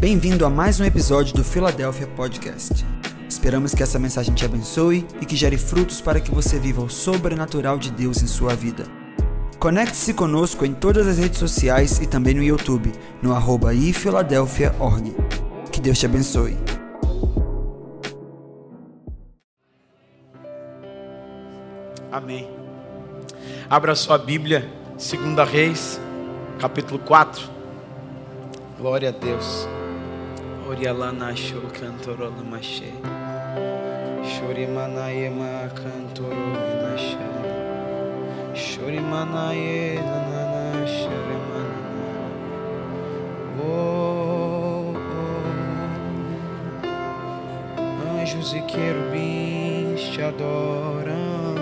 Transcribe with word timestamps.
Bem-vindo 0.00 0.44
a 0.44 0.50
mais 0.50 0.80
um 0.80 0.84
episódio 0.84 1.34
do 1.34 1.44
Philadelphia 1.44 2.06
Podcast. 2.08 2.84
Esperamos 3.28 3.74
que 3.74 3.82
essa 3.82 3.98
mensagem 3.98 4.34
te 4.34 4.44
abençoe 4.44 5.06
e 5.20 5.24
que 5.24 5.36
gere 5.36 5.56
frutos 5.56 6.00
para 6.00 6.20
que 6.20 6.30
você 6.34 6.58
viva 6.58 6.82
o 6.82 6.90
sobrenatural 6.90 7.78
de 7.78 7.90
Deus 7.90 8.20
em 8.22 8.26
sua 8.26 8.54
vida. 8.54 8.84
Conecte-se 9.58 10.12
conosco 10.12 10.66
em 10.66 10.74
todas 10.74 11.06
as 11.06 11.18
redes 11.18 11.38
sociais 11.38 12.00
e 12.00 12.06
também 12.06 12.34
no 12.34 12.42
YouTube, 12.42 12.92
no 13.22 13.32
arroba 13.32 13.72
ifiladelphia.org. 13.72 15.14
Que 15.70 15.80
Deus 15.80 15.98
te 15.98 16.06
abençoe. 16.06 16.56
Amém. 22.12 22.50
Abra 23.70 23.94
sua 23.94 24.18
Bíblia, 24.18 24.68
2 24.92 25.48
Reis, 25.48 26.00
capítulo 26.58 26.98
4. 26.98 27.48
Glória 28.76 29.08
a 29.08 29.12
Deus. 29.12 29.66
Orialana 30.66 31.36
show 31.36 31.60
cantorola 31.78 32.42
maché. 32.42 32.90
Shorimanaema 34.24 35.68
cantorola 35.74 36.74
naché. 36.82 37.26
Shorimanae 38.54 40.00
nanana 40.00 40.86
shorimanana. 40.86 42.12
Oh, 43.60 44.94
oh. 44.96 45.44
Anjos 48.18 48.54
e 48.54 48.62
querubins 48.62 50.02
te 50.14 50.22
adoram. 50.22 51.56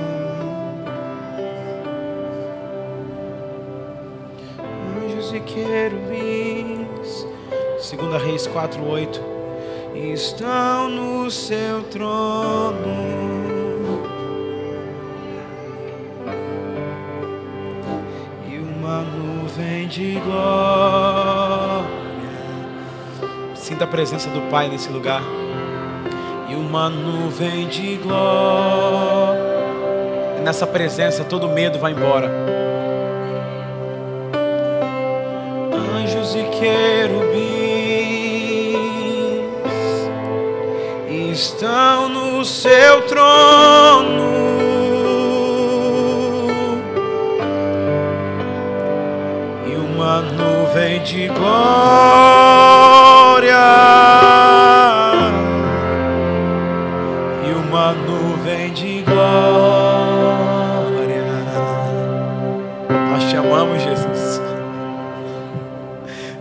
Anjos 4.96 5.32
e 5.32 5.40
querubins. 5.40 6.81
Segunda 7.92 8.16
Reis 8.16 8.46
4:8 8.46 9.20
estão 9.94 10.88
no 10.88 11.30
seu 11.30 11.82
trono. 11.90 12.72
E 18.48 18.56
uma 18.56 19.02
nuvem 19.02 19.86
de 19.88 20.18
glória. 20.20 21.84
Sinta 23.54 23.84
a 23.84 23.86
presença 23.86 24.30
do 24.30 24.40
Pai 24.50 24.70
nesse 24.70 24.88
lugar. 24.88 25.20
E 26.48 26.54
uma 26.54 26.88
nuvem 26.88 27.68
de 27.68 27.96
glória. 27.96 29.42
Nessa 30.42 30.66
presença 30.66 31.24
todo 31.24 31.46
medo 31.46 31.78
vai 31.78 31.92
embora. 31.92 32.30
Anjos 35.94 36.34
e 36.34 36.44
querubins 36.44 36.91
estão 41.62 42.08
no 42.08 42.44
seu 42.44 43.02
trono. 43.02 44.32
E 49.64 49.76
uma 49.76 50.22
nuvem 50.22 51.00
de 51.04 51.28
glória. 51.28 51.52
E 57.46 57.52
uma 57.52 57.92
nuvem 57.92 58.72
de 58.72 59.02
glória. 59.02 59.22
Nós 63.12 63.30
te 63.30 63.36
amamos, 63.36 63.80
Jesus. 63.82 64.42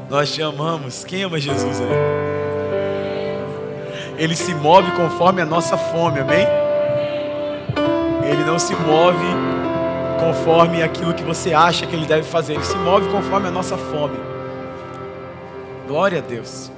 Nós 0.09 0.33
te 0.33 0.41
amamos. 0.41 1.03
Quem 1.05 1.21
ama 1.23 1.39
Jesus 1.39 1.79
aí? 1.79 2.31
Ele 4.21 4.35
se 4.35 4.53
move 4.53 4.91
conforme 4.91 5.41
a 5.41 5.45
nossa 5.47 5.75
fome, 5.75 6.19
amém? 6.19 6.45
Ele 8.23 8.43
não 8.43 8.59
se 8.59 8.75
move 8.75 9.25
conforme 10.19 10.83
aquilo 10.83 11.11
que 11.11 11.23
você 11.23 11.55
acha 11.55 11.87
que 11.87 11.95
ele 11.95 12.05
deve 12.05 12.21
fazer, 12.21 12.53
ele 12.53 12.63
se 12.63 12.77
move 12.77 13.09
conforme 13.09 13.47
a 13.47 13.51
nossa 13.51 13.75
fome. 13.75 14.19
Glória 15.87 16.19
a 16.19 16.21
Deus. 16.21 16.71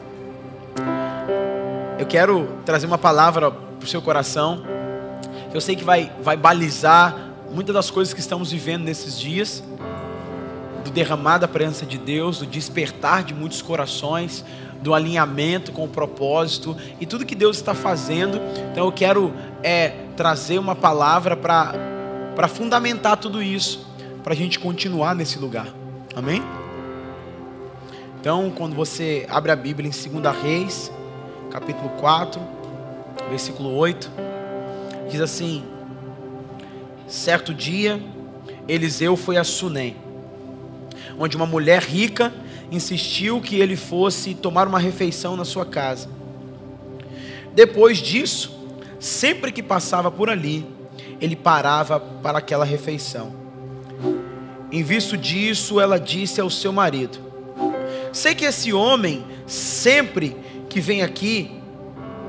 Eu 2.00 2.06
quero 2.06 2.48
trazer 2.64 2.88
uma 2.88 2.98
palavra 2.98 3.52
para 3.52 3.86
o 3.86 3.88
seu 3.88 4.02
coração, 4.02 4.64
eu 5.54 5.60
sei 5.60 5.76
que 5.76 5.84
vai, 5.84 6.14
vai 6.22 6.38
balizar 6.38 7.14
muitas 7.52 7.76
das 7.76 7.92
coisas 7.92 8.14
que 8.14 8.22
estamos 8.22 8.54
vivendo 8.54 8.86
nesses 8.86 9.20
dias, 9.20 9.62
do 10.86 10.92
derramar 10.92 11.40
da 11.40 11.48
presença 11.50 11.86
de 11.86 11.98
Deus, 11.98 12.40
do 12.40 12.46
despertar 12.46 13.22
de 13.22 13.34
muitos 13.34 13.62
corações, 13.62 14.46
do 14.84 14.94
alinhamento 14.94 15.72
com 15.72 15.86
o 15.86 15.88
propósito 15.88 16.76
e 17.00 17.06
tudo 17.06 17.26
que 17.26 17.34
Deus 17.34 17.56
está 17.56 17.74
fazendo. 17.74 18.40
Então 18.72 18.86
eu 18.86 18.92
quero 18.92 19.34
é, 19.64 19.94
trazer 20.16 20.60
uma 20.60 20.76
palavra 20.76 21.36
para 21.38 22.48
fundamentar 22.50 23.18
tudo 23.18 23.42
isso, 23.42 23.88
para 24.24 24.34
a 24.34 24.36
gente 24.36 24.60
continuar 24.60 25.16
nesse 25.16 25.40
lugar. 25.40 25.68
Amém? 26.16 26.44
Então, 28.20 28.52
quando 28.52 28.76
você 28.76 29.26
abre 29.30 29.52
a 29.52 29.56
Bíblia 29.56 29.90
em 29.90 29.92
2 30.22 30.36
Reis, 30.42 30.92
capítulo 31.50 31.90
4, 32.00 32.40
versículo 33.30 33.76
8, 33.76 34.10
diz 35.10 35.20
assim: 35.20 35.64
Certo 37.08 37.54
dia, 37.54 38.02
Eliseu 38.68 39.18
foi 39.18 39.38
a 39.38 39.44
Sunem, 39.44 39.98
onde 41.20 41.36
uma 41.36 41.46
mulher 41.46 41.82
rica 41.82 42.32
insistiu 42.74 43.40
que 43.40 43.60
ele 43.60 43.76
fosse 43.76 44.34
tomar 44.34 44.68
uma 44.68 44.80
refeição 44.80 45.36
na 45.36 45.46
sua 45.46 45.66
casa. 45.66 46.10
Depois 47.54 48.00
disso, 48.00 48.52
sempre 49.00 49.52
que 49.52 49.62
passava 49.62 50.10
por 50.10 50.30
ali, 50.30 50.66
ele 51.22 51.36
parava 51.36 52.00
para 52.00 52.40
aquela 52.40 52.66
refeição. 52.66 53.34
Em 54.72 54.82
vista 54.82 55.16
disso, 55.16 55.80
ela 55.80 56.00
disse 56.00 56.42
ao 56.42 56.50
seu 56.50 56.74
marido: 56.74 57.20
Sei 58.12 58.34
que 58.34 58.46
esse 58.46 58.74
homem, 58.74 59.24
sempre 59.46 60.36
que 60.68 60.82
vem 60.82 61.04
aqui, 61.04 61.52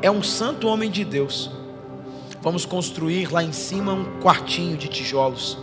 é 0.03 0.11
um 0.11 0.23
santo 0.23 0.69
homem 0.69 0.91
de 0.91 1.05
Deus. 1.05 1.51
Vamos 2.43 2.67
construir 2.67 3.33
lá 3.33 3.43
em 3.43 3.53
cima 3.53 3.95
um 3.95 4.21
quartinho 4.21 4.77
de 4.77 4.89
tijolos 4.89 5.57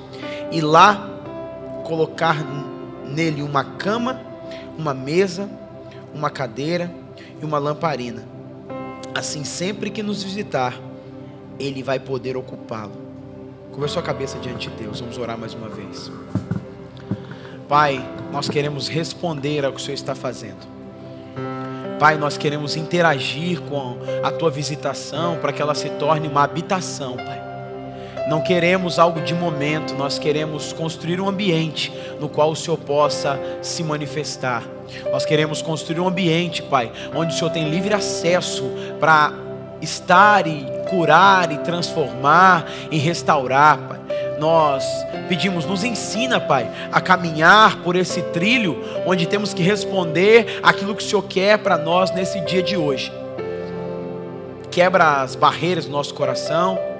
e 0.52 0.60
lá 0.60 1.08
colocar 1.84 2.38
nele 3.06 3.44
uma 3.44 3.64
cama 3.64 4.31
uma 4.78 4.94
mesa, 4.94 5.50
uma 6.14 6.30
cadeira 6.30 6.92
e 7.42 7.46
uma 7.46 7.58
lamparina. 7.58 8.24
Assim, 9.14 9.44
sempre 9.44 9.90
que 9.90 10.02
nos 10.02 10.24
visitar, 10.24 10.80
Ele 11.60 11.84
vai 11.84 12.00
poder 12.00 12.38
ocupá-lo. 12.38 12.94
Conversou 13.72 14.02
a 14.02 14.04
cabeça 14.04 14.38
diante 14.40 14.70
de 14.70 14.76
Deus. 14.76 15.00
Vamos 15.00 15.18
orar 15.18 15.38
mais 15.38 15.54
uma 15.54 15.70
vez. 15.70 16.12
Pai, 17.68 18.06
nós 18.32 18.50
queremos 18.50 18.90
responder 18.90 19.64
ao 19.64 19.72
que 19.72 19.80
o 19.80 19.82
Senhor 19.82 19.96
está 19.96 20.14
fazendo. 20.14 20.70
Pai, 22.00 22.18
nós 22.18 22.38
queremos 22.38 22.76
interagir 22.76 23.62
com 23.62 23.98
a 24.24 24.32
tua 24.32 24.50
visitação 24.50 25.38
para 25.38 25.54
que 25.54 25.62
ela 25.62 25.76
se 25.76 25.90
torne 25.92 26.28
uma 26.28 26.44
habitação, 26.44 27.16
Pai. 27.16 27.51
Não 28.32 28.40
queremos 28.40 28.98
algo 28.98 29.20
de 29.20 29.34
momento, 29.34 29.94
nós 29.94 30.18
queremos 30.18 30.72
construir 30.72 31.20
um 31.20 31.28
ambiente 31.28 31.92
no 32.18 32.30
qual 32.30 32.50
o 32.52 32.56
Senhor 32.56 32.78
possa 32.78 33.38
se 33.62 33.84
manifestar. 33.84 34.64
Nós 35.12 35.26
queremos 35.26 35.62
construir 35.62 36.00
um 36.00 36.08
ambiente, 36.08 36.62
Pai, 36.62 36.94
onde 37.14 37.34
o 37.34 37.38
Senhor 37.38 37.50
tem 37.50 37.70
livre 37.70 37.94
acesso 37.94 38.64
para 39.02 39.34
estar 39.82 40.48
e 40.48 40.66
curar 40.90 41.52
e 41.52 41.58
transformar 41.58 42.72
e 42.90 42.98
restaurar, 42.98 43.78
Pai. 43.80 44.00
Nós 44.40 44.86
pedimos, 45.28 45.66
nos 45.66 45.84
ensina, 45.84 46.40
Pai, 46.40 46.72
a 46.90 47.02
caminhar 47.02 47.80
por 47.84 47.98
esse 47.98 48.22
trilho 48.22 48.82
onde 49.06 49.26
temos 49.26 49.54
que 49.54 49.62
responder 49.62 50.62
aquilo 50.64 50.96
que 50.96 51.04
o 51.04 51.06
Senhor 51.06 51.24
quer 51.24 51.58
para 51.58 51.78
nós 51.78 52.12
nesse 52.12 52.40
dia 52.40 52.64
de 52.64 52.78
hoje. 52.78 53.12
Quebra 54.72 55.22
as 55.22 55.36
barreiras 55.36 55.86
do 55.86 55.92
nosso 55.92 56.14
coração 56.14 56.91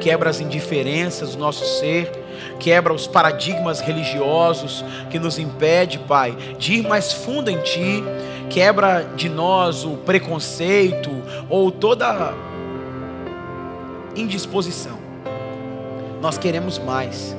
quebra 0.00 0.30
as 0.30 0.40
indiferenças 0.40 1.34
do 1.34 1.38
nosso 1.38 1.64
ser, 1.78 2.10
quebra 2.58 2.92
os 2.92 3.06
paradigmas 3.06 3.80
religiosos 3.80 4.84
que 5.10 5.18
nos 5.18 5.38
impede, 5.38 5.98
Pai, 5.98 6.36
de 6.58 6.74
ir 6.74 6.88
mais 6.88 7.12
fundo 7.12 7.50
em 7.50 7.58
Ti, 7.58 8.02
quebra 8.48 9.02
de 9.14 9.28
nós 9.28 9.84
o 9.84 9.96
preconceito 9.98 11.10
ou 11.48 11.70
toda 11.70 12.34
indisposição. 14.16 14.98
Nós 16.20 16.36
queremos 16.36 16.78
mais. 16.78 17.36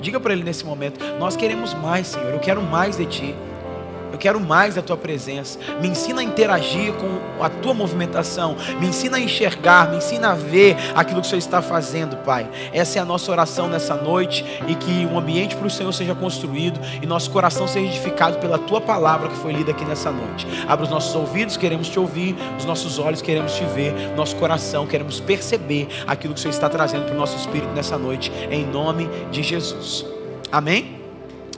Diga 0.00 0.20
para 0.20 0.32
Ele 0.32 0.44
nesse 0.44 0.64
momento: 0.64 1.00
Nós 1.18 1.36
queremos 1.36 1.74
mais, 1.74 2.08
Senhor. 2.08 2.32
Eu 2.32 2.38
quero 2.38 2.62
mais 2.62 2.96
de 2.96 3.06
Ti. 3.06 3.34
Eu 4.16 4.18
quero 4.18 4.40
mais 4.40 4.74
da 4.74 4.80
tua 4.80 4.96
presença. 4.96 5.58
Me 5.78 5.88
ensina 5.88 6.22
a 6.22 6.24
interagir 6.24 6.90
com 6.94 7.44
a 7.44 7.50
tua 7.50 7.74
movimentação. 7.74 8.56
Me 8.80 8.86
ensina 8.86 9.18
a 9.18 9.20
enxergar, 9.20 9.90
me 9.90 9.98
ensina 9.98 10.30
a 10.30 10.34
ver 10.34 10.74
aquilo 10.94 11.20
que 11.20 11.26
o 11.26 11.28
Senhor 11.28 11.38
está 11.38 11.60
fazendo, 11.60 12.16
Pai. 12.24 12.48
Essa 12.72 12.98
é 12.98 13.02
a 13.02 13.04
nossa 13.04 13.30
oração 13.30 13.68
nessa 13.68 13.94
noite 13.94 14.42
e 14.66 14.74
que 14.74 15.04
um 15.04 15.18
ambiente 15.18 15.54
para 15.54 15.66
o 15.66 15.70
Senhor 15.70 15.92
seja 15.92 16.14
construído 16.14 16.80
e 17.02 17.06
nosso 17.06 17.30
coração 17.30 17.68
seja 17.68 17.88
edificado 17.88 18.38
pela 18.38 18.56
tua 18.56 18.80
palavra 18.80 19.28
que 19.28 19.36
foi 19.36 19.52
lida 19.52 19.72
aqui 19.72 19.84
nessa 19.84 20.10
noite. 20.10 20.46
Abra 20.66 20.84
os 20.86 20.90
nossos 20.90 21.14
ouvidos, 21.14 21.58
queremos 21.58 21.86
te 21.86 22.00
ouvir, 22.00 22.34
os 22.56 22.64
nossos 22.64 22.98
olhos 22.98 23.20
queremos 23.20 23.52
te 23.52 23.66
ver, 23.66 23.92
nosso 24.16 24.34
coração 24.36 24.86
queremos 24.86 25.20
perceber 25.20 25.88
aquilo 26.06 26.32
que 26.32 26.40
o 26.40 26.42
Senhor 26.42 26.54
está 26.54 26.70
trazendo 26.70 27.04
para 27.04 27.14
o 27.14 27.18
nosso 27.18 27.36
espírito 27.36 27.74
nessa 27.74 27.98
noite, 27.98 28.32
em 28.50 28.64
nome 28.64 29.10
de 29.30 29.42
Jesus. 29.42 30.06
Amém? 30.50 31.02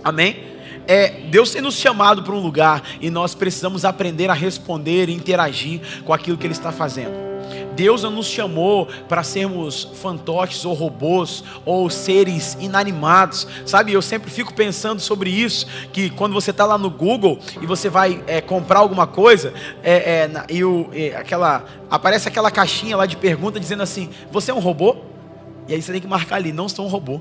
Amém? 0.03 0.58
É, 0.89 1.11
Deus 1.31 1.51
tem 1.51 1.61
nos 1.61 1.77
chamado 1.77 2.23
para 2.23 2.35
um 2.35 2.41
lugar 2.41 2.83
e 2.99 3.11
nós 3.11 3.35
precisamos 3.35 3.85
aprender 3.85 4.31
a 4.31 4.35
responder 4.35 5.11
e 5.11 5.13
interagir 5.13 5.83
com 6.03 6.15
aquilo 6.15 6.39
que 6.39 6.47
Ele 6.47 6.55
está 6.55 6.73
fazendo. 6.73 7.29
Deus 7.77 8.03
não 8.03 8.11
nos 8.11 8.27
chamou 8.27 8.89
para 9.09 9.23
sermos 9.23 9.85
fantoches 9.95 10.65
ou 10.65 10.73
robôs 10.73 11.45
ou 11.65 11.89
seres 11.91 12.57
inanimados, 12.59 13.47
sabe? 13.67 13.93
Eu 13.93 14.03
sempre 14.03 14.31
fico 14.31 14.53
pensando 14.53 15.01
sobre 15.01 15.31
isso, 15.31 15.67
que 15.93 16.11
quando 16.11 16.33
você 16.33 16.51
está 16.51 16.65
lá 16.65 16.79
no 16.79 16.91
Google 16.91 17.39
e 17.61 17.67
você 17.67 17.89
vai 17.89 18.25
é, 18.27 18.41
comprar 18.41 18.81
alguma 18.81 19.07
coisa, 19.07 19.53
é, 19.83 19.93
é, 19.93 20.31
e, 20.49 20.65
o, 20.65 20.91
aquela, 21.17 21.67
aparece 21.91 22.27
aquela 22.27 22.51
caixinha 22.51 22.97
lá 22.97 23.07
de 23.07 23.17
pergunta 23.17 23.61
dizendo 23.61 23.83
assim: 23.83 24.09
Você 24.33 24.51
é 24.51 24.55
um 24.55 24.59
robô? 24.59 24.97
E 25.69 25.75
aí 25.75 25.83
você 25.83 25.93
tem 25.93 26.01
que 26.01 26.09
marcar 26.09 26.37
ali: 26.37 26.51
Não 26.51 26.69
sou 26.69 26.87
um 26.87 26.89
robô. 26.89 27.21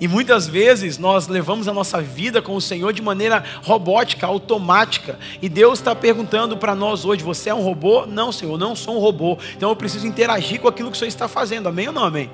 E 0.00 0.08
muitas 0.08 0.48
vezes 0.48 0.96
nós 0.96 1.28
levamos 1.28 1.68
a 1.68 1.74
nossa 1.74 2.00
vida 2.00 2.40
com 2.40 2.56
o 2.56 2.60
Senhor 2.60 2.90
de 2.92 3.02
maneira 3.02 3.44
robótica, 3.62 4.26
automática. 4.26 5.18
E 5.42 5.48
Deus 5.48 5.78
está 5.78 5.94
perguntando 5.94 6.56
para 6.56 6.74
nós 6.74 7.04
hoje: 7.04 7.22
você 7.22 7.50
é 7.50 7.54
um 7.54 7.60
robô? 7.60 8.06
Não, 8.06 8.32
Senhor, 8.32 8.52
eu 8.52 8.58
não 8.58 8.74
sou 8.74 8.96
um 8.96 8.98
robô. 8.98 9.36
Então 9.54 9.68
eu 9.68 9.76
preciso 9.76 10.06
interagir 10.06 10.58
com 10.58 10.68
aquilo 10.68 10.90
que 10.90 10.96
o 10.96 10.98
Senhor 10.98 11.08
está 11.08 11.28
fazendo. 11.28 11.68
Amém 11.68 11.88
ou 11.88 11.92
não 11.92 12.04
amém? 12.04 12.30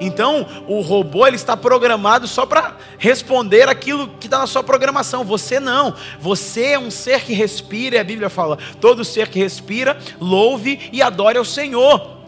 Então, 0.00 0.46
o 0.66 0.80
robô 0.80 1.26
ele 1.26 1.36
está 1.36 1.54
programado 1.54 2.26
só 2.26 2.46
para 2.46 2.74
responder 2.96 3.68
aquilo 3.68 4.08
que 4.18 4.26
está 4.26 4.38
na 4.38 4.46
sua 4.46 4.62
programação. 4.62 5.22
Você 5.24 5.60
não. 5.60 5.94
Você 6.18 6.68
é 6.68 6.78
um 6.78 6.90
ser 6.90 7.20
que 7.20 7.34
respira, 7.34 7.96
e 7.96 7.98
a 7.98 8.04
Bíblia 8.04 8.30
fala: 8.30 8.56
todo 8.80 9.04
ser 9.04 9.28
que 9.28 9.38
respira, 9.38 9.98
louve 10.18 10.88
e 10.90 11.02
adore 11.02 11.36
ao 11.36 11.44
Senhor. 11.44 12.19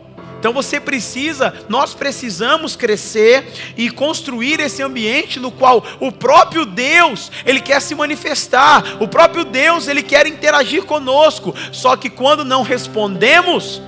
Então 0.43 0.53
você 0.53 0.81
precisa, 0.81 1.55
nós 1.69 1.95
precisamos 1.95 2.75
crescer 2.75 3.45
e 3.77 3.89
construir 3.89 4.59
esse 4.59 4.83
ambiente 4.83 5.39
no 5.39 5.53
qual 5.53 5.85
o 6.01 6.11
próprio 6.11 6.67
Deus, 6.67 7.31
ele 7.47 7.61
quer 7.61 7.81
se 7.81 7.95
manifestar, 7.95 9.01
o 9.01 9.07
próprio 9.07 9.45
Deus, 9.45 9.87
ele 9.87 10.03
quer 10.03 10.27
interagir 10.27 10.83
conosco. 10.83 11.55
Só 11.71 11.97
que 11.97 12.11
quando 12.11 12.45
não 12.45 12.65
respondemos, 12.65 13.81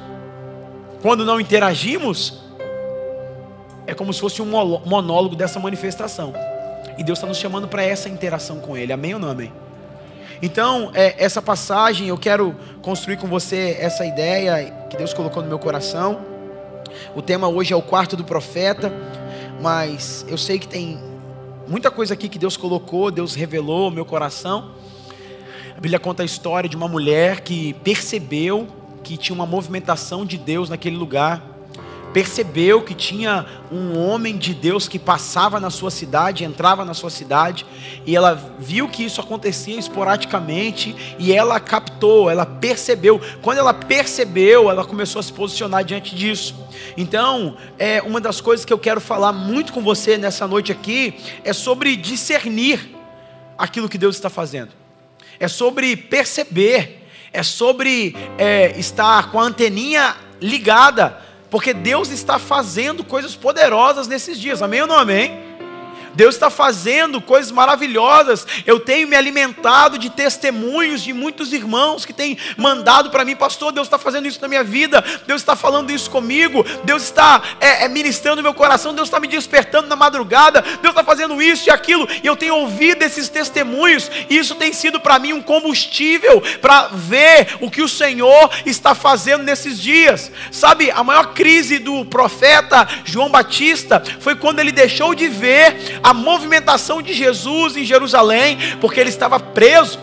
quando 1.03 1.25
não 1.25 1.41
interagimos, 1.41 2.39
é 3.85 3.93
como 3.93 4.15
se 4.15 4.21
fosse 4.21 4.41
um 4.41 4.47
monólogo 4.87 5.35
dessa 5.35 5.59
manifestação. 5.59 6.33
E 6.97 7.03
Deus 7.03 7.19
está 7.19 7.27
nos 7.27 7.39
chamando 7.39 7.67
para 7.67 7.83
essa 7.83 8.09
interação 8.09 8.61
com 8.61 8.77
Ele. 8.77 8.93
Amém 8.93 9.12
ou 9.12 9.19
não 9.19 9.29
amém? 9.29 9.53
Então, 10.41 10.93
é, 10.95 11.17
essa 11.19 11.43
passagem, 11.43 12.06
eu 12.06 12.17
quero 12.17 12.55
construir 12.81 13.17
com 13.17 13.27
você 13.27 13.77
essa 13.81 14.06
ideia 14.06 14.73
que 14.89 14.97
Deus 14.97 15.12
colocou 15.12 15.43
no 15.43 15.49
meu 15.49 15.59
coração. 15.59 16.33
O 17.14 17.23
tema 17.23 17.49
hoje 17.49 17.73
é 17.73 17.76
o 17.76 17.82
quarto 17.82 18.17
do 18.17 18.25
profeta, 18.25 18.93
mas 19.61 20.25
eu 20.29 20.37
sei 20.37 20.58
que 20.58 20.69
tem 20.69 20.99
muita 21.67 21.91
coisa 21.91 22.14
aqui 22.14 22.29
que 22.29 22.38
Deus 22.38 22.56
colocou, 22.56 23.11
Deus 23.11 23.35
revelou 23.35 23.91
no 23.91 23.96
meu 23.96 24.05
coração. 24.05 24.73
A 25.76 25.81
Bíblia 25.81 25.99
conta 25.99 26.23
a 26.23 26.26
história 26.26 26.69
de 26.69 26.76
uma 26.76 26.88
mulher 26.88 27.41
que 27.41 27.75
percebeu 27.85 28.69
que 29.02 29.17
tinha 29.17 29.35
uma 29.35 29.46
movimentação 29.46 30.25
de 30.25 30.38
Deus 30.38 30.69
naquele 30.69 30.96
lugar 30.96 31.54
percebeu 32.14 32.81
que 32.81 32.94
tinha 32.94 33.44
um 33.72 33.99
homem 33.99 34.38
de 34.38 34.55
Deus 34.55 34.87
que 34.87 35.00
passava 35.00 35.58
na 35.58 35.69
sua 35.69 35.90
cidade, 35.90 36.44
entrava 36.44 36.84
na 36.84 36.94
sua 36.94 37.11
cidade, 37.11 37.66
e 38.06 38.14
ela 38.14 38.55
viu 38.56 38.88
que 38.88 39.05
isso 39.05 39.20
acontecia 39.20 39.76
esporadicamente, 39.76 40.94
e 41.19 41.32
ela 41.32 41.58
captou, 41.58 42.31
ela 42.31 42.46
percebeu. 42.46 43.20
Quando 43.43 43.58
ela 43.58 43.75
percebeu, 43.75 44.70
ela 44.70 44.84
começou 44.84 45.19
a 45.19 45.22
se 45.25 45.32
posicionar 45.32 45.84
diante 45.84 46.14
disso. 46.14 46.55
Então, 46.96 47.56
é 47.76 48.00
uma 48.00 48.20
das 48.20 48.40
coisas 48.40 48.64
que 48.64 48.72
eu 48.72 48.78
quero 48.78 49.00
falar 49.00 49.32
muito 49.32 49.72
com 49.72 49.82
você 49.82 50.17
nessa 50.17 50.46
noite 50.46 50.70
aqui 50.70 51.17
é 51.43 51.52
sobre 51.52 51.96
discernir 51.96 52.94
aquilo 53.58 53.88
que 53.88 53.99
Deus 53.99 54.14
está 54.14 54.31
fazendo. 54.31 54.70
É 55.40 55.49
sobre 55.49 55.96
perceber, 55.96 57.08
é 57.32 57.43
sobre 57.43 58.14
é, 58.38 58.78
estar 58.78 59.32
com 59.32 59.40
a 59.40 59.43
anteninha 59.43 60.14
ligada 60.40 61.24
porque 61.55 61.73
Deus 61.73 62.11
está 62.11 62.37
fazendo 62.37 63.05
coisas 63.05 63.37
poderosas 63.37 64.09
nesses 64.09 64.41
dias. 64.41 64.61
Amém 64.61 64.81
ou 64.81 64.89
não 64.89 64.99
amém? 64.99 65.54
Deus 66.14 66.34
está 66.34 66.50
fazendo 66.50 67.20
coisas 67.20 67.50
maravilhosas. 67.50 68.46
Eu 68.66 68.81
tenho 68.81 69.08
me 69.08 69.16
alimentado 69.16 69.99
de 69.99 70.11
testemunhos 70.11 71.02
de 71.02 71.12
muitos 71.12 71.52
irmãos 71.52 72.05
que 72.05 72.12
têm 72.12 72.38
mandado 72.56 73.11
para 73.11 73.25
mim, 73.25 73.37
pastor. 73.37 73.72
Deus 73.72 73.87
está 73.87 73.99
fazendo 73.99 74.26
isso 74.26 74.40
na 74.40 74.49
minha 74.49 74.64
vida. 74.64 75.05
Deus 75.26 75.40
está 75.40 75.56
falando 75.56 75.90
isso 75.90 76.11
comigo. 76.11 76.64
Deus 76.84 77.02
está 77.02 77.43
é, 77.61 77.84
é, 77.84 77.88
ministrando 77.88 78.43
meu 78.43 78.55
coração. 78.55 78.94
Deus 78.94 79.08
está 79.08 79.19
me 79.19 79.28
despertando 79.28 79.88
na 79.88 79.96
madrugada. 79.96 80.62
Deus 80.62 80.93
está 80.93 81.05
fazendo 81.05 81.40
isso 81.43 81.69
e 81.69 81.70
aquilo. 81.70 82.08
E 82.22 82.26
eu 82.26 82.37
tenho 82.37 82.56
ouvido 82.56 83.02
esses 83.02 83.28
testemunhos. 83.28 84.10
E 84.28 84.37
isso 84.37 84.55
tem 84.55 84.72
sido 84.72 85.00
para 85.00 85.19
mim 85.19 85.32
um 85.32 85.43
combustível 85.43 86.43
para 86.60 86.88
ver 86.88 87.56
o 87.60 87.70
que 87.70 87.82
o 87.82 87.88
Senhor 87.88 88.50
está 88.64 88.94
fazendo 88.94 89.43
nesses 89.43 89.81
dias. 89.81 90.31
Sabe, 90.50 90.90
a 90.90 91.02
maior 91.02 91.34
crise 91.34 91.78
do 91.78 92.05
profeta 92.05 92.87
João 93.05 93.28
Batista 93.28 94.02
foi 94.20 94.37
quando 94.37 94.60
ele 94.60 94.72
deixou 94.72 95.14
de 95.14 95.28
ver 95.28 96.00
a 96.05 96.12
movimentação 96.12 97.01
de 97.01 97.15
Jesus 97.15 97.79
em 97.79 97.85
Jerusalém, 97.85 98.59
porque 98.79 99.01
ele 99.01 99.09
estava 99.09 99.41
preso. 99.41 99.99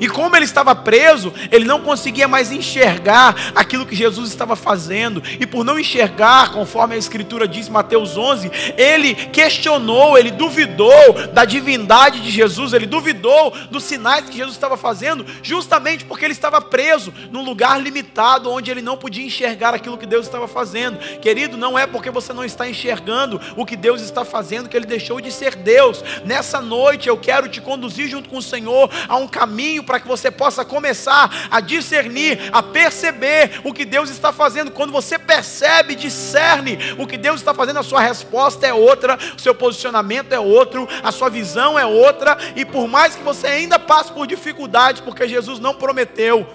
E 0.00 0.08
como 0.08 0.36
ele 0.36 0.44
estava 0.44 0.74
preso, 0.74 1.32
ele 1.50 1.64
não 1.64 1.80
conseguia 1.80 2.28
mais 2.28 2.52
enxergar 2.52 3.34
aquilo 3.54 3.86
que 3.86 3.96
Jesus 3.96 4.28
estava 4.28 4.54
fazendo. 4.54 5.22
E 5.38 5.46
por 5.46 5.64
não 5.64 5.78
enxergar, 5.78 6.52
conforme 6.52 6.94
a 6.94 6.98
Escritura 6.98 7.48
diz, 7.48 7.68
Mateus 7.68 8.16
11, 8.16 8.50
ele 8.76 9.14
questionou, 9.14 10.16
ele 10.18 10.30
duvidou 10.30 11.14
da 11.32 11.44
divindade 11.44 12.20
de 12.20 12.30
Jesus, 12.30 12.72
ele 12.72 12.86
duvidou 12.86 13.52
dos 13.70 13.84
sinais 13.84 14.28
que 14.28 14.36
Jesus 14.36 14.54
estava 14.54 14.76
fazendo, 14.76 15.24
justamente 15.42 16.04
porque 16.04 16.24
ele 16.24 16.32
estava 16.32 16.60
preso 16.60 17.12
num 17.30 17.44
lugar 17.44 17.80
limitado, 17.80 18.50
onde 18.50 18.70
ele 18.70 18.82
não 18.82 18.96
podia 18.96 19.24
enxergar 19.24 19.74
aquilo 19.74 19.98
que 19.98 20.06
Deus 20.06 20.26
estava 20.26 20.46
fazendo. 20.46 20.98
Querido, 21.20 21.56
não 21.56 21.78
é 21.78 21.86
porque 21.86 22.10
você 22.10 22.32
não 22.32 22.44
está 22.44 22.68
enxergando 22.68 23.40
o 23.56 23.64
que 23.64 23.76
Deus 23.76 24.00
está 24.00 24.24
fazendo 24.24 24.68
que 24.68 24.76
ele 24.76 24.86
deixou 24.86 25.20
de 25.20 25.32
ser 25.32 25.56
Deus. 25.56 26.02
Nessa 26.24 26.60
noite 26.60 27.08
eu 27.08 27.16
quero 27.16 27.48
te 27.48 27.60
conduzir 27.60 28.08
junto 28.08 28.28
com 28.28 28.38
o 28.38 28.42
Senhor 28.42 28.90
a 29.08 29.16
um 29.16 29.28
caminho 29.28 29.79
caminho 29.80 29.84
para 29.84 29.98
que 30.00 30.06
você 30.06 30.30
possa 30.30 30.64
começar 30.64 31.48
a 31.50 31.60
discernir, 31.60 32.50
a 32.52 32.62
perceber 32.62 33.60
o 33.64 33.72
que 33.72 33.84
Deus 33.84 34.10
está 34.10 34.32
fazendo. 34.32 34.70
Quando 34.70 34.92
você 34.92 35.18
percebe, 35.18 35.94
discerne 35.94 36.78
o 36.98 37.06
que 37.06 37.16
Deus 37.16 37.40
está 37.40 37.52
fazendo, 37.52 37.78
a 37.78 37.82
sua 37.82 38.00
resposta 38.00 38.66
é 38.66 38.72
outra, 38.72 39.18
o 39.36 39.40
seu 39.40 39.54
posicionamento 39.54 40.32
é 40.32 40.38
outro, 40.38 40.88
a 41.02 41.10
sua 41.10 41.28
visão 41.28 41.78
é 41.78 41.86
outra, 41.86 42.36
e 42.54 42.64
por 42.64 42.86
mais 42.86 43.14
que 43.14 43.22
você 43.22 43.46
ainda 43.46 43.78
passe 43.78 44.12
por 44.12 44.26
dificuldades, 44.26 45.00
porque 45.00 45.26
Jesus 45.26 45.58
não 45.58 45.74
prometeu 45.74 46.46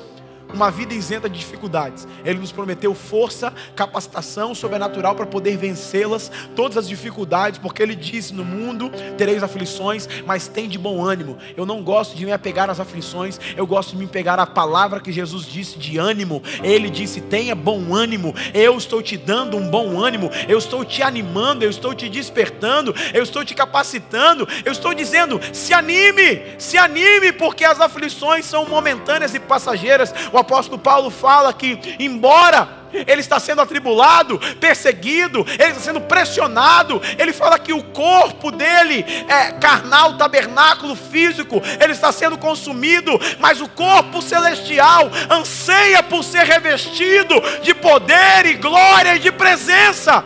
uma 0.53 0.71
vida 0.71 0.93
isenta 0.93 1.29
de 1.29 1.39
dificuldades. 1.39 2.07
Ele 2.23 2.39
nos 2.39 2.51
prometeu 2.51 2.93
força, 2.93 3.53
capacitação 3.75 4.55
sobrenatural 4.55 5.15
para 5.15 5.25
poder 5.25 5.57
vencê-las, 5.57 6.31
todas 6.55 6.77
as 6.77 6.87
dificuldades, 6.87 7.59
porque 7.59 7.81
ele 7.81 7.95
disse: 7.95 8.33
No 8.33 8.43
mundo 8.43 8.91
tereis 9.17 9.43
aflições, 9.43 10.07
mas 10.25 10.47
tem 10.47 10.67
de 10.67 10.77
bom 10.77 11.03
ânimo. 11.03 11.37
Eu 11.55 11.65
não 11.65 11.83
gosto 11.83 12.15
de 12.15 12.25
me 12.25 12.31
apegar 12.31 12.69
às 12.69 12.79
aflições, 12.79 13.39
eu 13.55 13.67
gosto 13.67 13.91
de 13.91 13.97
me 13.97 14.07
pegar 14.07 14.39
à 14.39 14.45
palavra 14.45 14.99
que 14.99 15.11
Jesus 15.11 15.45
disse 15.45 15.77
de 15.77 15.97
ânimo. 15.97 16.41
Ele 16.63 16.89
disse: 16.89 17.21
Tenha 17.21 17.55
bom 17.55 17.93
ânimo, 17.93 18.33
eu 18.53 18.77
estou 18.77 19.01
te 19.01 19.17
dando 19.17 19.57
um 19.57 19.69
bom 19.69 19.99
ânimo, 19.99 20.29
eu 20.47 20.57
estou 20.57 20.85
te 20.85 21.01
animando, 21.01 21.63
eu 21.63 21.69
estou 21.69 21.93
te 21.93 22.09
despertando, 22.09 22.93
eu 23.13 23.23
estou 23.23 23.43
te 23.43 23.53
capacitando, 23.53 24.47
eu 24.63 24.71
estou 24.71 24.93
dizendo: 24.93 25.39
se 25.53 25.73
anime, 25.73 26.41
se 26.57 26.77
anime, 26.77 27.31
porque 27.31 27.65
as 27.65 27.79
aflições 27.79 28.45
são 28.45 28.67
momentâneas 28.67 29.33
e 29.33 29.39
passageiras. 29.39 30.13
O 30.35 30.37
apóstolo 30.37 30.77
Paulo 30.77 31.09
fala 31.09 31.53
que, 31.53 31.95
embora 31.97 32.67
ele 32.91 33.21
está 33.21 33.39
sendo 33.39 33.61
atribulado, 33.61 34.37
perseguido, 34.59 35.45
ele 35.47 35.69
está 35.69 35.79
sendo 35.79 36.01
pressionado. 36.01 37.01
Ele 37.17 37.31
fala 37.31 37.57
que 37.57 37.71
o 37.71 37.81
corpo 37.81 38.51
dele 38.51 39.05
é 39.29 39.53
carnal, 39.53 40.17
tabernáculo 40.17 40.93
físico, 40.93 41.61
ele 41.81 41.93
está 41.93 42.11
sendo 42.11 42.37
consumido, 42.37 43.17
mas 43.39 43.61
o 43.61 43.69
corpo 43.69 44.21
celestial 44.21 45.09
anseia 45.31 46.03
por 46.03 46.21
ser 46.21 46.43
revestido 46.43 47.35
de 47.63 47.73
poder 47.73 48.45
e 48.45 48.55
glória 48.55 49.15
e 49.15 49.19
de 49.19 49.31
presença. 49.31 50.21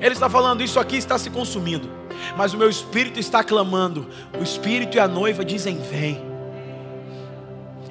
Ele 0.00 0.14
está 0.14 0.30
falando, 0.30 0.62
isso 0.62 0.78
aqui 0.78 0.96
está 0.96 1.18
se 1.18 1.28
consumindo. 1.28 1.90
mas 2.36 2.54
o 2.54 2.56
meu 2.56 2.70
espírito 2.70 3.18
está 3.18 3.42
clamando. 3.42 4.08
O 4.38 4.44
espírito 4.44 4.96
e 4.96 5.00
a 5.00 5.08
noiva 5.08 5.44
dizem: 5.44 5.76
Vem. 5.90 6.33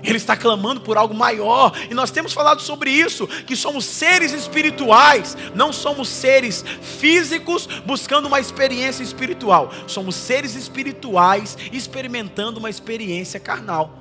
Ele 0.04 0.18
está 0.18 0.36
clamando 0.36 0.82
por 0.82 0.98
algo 0.98 1.14
maior, 1.14 1.72
e 1.90 1.94
nós 1.94 2.12
temos 2.12 2.34
falado 2.34 2.62
sobre 2.62 2.92
isso, 2.92 3.26
que 3.26 3.56
somos 3.56 3.86
seres 3.86 4.34
espirituais, 4.34 5.38
não 5.56 5.72
somos 5.72 6.10
seres 6.10 6.64
físicos 6.82 7.68
buscando 7.86 8.28
uma 8.28 8.40
experiência 8.40 9.02
espiritual, 9.02 9.72
somos 9.88 10.16
seres 10.16 10.56
espirituais 10.56 11.58
experimentando 11.72 12.60
uma 12.60 12.70
experiência 12.70 13.40
carnal, 13.40 13.98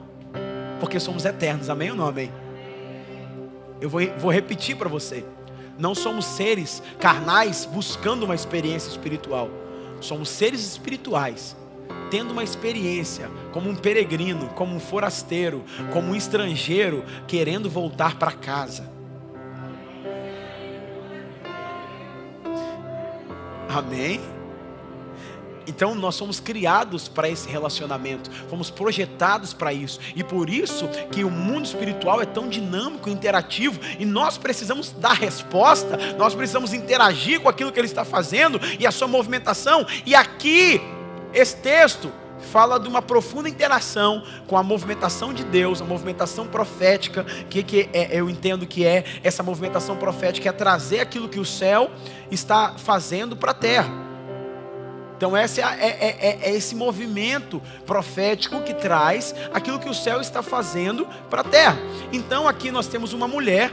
porque 0.81 0.99
somos 0.99 1.25
eternos, 1.25 1.71
amém 1.71 1.91
ou 1.91 1.97
não 1.97 2.09
amém? 2.09 2.33
Eu 3.81 3.89
vou, 3.89 4.01
vou 4.19 4.33
repetir 4.33 4.77
para 4.77 4.89
você, 4.89 5.25
não 5.79 5.95
somos 5.95 6.25
seres 6.25 6.83
carnais 6.99 7.65
buscando 7.65 8.25
uma 8.25 8.35
experiência 8.35 8.91
espiritual, 8.91 9.49
somos 10.01 10.29
seres 10.29 10.67
espirituais 10.67 11.57
tendo 12.13 12.33
uma 12.33 12.45
experiência 12.45 13.31
como 13.53 13.71
um 13.71 13.75
peregrino, 13.75 14.51
como 14.51 14.77
um 14.77 14.79
forasteiro, 14.79 15.65
como 15.95 16.09
um 16.09 16.15
estrangeiro 16.15 17.03
querendo 17.27 17.71
voltar 17.71 18.19
para 18.19 18.33
casa. 18.33 18.93
Amém? 23.67 24.21
Então 25.67 25.95
nós 25.95 26.15
somos 26.15 26.39
criados 26.39 27.09
para 27.09 27.31
esse 27.31 27.49
relacionamento, 27.49 28.31
fomos 28.51 28.69
projetados 28.69 29.55
para 29.55 29.73
isso, 29.73 29.99
e 30.15 30.23
por 30.23 30.51
isso 30.51 30.89
que 31.11 31.25
o 31.25 31.31
mundo 31.31 31.65
espiritual 31.65 32.21
é 32.21 32.27
tão 32.27 32.47
dinâmico, 32.47 33.09
interativo, 33.09 33.81
e 33.99 34.05
nós 34.05 34.37
precisamos 34.37 34.93
dar 34.93 35.15
resposta, 35.15 35.97
nós 36.19 36.35
precisamos 36.35 36.75
interagir 36.75 37.41
com 37.41 37.49
aquilo 37.49 37.73
que 37.73 37.81
ele 37.81 37.87
está 37.87 38.05
fazendo 38.05 38.61
e 38.79 38.87
a 38.87 38.91
sua 38.91 39.09
movimentação. 39.09 39.87
E 40.05 40.15
aqui 40.15 40.79
esse 41.33 41.57
texto 41.57 42.13
fala 42.51 42.79
de 42.79 42.89
uma 42.89 43.01
profunda 43.01 43.49
interação 43.49 44.23
com 44.47 44.57
a 44.57 44.63
movimentação 44.63 45.33
de 45.33 45.45
Deus, 45.45 45.81
a 45.81 45.85
movimentação 45.85 46.47
profética, 46.47 47.25
que, 47.49 47.63
que 47.63 47.89
é, 47.93 48.09
eu 48.13 48.29
entendo 48.29 48.67
que 48.67 48.85
é 48.85 49.05
essa 49.23 49.43
movimentação 49.43 49.97
profética, 49.97 50.49
é 50.49 50.53
trazer 50.53 51.01
aquilo 51.01 51.29
que 51.29 51.39
o 51.39 51.45
céu 51.45 51.91
está 52.31 52.75
fazendo 52.77 53.37
para 53.37 53.53
a 53.53 53.55
terra. 53.55 54.03
Então, 55.17 55.37
esse 55.37 55.61
é, 55.61 55.65
é, 55.65 55.87
é, 55.87 56.39
é, 56.43 56.55
esse 56.57 56.75
movimento 56.75 57.63
profético 57.87 58.61
que 58.63 58.75
traz 58.75 59.33
aquilo 59.55 59.79
que 59.79 59.89
o 59.89 59.95
céu 59.95 60.21
está 60.21 60.43
fazendo 60.43 61.07
para 61.31 61.43
a 61.43 61.45
terra. 61.45 61.79
Então, 62.13 62.49
aqui 62.49 62.73
nós 62.73 62.89
temos 62.89 63.13
uma 63.13 63.29
mulher 63.29 63.73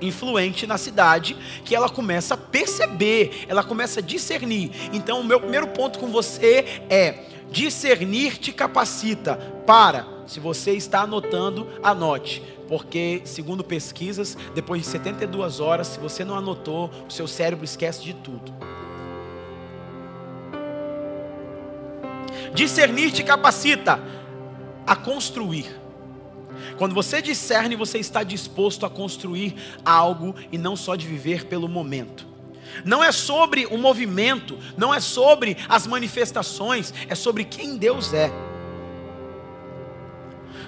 influente 0.00 0.66
na 0.66 0.78
cidade, 0.78 1.36
que 1.64 1.74
ela 1.74 1.88
começa 1.88 2.34
a 2.34 2.36
perceber, 2.36 3.44
ela 3.48 3.62
começa 3.62 4.00
a 4.00 4.02
discernir. 4.02 4.70
Então, 4.92 5.20
o 5.20 5.24
meu 5.24 5.40
primeiro 5.40 5.68
ponto 5.68 5.98
com 5.98 6.08
você 6.08 6.82
é: 6.88 7.24
discernir 7.50 8.38
te 8.38 8.52
capacita 8.52 9.36
para, 9.66 10.06
se 10.26 10.40
você 10.40 10.72
está 10.72 11.02
anotando, 11.02 11.66
anote. 11.82 12.42
Porque, 12.68 13.22
segundo 13.24 13.64
pesquisas, 13.64 14.36
depois 14.54 14.82
de 14.82 14.86
72 14.88 15.58
horas, 15.58 15.88
se 15.88 15.98
você 15.98 16.24
não 16.24 16.36
anotou, 16.36 16.88
o 17.08 17.12
seu 17.12 17.26
cérebro 17.26 17.64
esquece 17.64 18.02
de 18.04 18.14
tudo. 18.14 18.54
Discernir 22.54 23.10
te 23.12 23.24
capacita 23.24 24.00
a 24.86 24.94
construir. 24.94 25.79
Quando 26.80 26.94
você 26.94 27.20
discerne, 27.20 27.76
você 27.76 27.98
está 27.98 28.22
disposto 28.22 28.86
a 28.86 28.88
construir 28.88 29.54
algo 29.84 30.34
e 30.50 30.56
não 30.56 30.74
só 30.74 30.96
de 30.96 31.06
viver 31.06 31.44
pelo 31.44 31.68
momento. 31.68 32.26
Não 32.86 33.04
é 33.04 33.12
sobre 33.12 33.66
o 33.66 33.76
movimento, 33.76 34.56
não 34.78 34.94
é 34.94 34.98
sobre 34.98 35.58
as 35.68 35.86
manifestações, 35.86 36.94
é 37.06 37.14
sobre 37.14 37.44
quem 37.44 37.76
Deus 37.76 38.14
é. 38.14 38.32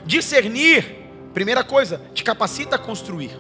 Discernir, 0.05 0.85
primeira 1.33 1.65
coisa, 1.65 2.03
te 2.13 2.23
capacita 2.23 2.77
a 2.77 2.79
construir. 2.79 3.31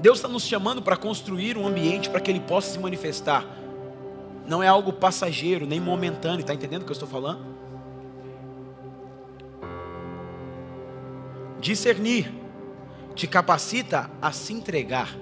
Deus 0.00 0.18
está 0.18 0.28
nos 0.28 0.44
chamando 0.44 0.80
para 0.80 0.96
construir 0.96 1.58
um 1.58 1.66
ambiente 1.66 2.08
para 2.08 2.20
que 2.20 2.30
Ele 2.30 2.38
possa 2.38 2.70
se 2.70 2.78
manifestar. 2.78 3.44
Não 4.46 4.62
é 4.62 4.68
algo 4.68 4.92
passageiro, 4.92 5.66
nem 5.66 5.80
momentâneo, 5.80 6.42
está 6.42 6.54
entendendo 6.54 6.82
o 6.82 6.84
que 6.84 6.92
eu 6.92 6.94
estou 6.94 7.08
falando? 7.08 7.57
Discernir 11.60 12.32
te 13.14 13.26
capacita 13.26 14.10
a 14.22 14.30
se 14.30 14.52
entregar. 14.52 15.16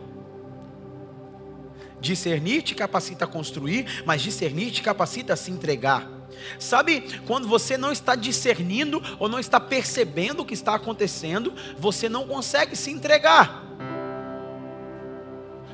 Discernir 2.00 2.62
te 2.62 2.74
capacita 2.74 3.24
a 3.24 3.28
construir, 3.28 4.04
mas 4.04 4.20
discernir 4.20 4.70
te 4.70 4.82
capacita 4.82 5.32
a 5.32 5.36
se 5.36 5.50
entregar. 5.50 6.16
Sabe, 6.58 7.20
quando 7.26 7.48
você 7.48 7.78
não 7.78 7.90
está 7.90 8.14
discernindo 8.14 9.02
ou 9.18 9.28
não 9.28 9.38
está 9.38 9.58
percebendo 9.58 10.40
o 10.40 10.44
que 10.44 10.54
está 10.54 10.74
acontecendo, 10.74 11.54
você 11.78 12.08
não 12.08 12.26
consegue 12.26 12.76
se 12.76 12.90
entregar. 12.90 13.64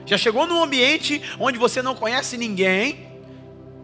Já 0.06 0.16
chegou 0.16 0.46
num 0.46 0.62
ambiente 0.62 1.22
onde 1.38 1.58
você 1.58 1.82
não 1.82 1.94
conhece 1.94 2.36
ninguém, 2.36 3.08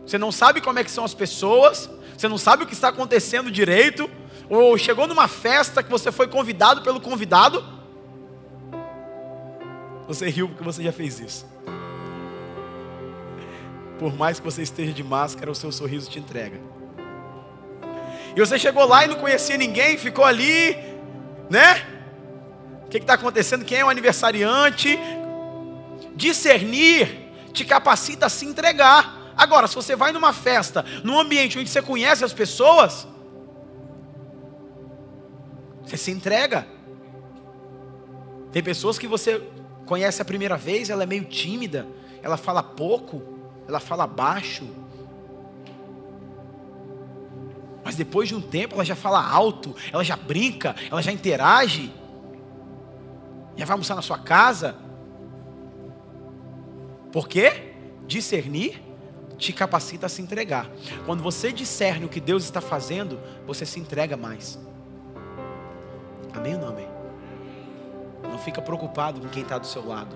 você 0.07 0.19
não 0.19 0.33
sabe 0.33 0.61
como 0.61 0.79
é 0.79 0.85
que 0.85 0.91
são 0.91 1.05
as 1.05 1.15
pessoas, 1.15 1.91
você 2.17 2.29
não 2.29 2.39
sabe 2.39 2.65
o 2.65 2.67
que 2.67 2.75
está 2.75 2.89
acontecendo 2.89 3.51
direito, 3.51 4.11
ou 4.49 4.77
chegou 4.79 5.07
numa 5.07 5.29
festa 5.29 5.83
que 5.83 5.91
você 5.91 6.11
foi 6.11 6.29
convidado 6.29 6.83
pelo 6.83 7.01
convidado? 7.01 7.65
Você 10.07 10.29
riu 10.29 10.49
porque 10.49 10.65
você 10.65 10.83
já 10.83 10.93
fez 10.93 11.21
isso. 11.21 11.47
Por 13.99 14.17
mais 14.17 14.39
que 14.39 14.45
você 14.45 14.63
esteja 14.63 14.93
de 14.93 15.03
máscara, 15.03 15.51
o 15.51 15.55
seu 15.55 15.73
sorriso 15.73 16.09
te 16.09 16.19
entrega. 16.19 16.61
E 18.35 18.41
você 18.41 18.59
chegou 18.59 18.87
lá 18.87 19.05
e 19.05 19.09
não 19.09 19.17
conhecia 19.17 19.57
ninguém, 19.57 19.99
ficou 19.99 20.25
ali, 20.25 20.77
né? 21.51 21.85
O 22.87 22.89
que 22.89 22.99
está 22.99 23.15
acontecendo? 23.15 23.65
Quem 23.65 23.79
é 23.79 23.85
o 23.85 23.89
aniversariante? 23.89 24.99
Discernir 26.15 27.29
te 27.53 27.65
capacita 27.65 28.27
a 28.27 28.29
se 28.29 28.47
entregar. 28.47 29.33
Agora, 29.37 29.67
se 29.67 29.75
você 29.75 29.97
vai 29.97 30.13
numa 30.13 30.33
festa, 30.33 30.85
num 31.03 31.19
ambiente 31.19 31.59
onde 31.59 31.69
você 31.69 31.83
conhece 31.83 32.25
as 32.25 32.33
pessoas, 32.33 33.07
você 35.89 35.97
se 35.97 36.11
entrega. 36.11 36.67
Tem 38.53 38.63
pessoas 38.63 38.99
que 38.99 39.07
você 39.07 39.43
conhece 39.87 40.21
a 40.21 40.25
primeira 40.25 40.57
vez, 40.57 40.91
ela 40.91 41.03
é 41.03 41.07
meio 41.07 41.25
tímida, 41.25 41.87
ela 42.23 42.37
fala 42.37 42.63
pouco, 42.63 43.23
ela 43.67 43.81
fala 43.81 44.07
baixo. 44.07 44.69
Mas 47.83 47.97
depois 47.97 48.29
de 48.29 48.35
um 48.35 48.41
tempo 48.41 48.75
ela 48.75 48.85
já 48.85 48.95
fala 48.95 49.27
alto, 49.27 49.75
ela 49.91 50.05
já 50.05 50.17
brinca, 50.17 50.77
ela 50.91 51.01
já 51.01 51.11
interage. 51.11 51.91
Já 53.57 53.65
vai 53.65 53.73
almoçar 53.73 53.95
na 53.95 54.03
sua 54.03 54.19
casa. 54.19 54.77
Por 57.11 57.27
quê? 57.27 57.73
Discernir 58.07 58.83
te 59.39 59.53
capacita 59.53 60.07
a 60.07 60.09
se 60.09 60.21
entregar. 60.21 60.69
Quando 61.07 61.23
você 61.23 61.53
discerne 61.53 62.05
o 62.05 62.09
que 62.09 62.21
Deus 62.21 62.43
está 62.43 62.61
fazendo, 62.61 63.21
você 63.47 63.65
se 63.65 63.79
entrega 63.79 64.17
mais. 64.17 64.59
Amém 66.39 66.55
ou 66.55 66.61
não 66.61 66.69
amém? 66.69 66.89
Não 68.23 68.39
fica 68.39 68.63
preocupado 68.63 69.21
com 69.21 69.29
quem 69.29 69.43
está 69.43 69.59
do 69.59 69.67
seu 69.67 69.85
lado. 69.85 70.15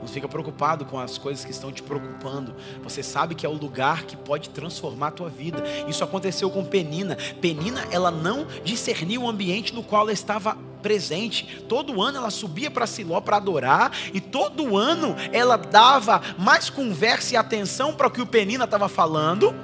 Não 0.00 0.08
fica 0.08 0.28
preocupado 0.28 0.84
com 0.84 0.98
as 0.98 1.16
coisas 1.16 1.44
que 1.44 1.52
estão 1.52 1.72
te 1.72 1.82
preocupando. 1.82 2.54
Você 2.82 3.00
sabe 3.02 3.34
que 3.34 3.46
é 3.46 3.48
o 3.48 3.52
lugar 3.52 4.02
que 4.02 4.16
pode 4.16 4.50
transformar 4.50 5.08
a 5.08 5.12
tua 5.12 5.30
vida. 5.30 5.62
Isso 5.88 6.02
aconteceu 6.02 6.50
com 6.50 6.64
Penina. 6.64 7.16
Penina, 7.40 7.86
ela 7.92 8.10
não 8.10 8.46
discerniu 8.64 9.22
o 9.22 9.28
ambiente 9.28 9.72
no 9.72 9.84
qual 9.84 10.02
ela 10.02 10.12
estava 10.12 10.58
presente. 10.82 11.64
Todo 11.68 12.02
ano 12.02 12.18
ela 12.18 12.30
subia 12.30 12.70
para 12.70 12.86
Siló 12.86 13.20
para 13.20 13.36
adorar 13.36 13.92
e 14.12 14.20
todo 14.20 14.76
ano 14.76 15.14
ela 15.32 15.56
dava 15.56 16.20
mais 16.36 16.68
conversa 16.68 17.34
e 17.34 17.36
atenção 17.36 17.94
para 17.94 18.08
o 18.08 18.10
que 18.10 18.20
o 18.20 18.26
Penina 18.26 18.64
estava 18.64 18.88
falando. 18.88 19.54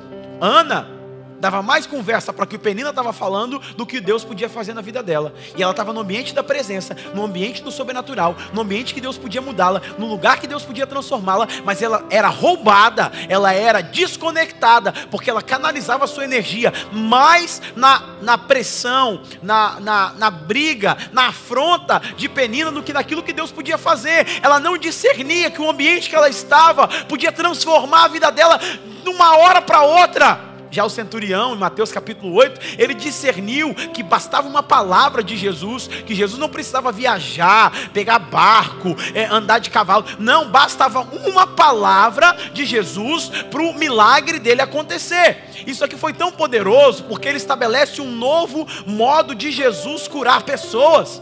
Ana 0.40 1.00
dava 1.40 1.62
mais 1.62 1.87
conversa 1.87 2.32
para 2.32 2.44
o 2.44 2.47
que 2.47 2.56
o 2.56 2.59
Penina 2.59 2.90
estava 2.90 3.12
falando 3.12 3.59
do 3.76 3.87
que 3.87 4.00
Deus 4.00 4.23
podia 4.23 4.49
fazer 4.49 4.75
na 4.75 4.82
vida 4.82 5.02
dela. 5.02 5.35
E 5.56 5.62
ela 5.62 5.73
estava 5.73 5.92
no 5.92 6.00
ambiente 6.00 6.35
da 6.35 6.42
presença, 6.42 6.97
no 7.14 7.25
ambiente 7.25 7.62
do 7.62 7.73
sobrenatural, 7.73 8.37
no 8.52 8.61
ambiente 8.61 8.92
que 8.92 9.00
Deus 9.00 9.16
podia 9.16 9.40
mudá-la, 9.40 9.80
no 9.99 10.06
lugar 10.06 10.38
que 10.38 10.47
Deus 10.47 10.62
podia 10.62 10.87
transformá-la, 10.87 11.49
mas 11.64 11.80
ela 11.80 12.04
era 12.11 12.28
roubada, 12.28 13.11
ela 13.28 13.52
era 13.52 13.80
desconectada, 13.80 14.92
porque 15.11 15.30
ela 15.30 15.42
canalizava 15.42 16.04
a 16.04 16.09
sua 16.09 16.25
energia 16.25 16.73
mais 16.92 17.62
na, 17.75 18.02
na 18.20 18.37
pressão, 18.37 19.23
na, 19.42 19.80
na, 19.80 20.12
na 20.12 20.30
briga, 20.30 20.97
na 21.12 21.28
afronta 21.28 22.00
de 22.16 22.28
Penina 22.28 22.70
do 22.70 22.82
que 22.82 22.92
naquilo 22.92 23.23
que 23.23 23.32
Deus 23.32 23.50
podia 23.50 23.78
fazer. 23.78 24.26
Ela 24.42 24.61
não 24.61 24.76
discernia 24.76 25.50
que 25.50 25.62
o 25.62 25.70
ambiente 25.70 26.11
que 26.11 26.14
ela 26.14 26.28
estava 26.28 26.87
podia 27.09 27.32
transformar 27.32 28.04
a 28.04 28.09
vida 28.09 28.30
dela 28.30 28.59
de 28.59 29.09
uma 29.09 29.37
hora 29.38 29.62
para 29.62 29.82
outra. 29.82 30.50
Já 30.70 30.84
o 30.84 30.90
centurião, 30.90 31.54
em 31.54 31.58
Mateus 31.58 31.90
capítulo 31.90 32.32
8, 32.34 32.76
ele 32.78 32.94
discerniu 32.94 33.74
que 33.74 34.02
bastava 34.02 34.48
uma 34.48 34.62
palavra 34.62 35.22
de 35.22 35.36
Jesus, 35.36 35.88
que 35.88 36.14
Jesus 36.14 36.38
não 36.38 36.48
precisava 36.48 36.92
viajar, 36.92 37.90
pegar 37.92 38.20
barco, 38.20 38.96
é, 39.12 39.24
andar 39.24 39.58
de 39.58 39.68
cavalo. 39.68 40.04
Não, 40.18 40.48
bastava 40.48 41.00
uma 41.00 41.46
palavra 41.46 42.36
de 42.52 42.64
Jesus 42.64 43.30
para 43.50 43.62
o 43.62 43.74
milagre 43.74 44.38
dele 44.38 44.62
acontecer. 44.62 45.44
Isso 45.66 45.84
aqui 45.84 45.96
foi 45.96 46.12
tão 46.12 46.30
poderoso 46.30 47.04
porque 47.04 47.28
ele 47.28 47.36
estabelece 47.36 48.00
um 48.00 48.10
novo 48.10 48.66
modo 48.86 49.34
de 49.34 49.50
Jesus 49.50 50.06
curar 50.06 50.42
pessoas. 50.42 51.20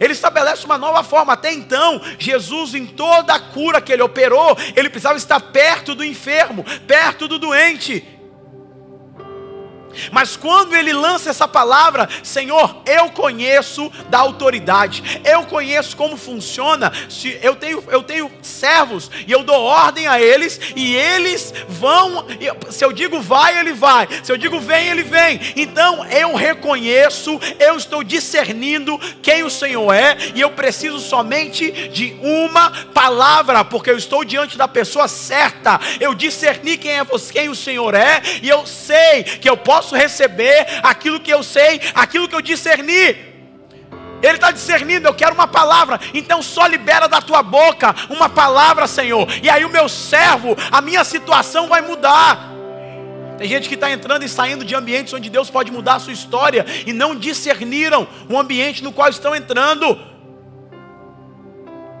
Ele 0.00 0.12
estabelece 0.12 0.64
uma 0.64 0.78
nova 0.78 1.02
forma. 1.02 1.32
Até 1.32 1.52
então, 1.52 2.00
Jesus, 2.18 2.74
em 2.74 2.86
toda 2.86 3.34
a 3.34 3.40
cura 3.40 3.80
que 3.80 3.92
ele 3.92 4.02
operou, 4.02 4.56
ele 4.74 4.90
precisava 4.90 5.16
estar 5.16 5.40
perto 5.40 5.94
do 5.94 6.04
enfermo, 6.04 6.64
perto 6.86 7.28
do 7.28 7.38
doente. 7.38 8.15
Mas 10.10 10.36
quando 10.36 10.74
ele 10.74 10.92
lança 10.92 11.30
essa 11.30 11.46
palavra, 11.46 12.08
Senhor, 12.22 12.82
eu 12.86 13.10
conheço 13.10 13.90
da 14.08 14.18
autoridade, 14.18 15.20
eu 15.24 15.44
conheço 15.44 15.96
como 15.96 16.16
funciona. 16.16 16.92
Se 17.08 17.38
eu 17.42 17.54
tenho, 17.56 17.82
eu 17.88 18.02
tenho 18.02 18.30
servos 18.42 19.10
e 19.26 19.32
eu 19.32 19.42
dou 19.42 19.62
ordem 19.62 20.06
a 20.06 20.20
eles 20.20 20.60
e 20.74 20.94
eles 20.94 21.52
vão. 21.68 22.26
Se 22.70 22.84
eu 22.84 22.92
digo 22.92 23.20
vai, 23.20 23.58
ele 23.58 23.72
vai. 23.72 24.08
Se 24.22 24.32
eu 24.32 24.36
digo 24.36 24.58
vem, 24.60 24.88
ele 24.88 25.02
vem. 25.02 25.40
Então 25.56 26.04
eu 26.06 26.34
reconheço, 26.34 27.38
eu 27.58 27.76
estou 27.76 28.02
discernindo 28.02 28.98
quem 29.22 29.42
o 29.42 29.50
Senhor 29.50 29.92
é 29.92 30.16
e 30.34 30.40
eu 30.40 30.50
preciso 30.50 30.98
somente 30.98 31.70
de 31.88 32.16
uma 32.22 32.70
palavra, 32.92 33.64
porque 33.64 33.90
eu 33.90 33.96
estou 33.96 34.24
diante 34.24 34.56
da 34.56 34.68
pessoa 34.68 35.08
certa. 35.08 35.80
Eu 36.00 36.14
discerni 36.14 36.76
quem 36.76 36.92
é 36.92 37.04
você, 37.04 37.32
quem 37.32 37.48
o 37.48 37.54
Senhor 37.54 37.94
é 37.94 38.22
e 38.42 38.48
eu 38.48 38.66
sei 38.66 39.22
que 39.22 39.48
eu 39.48 39.56
posso 39.56 39.85
posso 39.86 39.94
receber 39.94 40.66
aquilo 40.82 41.20
que 41.20 41.30
eu 41.30 41.42
sei, 41.42 41.80
aquilo 41.94 42.28
que 42.28 42.34
eu 42.34 42.42
discerni. 42.42 43.36
Ele 44.22 44.34
está 44.34 44.50
discernindo, 44.50 45.06
eu 45.06 45.14
quero 45.14 45.34
uma 45.34 45.46
palavra, 45.46 46.00
então 46.12 46.42
só 46.42 46.66
libera 46.66 47.06
da 47.06 47.20
tua 47.20 47.42
boca 47.42 47.94
uma 48.10 48.28
palavra, 48.28 48.86
Senhor. 48.86 49.28
E 49.42 49.48
aí 49.48 49.64
o 49.64 49.68
meu 49.68 49.88
servo, 49.88 50.56
a 50.72 50.80
minha 50.80 51.04
situação 51.04 51.68
vai 51.68 51.82
mudar. 51.82 52.52
Tem 53.38 53.46
gente 53.46 53.68
que 53.68 53.74
está 53.74 53.90
entrando 53.90 54.24
e 54.24 54.28
saindo 54.28 54.64
de 54.64 54.74
ambientes 54.74 55.12
onde 55.12 55.28
Deus 55.28 55.50
pode 55.50 55.70
mudar 55.70 55.96
a 55.96 56.00
sua 56.00 56.12
história 56.12 56.64
e 56.86 56.92
não 56.92 57.14
discerniram 57.14 58.08
o 58.28 58.38
ambiente 58.38 58.82
no 58.82 58.92
qual 58.92 59.08
estão 59.08 59.36
entrando. 59.36 59.98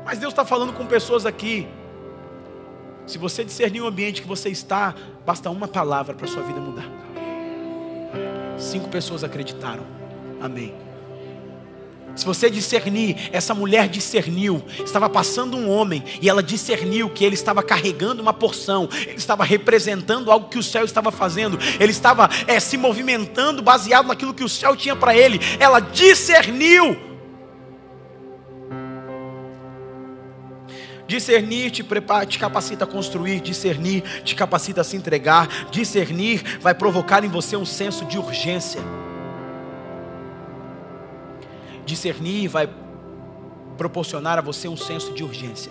Mas 0.04 0.18
Deus 0.18 0.32
está 0.32 0.44
falando 0.44 0.72
com 0.72 0.86
pessoas 0.86 1.26
aqui. 1.26 1.68
Se 3.06 3.18
você 3.18 3.44
discernir 3.44 3.82
o 3.82 3.86
ambiente 3.86 4.22
que 4.22 4.26
você 4.26 4.48
está, 4.48 4.94
basta 5.24 5.50
uma 5.50 5.68
palavra 5.68 6.14
para 6.14 6.24
a 6.24 6.28
sua 6.28 6.42
vida 6.42 6.58
mudar. 6.58 7.15
Cinco 8.58 8.88
pessoas 8.88 9.22
acreditaram. 9.22 9.84
Amém. 10.40 10.74
Se 12.16 12.24
você 12.24 12.48
discernir, 12.48 13.28
essa 13.30 13.54
mulher 13.54 13.88
discerniu, 13.88 14.64
estava 14.82 15.08
passando 15.08 15.54
um 15.54 15.68
homem 15.68 16.02
e 16.20 16.30
ela 16.30 16.42
discerniu 16.42 17.10
que 17.10 17.22
ele 17.22 17.34
estava 17.34 17.62
carregando 17.62 18.22
uma 18.22 18.32
porção, 18.32 18.88
ele 19.06 19.18
estava 19.18 19.44
representando 19.44 20.30
algo 20.32 20.48
que 20.48 20.58
o 20.58 20.62
céu 20.62 20.84
estava 20.86 21.12
fazendo, 21.12 21.58
ele 21.78 21.92
estava 21.92 22.30
é, 22.46 22.58
se 22.58 22.78
movimentando 22.78 23.62
baseado 23.62 24.06
naquilo 24.06 24.32
que 24.32 24.44
o 24.44 24.48
céu 24.48 24.74
tinha 24.74 24.96
para 24.96 25.14
ele. 25.14 25.38
Ela 25.60 25.78
discerniu. 25.78 27.15
Discernir 31.06 31.70
te 31.70 31.84
prepara, 31.84 32.26
te 32.26 32.38
capacita 32.38 32.84
a 32.84 32.86
construir, 32.86 33.40
discernir 33.40 34.02
te 34.24 34.34
capacita 34.34 34.80
a 34.80 34.84
se 34.84 34.96
entregar, 34.96 35.48
discernir 35.70 36.58
vai 36.60 36.74
provocar 36.74 37.24
em 37.24 37.28
você 37.28 37.56
um 37.56 37.66
senso 37.66 38.04
de 38.04 38.18
urgência. 38.18 38.80
Discernir 41.84 42.48
vai 42.48 42.68
proporcionar 43.78 44.38
a 44.38 44.42
você 44.42 44.66
um 44.66 44.76
senso 44.76 45.12
de 45.12 45.22
urgência. 45.22 45.70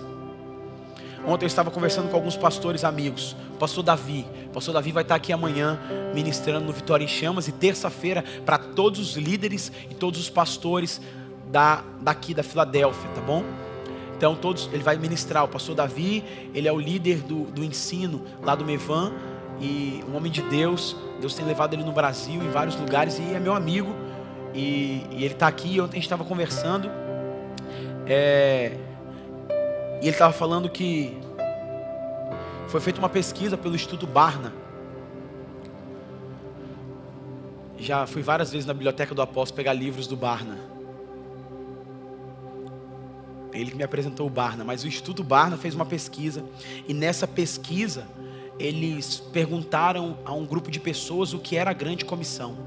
Ontem 1.28 1.46
eu 1.46 1.48
estava 1.48 1.72
conversando 1.72 2.10
com 2.10 2.16
alguns 2.16 2.38
pastores 2.38 2.84
amigos. 2.84 3.36
O 3.56 3.58
pastor 3.58 3.84
Davi. 3.84 4.26
O 4.46 4.50
pastor 4.52 4.76
Davi 4.76 4.92
vai 4.92 5.02
estar 5.02 5.16
aqui 5.16 5.34
amanhã 5.34 5.80
ministrando 6.14 6.68
no 6.68 6.72
Vitória 6.72 7.04
em 7.04 7.08
Chamas. 7.08 7.48
E 7.48 7.52
terça-feira, 7.52 8.24
para 8.46 8.60
todos 8.60 9.00
os 9.00 9.18
líderes 9.18 9.72
e 9.90 9.96
todos 9.96 10.20
os 10.20 10.30
pastores 10.30 11.02
da, 11.48 11.84
daqui 12.00 12.34
da 12.34 12.44
Filadélfia, 12.44 13.10
tá 13.10 13.22
bom? 13.22 13.65
Então 14.26 14.36
todos, 14.36 14.68
ele 14.74 14.82
vai 14.82 14.98
ministrar. 14.98 15.44
O 15.44 15.48
pastor 15.48 15.76
Davi, 15.76 16.24
ele 16.52 16.68
é 16.68 16.72
o 16.72 16.80
líder 16.80 17.22
do, 17.22 17.44
do 17.44 17.64
ensino 17.64 18.24
lá 18.42 18.56
do 18.56 18.66
Mevan 18.66 19.14
e 19.62 20.04
um 20.10 20.18
homem 20.18 20.32
de 20.32 20.42
Deus. 20.42 20.98
Deus 21.22 21.36
tem 21.36 21.46
levado 21.46 21.76
ele 21.76 21.84
no 21.84 21.92
Brasil, 21.92 22.42
em 22.42 22.50
vários 22.50 22.76
lugares 22.76 23.20
e 23.20 23.36
é 23.36 23.40
meu 23.40 23.54
amigo. 23.54 23.94
E, 24.52 25.06
e 25.12 25.24
ele 25.24 25.36
está 25.36 25.46
aqui. 25.46 25.80
Ontem 25.80 25.92
a 25.92 25.96
gente 25.98 26.06
estava 26.06 26.24
conversando 26.24 26.90
é, 28.08 28.72
e 30.02 30.08
ele 30.08 30.10
estava 30.10 30.34
falando 30.34 30.70
que 30.70 31.16
foi 32.68 32.82
feita 32.82 32.98
uma 32.98 33.10
pesquisa 33.10 33.56
pelo 33.56 33.76
Instituto 33.76 34.08
Barna. 34.08 34.52
Já 37.78 38.08
fui 38.08 38.24
várias 38.24 38.52
vezes 38.52 38.66
na 38.66 38.74
biblioteca 38.74 39.14
do 39.14 39.22
Apóstolo 39.22 39.56
pegar 39.56 39.74
livros 39.74 40.08
do 40.08 40.16
Barna. 40.18 40.75
Ele 43.58 43.72
que 43.72 43.78
me 43.78 43.84
apresentou 43.84 44.28
o 44.28 44.30
Barna, 44.30 44.64
mas 44.64 44.84
o 44.84 44.88
Instituto 44.88 45.24
Barna 45.24 45.58
fez 45.58 45.74
uma 45.74 45.86
pesquisa 45.86 46.44
e 46.88 46.94
nessa 46.94 47.28
pesquisa 47.28 48.08
eles 48.60 49.20
perguntaram 49.20 50.18
a 50.26 50.34
um 50.34 50.46
grupo 50.46 50.72
de 50.72 50.80
pessoas 50.80 51.34
o 51.34 51.40
que 51.40 51.56
era 51.56 51.72
a 51.72 51.74
grande 51.74 52.06
comissão. 52.06 52.58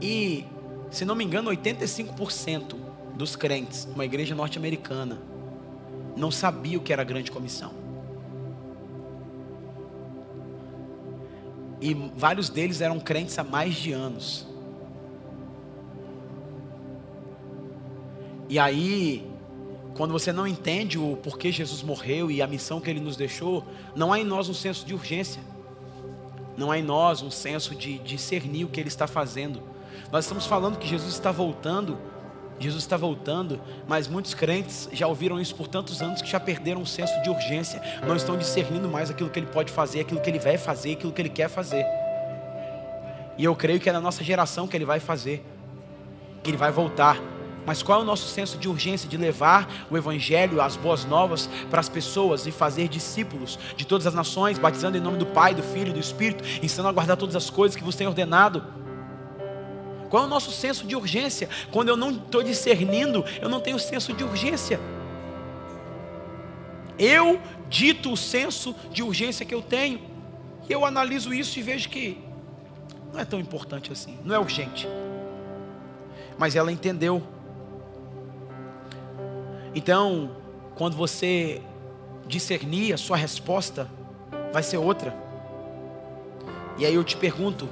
E, 0.00 0.44
se 0.90 1.04
não 1.04 1.14
me 1.14 1.24
engano, 1.24 1.50
85% 1.50 2.76
dos 3.14 3.34
crentes, 3.34 3.88
uma 3.92 4.04
igreja 4.04 4.34
norte-americana, 4.34 5.18
não 6.16 6.30
sabia 6.30 6.78
o 6.78 6.80
que 6.80 6.92
era 6.92 7.02
a 7.02 7.04
grande 7.04 7.30
comissão. 7.30 7.72
E 11.80 11.94
vários 12.16 12.48
deles 12.48 12.80
eram 12.80 12.98
crentes 12.98 13.38
há 13.38 13.44
mais 13.44 13.74
de 13.74 13.92
anos. 13.92 14.46
E 18.48 18.58
aí, 18.58 19.27
quando 19.98 20.12
você 20.12 20.32
não 20.32 20.46
entende 20.46 20.96
o 20.96 21.16
porquê 21.16 21.50
Jesus 21.50 21.82
morreu 21.82 22.30
e 22.30 22.40
a 22.40 22.46
missão 22.46 22.80
que 22.80 22.88
ele 22.88 23.00
nos 23.00 23.16
deixou, 23.16 23.66
não 23.96 24.12
há 24.12 24.20
em 24.20 24.24
nós 24.24 24.48
um 24.48 24.54
senso 24.54 24.86
de 24.86 24.94
urgência. 24.94 25.42
Não 26.56 26.70
há 26.70 26.78
em 26.78 26.84
nós 26.84 27.20
um 27.20 27.32
senso 27.32 27.74
de 27.74 27.98
discernir 27.98 28.64
o 28.64 28.68
que 28.68 28.78
ele 28.78 28.86
está 28.88 29.08
fazendo. 29.08 29.60
Nós 30.12 30.24
estamos 30.24 30.46
falando 30.46 30.78
que 30.78 30.86
Jesus 30.86 31.14
está 31.14 31.32
voltando, 31.32 31.98
Jesus 32.60 32.84
está 32.84 32.96
voltando, 32.96 33.60
mas 33.88 34.06
muitos 34.06 34.34
crentes 34.34 34.88
já 34.92 35.08
ouviram 35.08 35.40
isso 35.40 35.56
por 35.56 35.66
tantos 35.66 36.00
anos 36.00 36.22
que 36.22 36.30
já 36.30 36.38
perderam 36.38 36.82
um 36.82 36.86
senso 36.86 37.20
de 37.22 37.28
urgência, 37.28 37.82
não 38.06 38.14
estão 38.14 38.38
discernindo 38.38 38.88
mais 38.88 39.10
aquilo 39.10 39.28
que 39.28 39.40
ele 39.40 39.48
pode 39.48 39.72
fazer, 39.72 39.98
aquilo 39.98 40.20
que 40.20 40.30
ele 40.30 40.38
vai 40.38 40.56
fazer, 40.56 40.92
aquilo 40.92 41.12
que 41.12 41.20
ele 41.20 41.28
quer 41.28 41.48
fazer. 41.48 41.84
E 43.36 43.42
eu 43.42 43.56
creio 43.56 43.80
que 43.80 43.90
é 43.90 43.92
na 43.92 44.00
nossa 44.00 44.22
geração 44.22 44.68
que 44.68 44.76
ele 44.76 44.84
vai 44.84 45.00
fazer, 45.00 45.44
que 46.40 46.50
ele 46.50 46.56
vai 46.56 46.70
voltar. 46.70 47.20
Mas 47.68 47.82
qual 47.82 48.00
é 48.00 48.02
o 48.02 48.06
nosso 48.06 48.26
senso 48.26 48.56
de 48.56 48.66
urgência 48.66 49.06
de 49.06 49.18
levar 49.18 49.68
o 49.90 49.98
Evangelho, 49.98 50.58
as 50.58 50.74
boas 50.74 51.04
novas 51.04 51.50
para 51.68 51.80
as 51.80 51.88
pessoas 51.88 52.46
e 52.46 52.50
fazer 52.50 52.88
discípulos 52.88 53.58
de 53.76 53.84
todas 53.84 54.06
as 54.06 54.14
nações, 54.14 54.58
batizando 54.58 54.96
em 54.96 55.00
nome 55.02 55.18
do 55.18 55.26
Pai, 55.26 55.54
do 55.54 55.62
Filho 55.62 55.90
e 55.90 55.92
do 55.92 56.00
Espírito, 56.00 56.42
ensinando 56.62 56.88
a 56.88 56.92
guardar 56.92 57.18
todas 57.18 57.36
as 57.36 57.50
coisas 57.50 57.76
que 57.76 57.84
vos 57.84 57.94
tem 57.94 58.06
ordenado? 58.06 58.64
Qual 60.08 60.22
é 60.22 60.26
o 60.26 60.30
nosso 60.30 60.50
senso 60.50 60.86
de 60.86 60.96
urgência? 60.96 61.46
Quando 61.70 61.90
eu 61.90 61.96
não 61.98 62.12
estou 62.12 62.42
discernindo, 62.42 63.22
eu 63.38 63.50
não 63.50 63.60
tenho 63.60 63.78
senso 63.78 64.14
de 64.14 64.24
urgência. 64.24 64.80
Eu 66.98 67.38
dito 67.68 68.10
o 68.10 68.16
senso 68.16 68.74
de 68.90 69.02
urgência 69.02 69.44
que 69.44 69.54
eu 69.54 69.60
tenho. 69.60 70.00
E 70.66 70.72
eu 70.72 70.86
analiso 70.86 71.34
isso 71.34 71.58
e 71.58 71.62
vejo 71.62 71.90
que 71.90 72.16
não 73.12 73.20
é 73.20 73.26
tão 73.26 73.38
importante 73.38 73.92
assim, 73.92 74.16
não 74.24 74.34
é 74.34 74.38
urgente. 74.38 74.88
Mas 76.38 76.56
ela 76.56 76.72
entendeu 76.72 77.22
então, 79.74 80.30
quando 80.74 80.96
você 80.96 81.60
discernir, 82.26 82.92
a 82.92 82.96
sua 82.96 83.16
resposta 83.16 83.88
vai 84.52 84.62
ser 84.62 84.76
outra. 84.76 85.14
E 86.78 86.86
aí 86.86 86.94
eu 86.94 87.02
te 87.02 87.16
pergunto, 87.16 87.68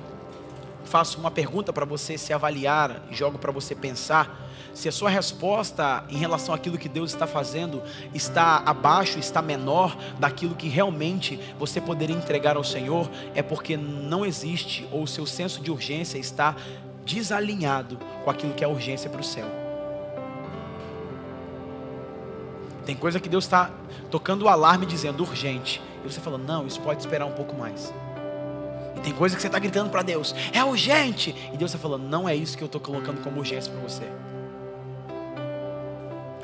faço 0.85 1.19
uma 1.19 1.31
pergunta 1.31 1.73
para 1.73 1.85
você 1.85 2.19
se 2.19 2.33
avaliar, 2.33 3.03
jogo 3.11 3.39
para 3.39 3.53
você 3.53 3.75
pensar, 3.75 4.47
se 4.75 4.89
a 4.89 4.93
sua 4.93 5.09
resposta 5.09 6.05
em 6.11 6.19
relação 6.19 6.55
àquilo 6.55 6.77
que 6.77 6.89
Deus 6.89 7.13
está 7.13 7.27
fazendo 7.27 7.83
está 8.13 8.63
abaixo, 8.67 9.19
está 9.19 9.41
menor 9.41 9.97
daquilo 10.19 10.55
que 10.55 10.69
realmente 10.69 11.41
você 11.59 11.81
poderia 11.81 12.17
entregar 12.17 12.57
ao 12.57 12.65
Senhor, 12.65 13.11
é 13.35 13.43
porque 13.43 13.77
não 13.77 14.25
existe 14.25 14.87
ou 14.93 15.05
o 15.05 15.09
seu 15.09 15.25
senso 15.25 15.63
de 15.63 15.71
urgência 15.71 16.19
está 16.19 16.55
desalinhado 17.07 17.99
com 18.25 18.31
aquilo 18.31 18.53
que 18.53 18.65
é 18.65 18.69
urgência 18.69 19.09
para 19.09 19.21
o 19.21 19.25
céu. 19.25 19.66
Tem 22.87 22.95
coisa 22.95 23.19
que 23.21 23.29
Deus 23.29 23.45
está 23.45 23.71
tocando 24.11 24.43
o 24.43 24.49
alarme 24.49 24.87
dizendo 24.87 25.25
urgente. 25.25 25.83
E 26.05 26.11
você 26.11 26.21
fala, 26.21 26.39
não, 26.39 26.67
isso 26.67 26.81
pode 26.81 27.01
esperar 27.01 27.27
um 27.27 27.33
pouco 27.33 27.55
mais. 27.55 27.93
Tem 29.03 29.13
coisa 29.13 29.37
que 29.37 29.43
você 29.43 29.49
está 29.49 29.59
gritando 29.59 29.91
para 29.91 30.03
Deus, 30.03 30.35
é 30.53 30.65
urgente. 30.65 31.35
E 31.53 31.57
Deus 31.57 31.73
está 31.73 31.79
falando, 31.79 32.05
não 32.05 32.29
é 32.29 32.35
isso 32.35 32.57
que 32.57 32.63
eu 32.63 32.67
estou 32.67 32.81
colocando 32.81 33.21
como 33.23 33.41
urgência 33.41 33.73
para 33.73 33.83
você. 33.83 34.05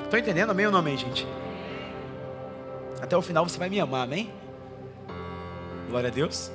Estão 0.04 0.18
entendendo? 0.18 0.50
Amém 0.50 0.66
ou 0.66 0.72
não 0.72 0.80
amém, 0.80 0.98
gente? 0.98 1.26
Até 3.00 3.16
o 3.16 3.22
final 3.22 3.48
você 3.48 3.58
vai 3.58 3.68
me 3.68 3.80
amar, 3.80 4.02
amém? 4.02 4.30
Glória 5.88 6.08
a 6.08 6.12
Deus. 6.12 6.50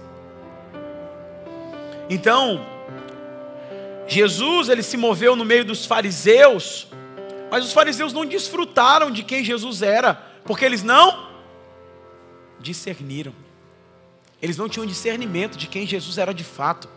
Então, 2.10 2.66
Jesus 4.08 4.70
ele 4.70 4.84
se 4.84 4.96
moveu 4.96 5.36
no 5.36 5.44
meio 5.44 5.66
dos 5.66 5.86
fariseus, 5.86 6.88
mas 7.50 7.66
os 7.66 7.74
fariseus 7.74 8.14
não 8.14 8.26
desfrutaram 8.26 9.12
de 9.12 9.24
quem 9.24 9.44
Jesus 9.44 9.82
era, 9.82 10.16
porque 10.46 10.66
eles 10.66 10.84
não 10.84 11.28
discerniram. 12.60 13.34
Eles 14.42 14.58
não 14.58 14.70
tinham 14.70 14.86
discernimento 14.86 15.58
de 15.58 15.68
quem 15.68 15.88
Jesus 15.88 16.18
era 16.18 16.34
de 16.34 16.44
fato. 16.44 16.88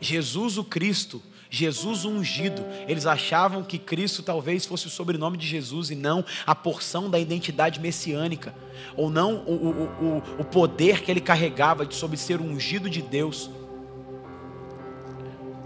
Jesus 0.00 0.58
o 0.58 0.64
Cristo, 0.64 1.22
Jesus 1.50 2.04
o 2.04 2.10
ungido. 2.10 2.64
Eles 2.86 3.06
achavam 3.06 3.62
que 3.62 3.78
Cristo 3.78 4.22
talvez 4.22 4.64
fosse 4.64 4.86
o 4.86 4.90
sobrenome 4.90 5.36
de 5.36 5.46
Jesus 5.46 5.90
e 5.90 5.94
não 5.94 6.24
a 6.46 6.54
porção 6.54 7.10
da 7.10 7.18
identidade 7.18 7.80
messiânica, 7.80 8.54
ou 8.96 9.10
não 9.10 9.36
o, 9.46 9.52
o, 9.52 9.82
o, 10.04 10.22
o 10.40 10.44
poder 10.44 11.02
que 11.02 11.10
ele 11.10 11.20
carregava 11.20 11.84
de 11.84 11.94
sobre 11.94 12.16
ser 12.16 12.40
ungido 12.40 12.88
de 12.88 13.02
Deus. 13.02 13.50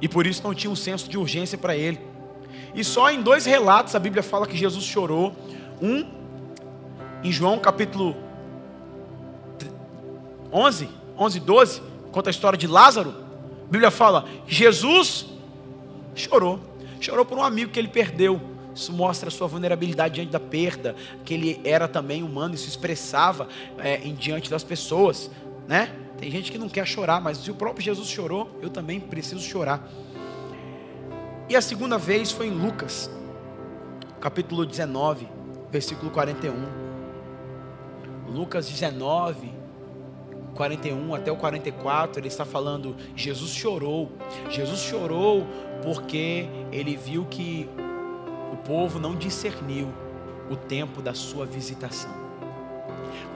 E 0.00 0.08
por 0.08 0.26
isso 0.26 0.42
não 0.42 0.54
tinha 0.54 0.70
um 0.70 0.76
senso 0.76 1.08
de 1.08 1.18
urgência 1.18 1.58
para 1.58 1.76
ele. 1.76 2.07
E 2.74 2.84
só 2.84 3.10
em 3.10 3.22
dois 3.22 3.46
relatos 3.46 3.94
a 3.94 3.98
Bíblia 3.98 4.22
fala 4.22 4.46
que 4.46 4.56
Jesus 4.56 4.84
chorou. 4.84 5.34
Um, 5.80 6.04
em 7.22 7.32
João 7.32 7.58
capítulo 7.58 8.16
11, 10.52 10.88
11, 11.16 11.40
12, 11.40 11.82
conta 12.12 12.30
a 12.30 12.32
história 12.32 12.58
de 12.58 12.66
Lázaro. 12.66 13.14
A 13.66 13.70
Bíblia 13.70 13.90
fala: 13.90 14.24
Jesus 14.46 15.26
chorou. 16.14 16.60
Chorou 17.00 17.24
por 17.24 17.38
um 17.38 17.42
amigo 17.42 17.70
que 17.70 17.78
ele 17.78 17.88
perdeu. 17.88 18.40
Isso 18.74 18.92
mostra 18.92 19.28
a 19.28 19.30
sua 19.30 19.46
vulnerabilidade 19.48 20.14
diante 20.14 20.30
da 20.30 20.38
perda, 20.38 20.94
que 21.24 21.34
ele 21.34 21.60
era 21.64 21.88
também 21.88 22.22
humano 22.22 22.54
e 22.54 22.58
se 22.58 22.68
expressava 22.68 23.48
é, 23.78 23.96
em 23.98 24.14
diante 24.14 24.48
das 24.48 24.62
pessoas, 24.62 25.30
né? 25.66 25.92
Tem 26.16 26.30
gente 26.30 26.50
que 26.50 26.58
não 26.58 26.68
quer 26.68 26.86
chorar, 26.86 27.20
mas 27.20 27.38
se 27.38 27.50
o 27.50 27.54
próprio 27.54 27.84
Jesus 27.84 28.08
chorou, 28.08 28.48
eu 28.60 28.70
também 28.70 29.00
preciso 29.00 29.40
chorar. 29.40 29.88
E 31.48 31.56
a 31.56 31.62
segunda 31.62 31.96
vez 31.96 32.30
foi 32.30 32.48
em 32.48 32.50
Lucas, 32.50 33.10
capítulo 34.20 34.66
19, 34.66 35.26
versículo 35.70 36.10
41. 36.10 36.52
Lucas 38.28 38.68
19, 38.68 39.50
41 40.54 41.14
até 41.14 41.32
o 41.32 41.36
44, 41.36 42.20
ele 42.20 42.28
está 42.28 42.44
falando: 42.44 42.94
Jesus 43.16 43.52
chorou. 43.52 44.12
Jesus 44.50 44.80
chorou 44.80 45.46
porque 45.82 46.46
ele 46.70 46.94
viu 46.98 47.24
que 47.24 47.66
o 48.52 48.56
povo 48.58 48.98
não 48.98 49.16
discerniu 49.16 49.88
o 50.50 50.56
tempo 50.56 51.00
da 51.00 51.14
sua 51.14 51.46
visitação. 51.46 52.10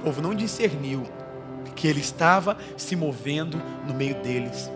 O 0.00 0.04
povo 0.04 0.20
não 0.20 0.34
discerniu 0.34 1.04
que 1.74 1.88
ele 1.88 2.00
estava 2.00 2.58
se 2.76 2.94
movendo 2.94 3.56
no 3.86 3.94
meio 3.94 4.16
deles 4.16 4.70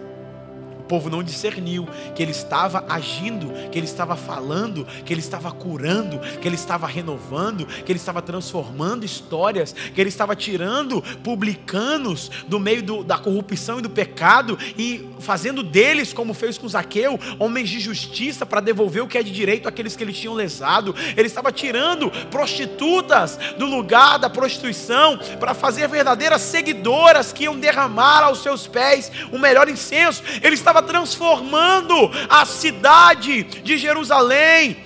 povo 0.87 1.11
não 1.11 1.23
discerniu 1.23 1.87
que 2.15 2.23
ele 2.23 2.33
estava 2.33 2.85
agindo, 2.89 3.53
que 3.71 3.79
ele 3.79 3.87
estava 3.87 4.17
falando, 4.17 4.87
que 5.05 5.13
ele 5.13 5.21
estava 5.21 5.51
curando, 5.51 6.19
que 6.41 6.47
ele 6.47 6.55
estava 6.55 6.87
renovando, 6.87 7.67
que 7.67 7.93
ele 7.93 7.99
estava 7.99 8.23
transformando 8.23 9.05
histórias, 9.05 9.73
que 9.73 10.01
ele 10.01 10.09
estava 10.09 10.35
tirando 10.35 11.03
publicanos 11.23 12.31
do 12.47 12.59
meio 12.59 12.83
do, 12.83 13.05
da 13.05 13.19
corrupção 13.19 13.79
e 13.79 13.83
do 13.83 13.91
pecado 13.91 14.59
e 14.79 15.09
fazendo 15.21 15.63
deles, 15.63 16.13
como 16.13 16.35
fez 16.35 16.59
com 16.59 16.69
Zaqueu, 16.69 17.19
homens 17.39 17.69
de 17.69 17.81
justiça 17.81 18.47
para 18.47 18.61
devolver 18.61 19.03
o 19.03 19.09
que 19.09 19.19
é 19.19 19.23
de 19.23 19.33
direito 19.33 19.69
àqueles 19.69 19.97
que 19.97 20.05
eles 20.05 20.19
tinham 20.19 20.35
lesado. 20.35 20.95
Ele 21.17 21.27
estava 21.27 21.51
tirando 21.53 22.11
prostitutas 22.31 23.39
do 23.59 23.67
lugar 23.67 24.19
da 24.19 24.31
prostituição 24.31 25.19
para 25.41 25.55
fazer 25.55 25.89
verdadeiras 25.89 26.43
seguidoras 26.43 27.33
que 27.33 27.45
iam 27.45 27.59
derramar 27.59 28.23
aos 28.23 28.43
seus 28.43 28.67
pés 28.67 29.11
o 29.33 29.39
melhor 29.39 29.69
incenso. 29.69 30.23
Ele 30.43 30.55
estava 30.55 30.76
estava 30.77 30.83
transformando 30.83 31.95
a 32.29 32.45
cidade 32.45 33.45
de 33.45 33.79
Jerusalém. 33.79 34.77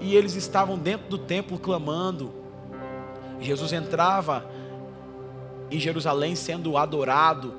E 0.00 0.16
eles 0.16 0.34
estavam 0.34 0.76
dentro 0.76 1.08
do 1.08 1.18
templo 1.18 1.58
clamando. 1.58 2.32
Jesus 3.40 3.72
entrava 3.72 4.44
em 5.70 5.78
Jerusalém 5.78 6.34
sendo 6.34 6.76
adorado, 6.76 7.54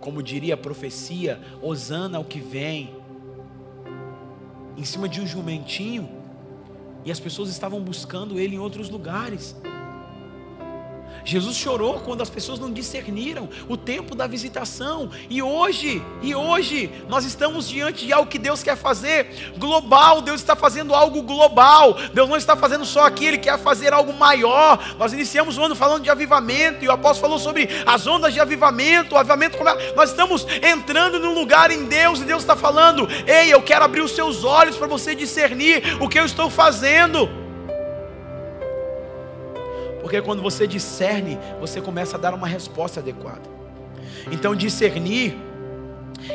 como 0.00 0.22
diria 0.22 0.54
a 0.54 0.56
profecia, 0.56 1.40
Osana 1.60 2.20
o 2.20 2.24
que 2.24 2.40
vem, 2.40 2.94
em 4.76 4.84
cima 4.84 5.08
de 5.08 5.20
um 5.20 5.26
jumentinho, 5.26 6.08
e 7.04 7.10
as 7.10 7.18
pessoas 7.18 7.48
estavam 7.48 7.80
buscando 7.80 8.38
ele 8.38 8.54
em 8.54 8.58
outros 8.58 8.88
lugares. 8.90 9.56
Jesus 11.28 11.58
chorou 11.58 12.00
quando 12.00 12.22
as 12.22 12.30
pessoas 12.30 12.58
não 12.58 12.72
discerniram 12.72 13.50
o 13.68 13.76
tempo 13.76 14.14
da 14.14 14.26
visitação. 14.26 15.10
E 15.28 15.42
hoje, 15.42 16.02
e 16.22 16.34
hoje, 16.34 16.90
nós 17.06 17.26
estamos 17.26 17.68
diante 17.68 18.06
de 18.06 18.14
algo 18.14 18.30
que 18.30 18.38
Deus 18.38 18.62
quer 18.62 18.78
fazer 18.78 19.52
global. 19.58 20.22
Deus 20.22 20.40
está 20.40 20.56
fazendo 20.56 20.94
algo 20.94 21.20
global. 21.20 21.98
Deus 22.14 22.26
não 22.26 22.36
está 22.38 22.56
fazendo 22.56 22.86
só 22.86 23.04
aqui, 23.04 23.26
Ele 23.26 23.36
quer 23.36 23.58
fazer 23.58 23.92
algo 23.92 24.14
maior. 24.14 24.96
Nós 24.98 25.12
iniciamos 25.12 25.58
o 25.58 25.62
ano 25.62 25.76
falando 25.76 26.02
de 26.02 26.08
avivamento, 26.08 26.82
e 26.82 26.88
o 26.88 26.92
apóstolo 26.92 27.20
falou 27.20 27.38
sobre 27.38 27.68
as 27.84 28.06
ondas 28.06 28.32
de 28.32 28.40
avivamento. 28.40 29.14
O 29.14 29.18
avivamento, 29.18 29.58
nós 29.94 30.08
estamos 30.08 30.46
entrando 30.62 31.20
num 31.20 31.34
lugar 31.34 31.70
em 31.70 31.84
Deus, 31.84 32.22
e 32.22 32.24
Deus 32.24 32.42
está 32.42 32.56
falando: 32.56 33.06
Ei, 33.26 33.52
eu 33.52 33.60
quero 33.60 33.84
abrir 33.84 34.00
os 34.00 34.12
seus 34.12 34.44
olhos 34.44 34.78
para 34.78 34.86
você 34.86 35.14
discernir 35.14 35.98
o 36.00 36.08
que 36.08 36.18
eu 36.18 36.24
estou 36.24 36.48
fazendo. 36.48 37.47
Porque 40.00 40.20
quando 40.22 40.42
você 40.42 40.66
discerne, 40.66 41.38
você 41.60 41.80
começa 41.80 42.16
a 42.16 42.20
dar 42.20 42.34
uma 42.34 42.46
resposta 42.46 43.00
adequada. 43.00 43.42
Então 44.30 44.54
discernir, 44.54 45.36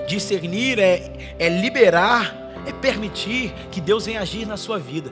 discernir 0.08 0.80
é, 0.80 1.36
é 1.40 1.50
liberar, 1.50 2.36
é 2.66 2.72
permitir 2.72 3.54
que 3.72 3.82
Deus 3.82 4.06
venha 4.06 4.22
agir 4.22 4.46
na 4.46 4.58
sua 4.58 4.80
vida. 4.80 5.12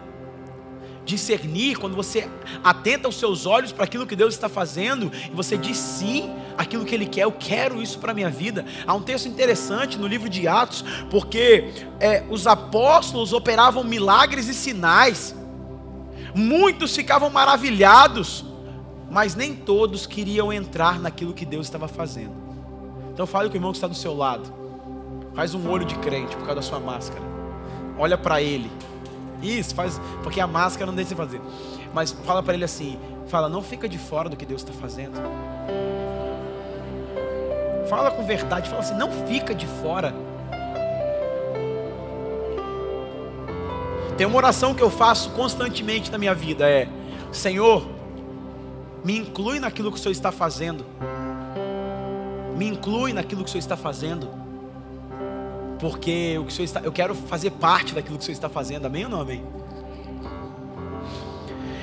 Discernir, 1.03 1.77
quando 1.77 1.95
você 1.95 2.29
atenta 2.63 3.09
os 3.09 3.17
seus 3.17 3.45
olhos 3.45 3.71
para 3.71 3.85
aquilo 3.85 4.05
que 4.05 4.15
Deus 4.15 4.33
está 4.33 4.47
fazendo, 4.47 5.11
e 5.31 5.35
você 5.35 5.57
diz 5.57 5.75
sim 5.75 6.31
aquilo 6.57 6.85
que 6.85 6.93
Ele 6.93 7.07
quer, 7.07 7.23
eu 7.23 7.31
quero 7.31 7.81
isso 7.81 7.97
para 7.97 8.11
a 8.11 8.15
minha 8.15 8.29
vida. 8.29 8.63
Há 8.85 8.93
um 8.93 9.01
texto 9.01 9.27
interessante 9.27 9.97
no 9.97 10.07
livro 10.07 10.29
de 10.29 10.47
Atos, 10.47 10.85
porque 11.09 11.71
é, 11.99 12.23
os 12.29 12.45
apóstolos 12.45 13.33
operavam 13.33 13.83
milagres 13.83 14.47
e 14.47 14.53
sinais, 14.53 15.35
muitos 16.33 16.95
ficavam 16.95 17.29
maravilhados, 17.29 18.45
mas 19.09 19.35
nem 19.35 19.53
todos 19.55 20.05
queriam 20.05 20.51
entrar 20.51 20.99
naquilo 20.99 21.33
que 21.33 21.45
Deus 21.45 21.67
estava 21.67 21.87
fazendo. 21.87 22.33
Então 23.13 23.27
fale 23.27 23.49
com 23.49 23.53
o 23.53 23.57
irmão 23.57 23.71
que 23.71 23.77
está 23.77 23.87
do 23.87 23.95
seu 23.95 24.15
lado. 24.15 24.51
Faz 25.35 25.53
um 25.53 25.69
olho 25.69 25.85
de 25.85 25.95
crente 25.95 26.35
por 26.35 26.45
causa 26.45 26.55
da 26.55 26.61
sua 26.61 26.79
máscara. 26.79 27.23
Olha 27.97 28.17
para 28.17 28.41
ele. 28.41 28.71
Isso, 29.41 29.73
faz, 29.73 29.99
porque 30.23 30.39
a 30.39 30.47
máscara 30.47 30.85
não 30.85 30.95
deixa 30.95 31.09
você 31.09 31.15
fazer. 31.15 31.41
Mas 31.93 32.11
fala 32.11 32.41
para 32.43 32.53
ele 32.53 32.63
assim: 32.63 32.99
fala, 33.27 33.49
não 33.49 33.61
fica 33.61 33.87
de 33.87 33.97
fora 33.97 34.29
do 34.29 34.37
que 34.37 34.45
Deus 34.45 34.61
está 34.61 34.73
fazendo. 34.73 35.19
Fala 37.89 38.11
com 38.11 38.23
verdade, 38.23 38.69
fala 38.69 38.81
assim, 38.81 38.95
não 38.95 39.11
fica 39.27 39.53
de 39.53 39.67
fora. 39.67 40.13
Tem 44.21 44.27
uma 44.27 44.37
oração 44.37 44.75
que 44.75 44.83
eu 44.83 44.91
faço 44.91 45.31
constantemente 45.31 46.11
na 46.11 46.17
minha 46.19 46.35
vida: 46.35 46.69
é, 46.69 46.87
Senhor, 47.31 47.83
me 49.03 49.17
inclui 49.17 49.59
naquilo 49.59 49.91
que 49.91 49.97
o 49.97 49.99
Senhor 49.99 50.11
está 50.11 50.31
fazendo. 50.31 50.85
Me 52.55 52.67
inclui 52.67 53.13
naquilo 53.13 53.43
que 53.43 53.49
o 53.49 53.51
Senhor 53.51 53.63
está 53.63 53.75
fazendo. 53.75 54.29
Porque 55.79 56.37
o 56.37 56.45
que 56.45 56.51
o 56.51 56.55
Senhor 56.55 56.65
está, 56.65 56.81
eu 56.81 56.91
quero 56.91 57.15
fazer 57.15 57.49
parte 57.49 57.95
daquilo 57.95 58.15
que 58.15 58.21
o 58.21 58.25
Senhor 58.27 58.35
está 58.35 58.47
fazendo. 58.47 58.85
Amém 58.85 59.05
ou 59.05 59.09
não 59.09 59.21
amém? 59.21 59.43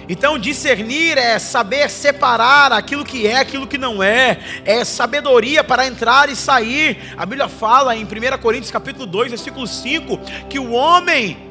Então, 0.09 0.39
discernir 0.39 1.19
é 1.19 1.41
saber 1.41 1.91
separar 1.91 2.71
aquilo 2.71 3.05
que 3.05 3.27
é, 3.27 3.41
aquilo 3.41 3.67
que 3.67 3.77
não 3.77 4.01
é, 4.01 4.39
é 4.65 4.85
sabedoria 4.85 5.65
para 5.65 5.89
entrar 5.89 6.29
e 6.29 6.37
sair. 6.37 7.15
A 7.17 7.27
Bíblia 7.27 7.49
fala 7.49 7.97
em 7.97 8.05
1 8.05 8.09
Coríntios 8.41 8.71
capítulo 8.71 9.07
2, 9.07 9.31
versículo 9.31 9.67
5, 9.67 10.19
que 10.49 10.61
o 10.61 10.71
homem 10.71 11.48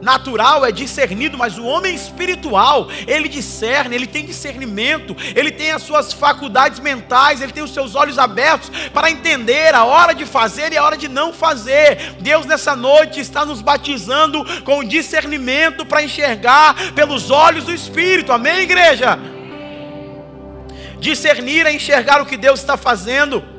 natural 0.00 0.64
é 0.64 0.72
discernido, 0.72 1.38
mas 1.38 1.58
o 1.58 1.64
homem 1.64 1.94
espiritual, 1.94 2.88
ele 3.06 3.28
discerne, 3.28 3.94
ele 3.94 4.06
tem 4.06 4.24
discernimento, 4.24 5.16
ele 5.34 5.50
tem 5.50 5.72
as 5.72 5.82
suas 5.82 6.12
faculdades 6.12 6.80
mentais, 6.80 7.40
ele 7.40 7.52
tem 7.52 7.62
os 7.62 7.72
seus 7.72 7.94
olhos 7.94 8.18
abertos 8.18 8.70
para 8.92 9.10
entender 9.10 9.74
a 9.74 9.84
hora 9.84 10.14
de 10.14 10.26
fazer 10.26 10.72
e 10.72 10.76
a 10.76 10.84
hora 10.84 10.96
de 10.96 11.08
não 11.08 11.32
fazer. 11.32 12.14
Deus 12.20 12.46
nessa 12.46 12.76
noite 12.76 13.20
está 13.20 13.44
nos 13.44 13.62
batizando 13.62 14.44
com 14.62 14.84
discernimento 14.84 15.84
para 15.86 16.02
enxergar 16.02 16.92
pelos 16.92 17.30
olhos 17.30 17.64
do 17.64 17.72
espírito. 17.72 18.32
Amém, 18.32 18.60
igreja? 18.60 19.18
Discernir 20.98 21.66
é 21.66 21.72
enxergar 21.72 22.20
o 22.20 22.26
que 22.26 22.36
Deus 22.36 22.60
está 22.60 22.76
fazendo. 22.76 23.55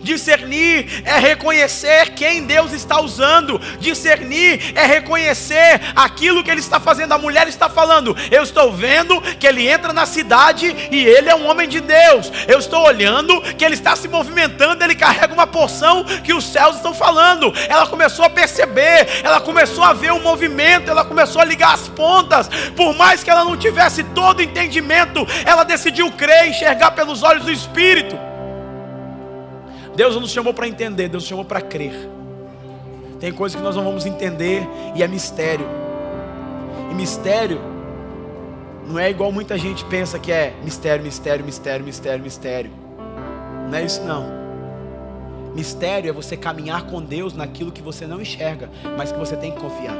Discernir 0.00 1.02
é 1.04 1.18
reconhecer 1.18 2.10
quem 2.10 2.44
Deus 2.44 2.72
está 2.72 3.00
usando. 3.00 3.58
Discernir 3.78 4.72
é 4.74 4.84
reconhecer 4.86 5.80
aquilo 5.94 6.42
que 6.42 6.50
Ele 6.50 6.60
está 6.60 6.78
fazendo. 6.78 7.12
A 7.12 7.18
mulher 7.18 7.48
está 7.48 7.68
falando: 7.68 8.16
Eu 8.30 8.42
estou 8.42 8.72
vendo 8.72 9.20
que 9.38 9.46
ele 9.46 9.68
entra 9.68 9.92
na 9.92 10.06
cidade 10.06 10.74
e 10.90 11.04
ele 11.04 11.28
é 11.28 11.34
um 11.34 11.48
homem 11.48 11.68
de 11.68 11.80
Deus. 11.80 12.30
Eu 12.46 12.58
estou 12.58 12.84
olhando 12.84 13.40
que 13.54 13.64
ele 13.64 13.74
está 13.74 13.96
se 13.96 14.08
movimentando, 14.08 14.82
ele 14.84 14.94
carrega 14.94 15.32
uma 15.32 15.46
porção 15.46 16.04
que 16.04 16.32
os 16.32 16.44
céus 16.44 16.76
estão 16.76 16.94
falando. 16.94 17.52
Ela 17.68 17.86
começou 17.86 18.24
a 18.24 18.30
perceber, 18.30 19.20
ela 19.22 19.40
começou 19.40 19.84
a 19.84 19.92
ver 19.92 20.12
o 20.12 20.20
movimento, 20.20 20.90
ela 20.90 21.04
começou 21.04 21.40
a 21.40 21.44
ligar 21.44 21.74
as 21.74 21.88
pontas. 21.88 22.48
Por 22.76 22.94
mais 22.94 23.22
que 23.22 23.30
ela 23.30 23.44
não 23.44 23.56
tivesse 23.56 24.02
todo 24.02 24.42
entendimento, 24.42 25.26
ela 25.44 25.64
decidiu 25.64 26.10
crer, 26.12 26.48
enxergar 26.48 26.92
pelos 26.92 27.22
olhos 27.22 27.44
do 27.44 27.52
Espírito. 27.52 28.33
Deus 29.96 30.14
não 30.14 30.22
nos 30.22 30.30
chamou 30.30 30.52
para 30.52 30.66
entender, 30.66 31.08
Deus 31.08 31.22
nos 31.22 31.28
chamou 31.28 31.44
para 31.44 31.60
crer. 31.60 31.94
Tem 33.20 33.32
coisas 33.32 33.56
que 33.56 33.62
nós 33.62 33.76
não 33.76 33.84
vamos 33.84 34.04
entender 34.04 34.66
e 34.94 35.02
é 35.02 35.08
mistério. 35.08 35.66
E 36.90 36.94
mistério 36.94 37.60
não 38.86 38.98
é 38.98 39.08
igual 39.08 39.32
muita 39.32 39.56
gente 39.56 39.84
pensa 39.84 40.18
que 40.18 40.30
é 40.30 40.54
mistério, 40.62 41.02
mistério, 41.02 41.44
mistério, 41.44 41.84
mistério, 41.84 42.22
mistério. 42.22 42.70
Não 43.70 43.78
é 43.78 43.84
isso 43.84 44.02
não. 44.02 44.44
Mistério 45.54 46.10
é 46.10 46.12
você 46.12 46.36
caminhar 46.36 46.86
com 46.86 47.00
Deus 47.00 47.32
naquilo 47.32 47.70
que 47.72 47.80
você 47.80 48.06
não 48.06 48.20
enxerga, 48.20 48.68
mas 48.98 49.12
que 49.12 49.18
você 49.18 49.36
tem 49.36 49.52
que 49.52 49.60
confiar. 49.60 49.96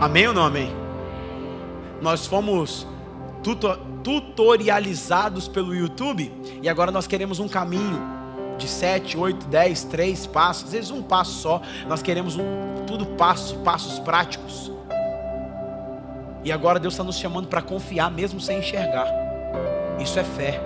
Amém 0.00 0.26
ou 0.26 0.34
não 0.34 0.44
amém? 0.44 0.70
Nós 2.02 2.26
fomos 2.26 2.86
tutorializados 4.02 5.46
pelo 5.46 5.74
YouTube 5.74 6.32
e 6.60 6.68
agora 6.68 6.90
nós 6.90 7.06
queremos 7.06 7.38
um 7.38 7.48
caminho 7.48 8.19
de 8.60 8.68
sete, 8.68 9.16
oito, 9.16 9.46
dez, 9.46 9.82
três 9.82 10.26
passos, 10.26 10.64
às 10.64 10.72
vezes 10.72 10.90
um 10.90 11.02
passo 11.02 11.32
só. 11.32 11.62
Nós 11.88 12.02
queremos 12.02 12.36
um, 12.36 12.84
tudo 12.86 13.06
passos, 13.06 13.52
passos 13.62 13.98
práticos. 13.98 14.70
E 16.44 16.52
agora 16.52 16.78
Deus 16.78 16.94
está 16.94 17.02
nos 17.02 17.18
chamando 17.18 17.48
para 17.48 17.60
confiar 17.60 18.10
mesmo 18.10 18.40
sem 18.40 18.58
enxergar. 18.58 19.06
Isso 19.98 20.18
é 20.18 20.24
fé. 20.24 20.60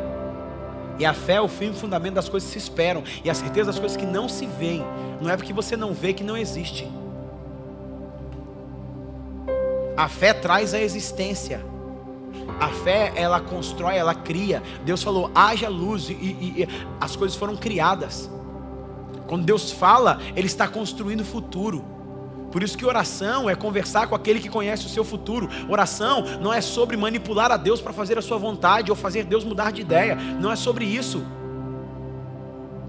E 0.99 1.05
a 1.05 1.13
fé 1.13 1.35
é 1.35 1.41
o 1.41 1.49
fim 1.49 1.71
e 1.71 1.75
fundamento 1.75 2.15
das 2.15 2.29
coisas 2.29 2.49
que 2.49 2.59
se 2.59 2.65
esperam. 2.65 3.03
E 3.25 3.31
a 3.31 3.35
certeza 3.35 3.67
das 3.67 3.79
coisas 3.79 3.97
que 3.97 4.07
não 4.07 4.29
se 4.29 4.47
veem. 4.47 4.85
Não 5.21 5.31
é 5.31 5.37
porque 5.37 5.53
você 5.53 5.77
não 5.77 5.93
vê 5.93 6.13
que 6.13 6.23
não 6.23 6.37
existe. 6.37 6.89
A 9.97 10.09
fé 10.09 10.33
traz 10.33 10.75
a 10.75 10.81
existência. 10.81 11.65
A 12.61 12.69
fé, 12.69 13.13
ela 13.17 13.41
constrói, 13.41 13.97
ela 13.97 14.15
cria. 14.15 14.63
Deus 14.85 15.03
falou, 15.03 15.31
haja 15.35 15.69
luz, 15.69 16.09
e, 16.09 16.13
e, 16.13 16.63
e 16.63 16.69
as 17.01 17.17
coisas 17.17 17.37
foram 17.37 17.57
criadas. 17.57 18.31
Quando 19.27 19.45
Deus 19.45 19.73
fala, 19.73 20.21
Ele 20.37 20.47
está 20.47 20.69
construindo 20.69 21.21
o 21.21 21.25
futuro. 21.25 21.85
Por 22.53 22.63
isso 22.63 22.79
que 22.79 22.87
oração 22.87 23.51
é 23.51 23.57
conversar 23.57 24.07
com 24.07 24.15
aquele 24.15 24.39
que 24.39 24.49
conhece 24.49 24.87
o 24.87 24.89
seu 24.89 25.05
futuro. 25.05 25.49
Oração 25.69 26.25
não 26.41 26.53
é 26.53 26.61
sobre 26.61 26.97
manipular 26.97 27.51
a 27.51 27.57
Deus 27.57 27.81
para 27.81 27.93
fazer 27.93 28.17
a 28.17 28.23
sua 28.23 28.39
vontade 28.39 28.93
ou 28.93 28.97
fazer 28.97 29.25
Deus 29.25 29.43
mudar 29.45 29.73
de 29.73 29.81
ideia. 29.81 30.15
Não 30.15 30.53
é 30.53 30.55
sobre 30.55 30.85
isso. 30.85 31.25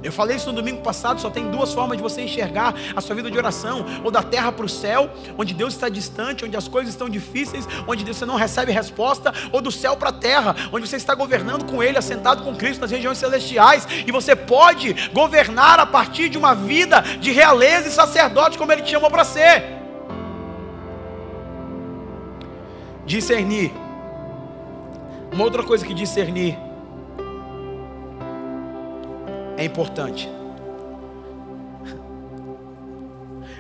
Eu 0.06 0.12
falei 0.12 0.36
isso 0.36 0.46
no 0.46 0.54
domingo 0.54 0.84
passado, 0.84 1.20
só 1.20 1.32
tem 1.32 1.50
duas 1.50 1.74
formas 1.74 1.98
de 1.98 2.04
você 2.04 2.22
enxergar 2.22 2.76
a 2.96 3.02
sua 3.02 3.16
vida 3.16 3.32
de 3.32 3.38
oração, 3.40 3.84
ou 4.04 4.12
da 4.12 4.22
terra 4.22 4.52
para 4.52 4.64
o 4.64 4.70
céu, 4.70 5.10
onde 5.36 5.52
Deus 5.52 5.74
está 5.74 5.90
distante, 5.90 6.46
onde 6.46 6.56
as 6.56 6.68
coisas 6.68 6.94
estão 6.94 7.10
difíceis, 7.10 7.68
onde 7.88 8.06
você 8.06 8.24
não 8.24 8.36
recebe 8.36 8.72
resposta, 8.72 9.34
ou 9.52 9.62
do 9.62 9.72
céu 9.72 9.98
para 9.98 10.10
a 10.10 10.14
terra, 10.14 10.56
onde 10.72 10.88
você 10.88 10.96
está 10.96 11.16
governando 11.16 11.66
com 11.66 11.82
Ele, 11.82 11.98
assentado 11.98 12.44
com 12.44 12.56
Cristo 12.56 12.82
nas 12.82 12.92
regiões 12.92 13.18
celestiais, 13.18 13.88
e 14.06 14.12
você 14.12 14.36
pode 14.36 15.10
governar 15.12 15.80
a 15.80 15.88
partir 15.88 16.30
de 16.30 16.38
uma 16.38 16.54
vida 16.54 17.02
de 17.02 17.32
realeza 17.32 17.88
e 17.88 17.92
sacerdote, 17.92 18.60
como 18.60 18.72
Ele 18.72 18.84
te 18.84 18.92
chamou 18.92 19.10
para 19.10 19.24
ser. 19.24 19.64
Discernir. 23.08 23.72
Uma 25.34 25.44
outra 25.46 25.64
coisa 25.64 25.84
que 25.84 25.96
discernir 25.96 26.65
é 29.58 29.64
importante. 29.64 30.30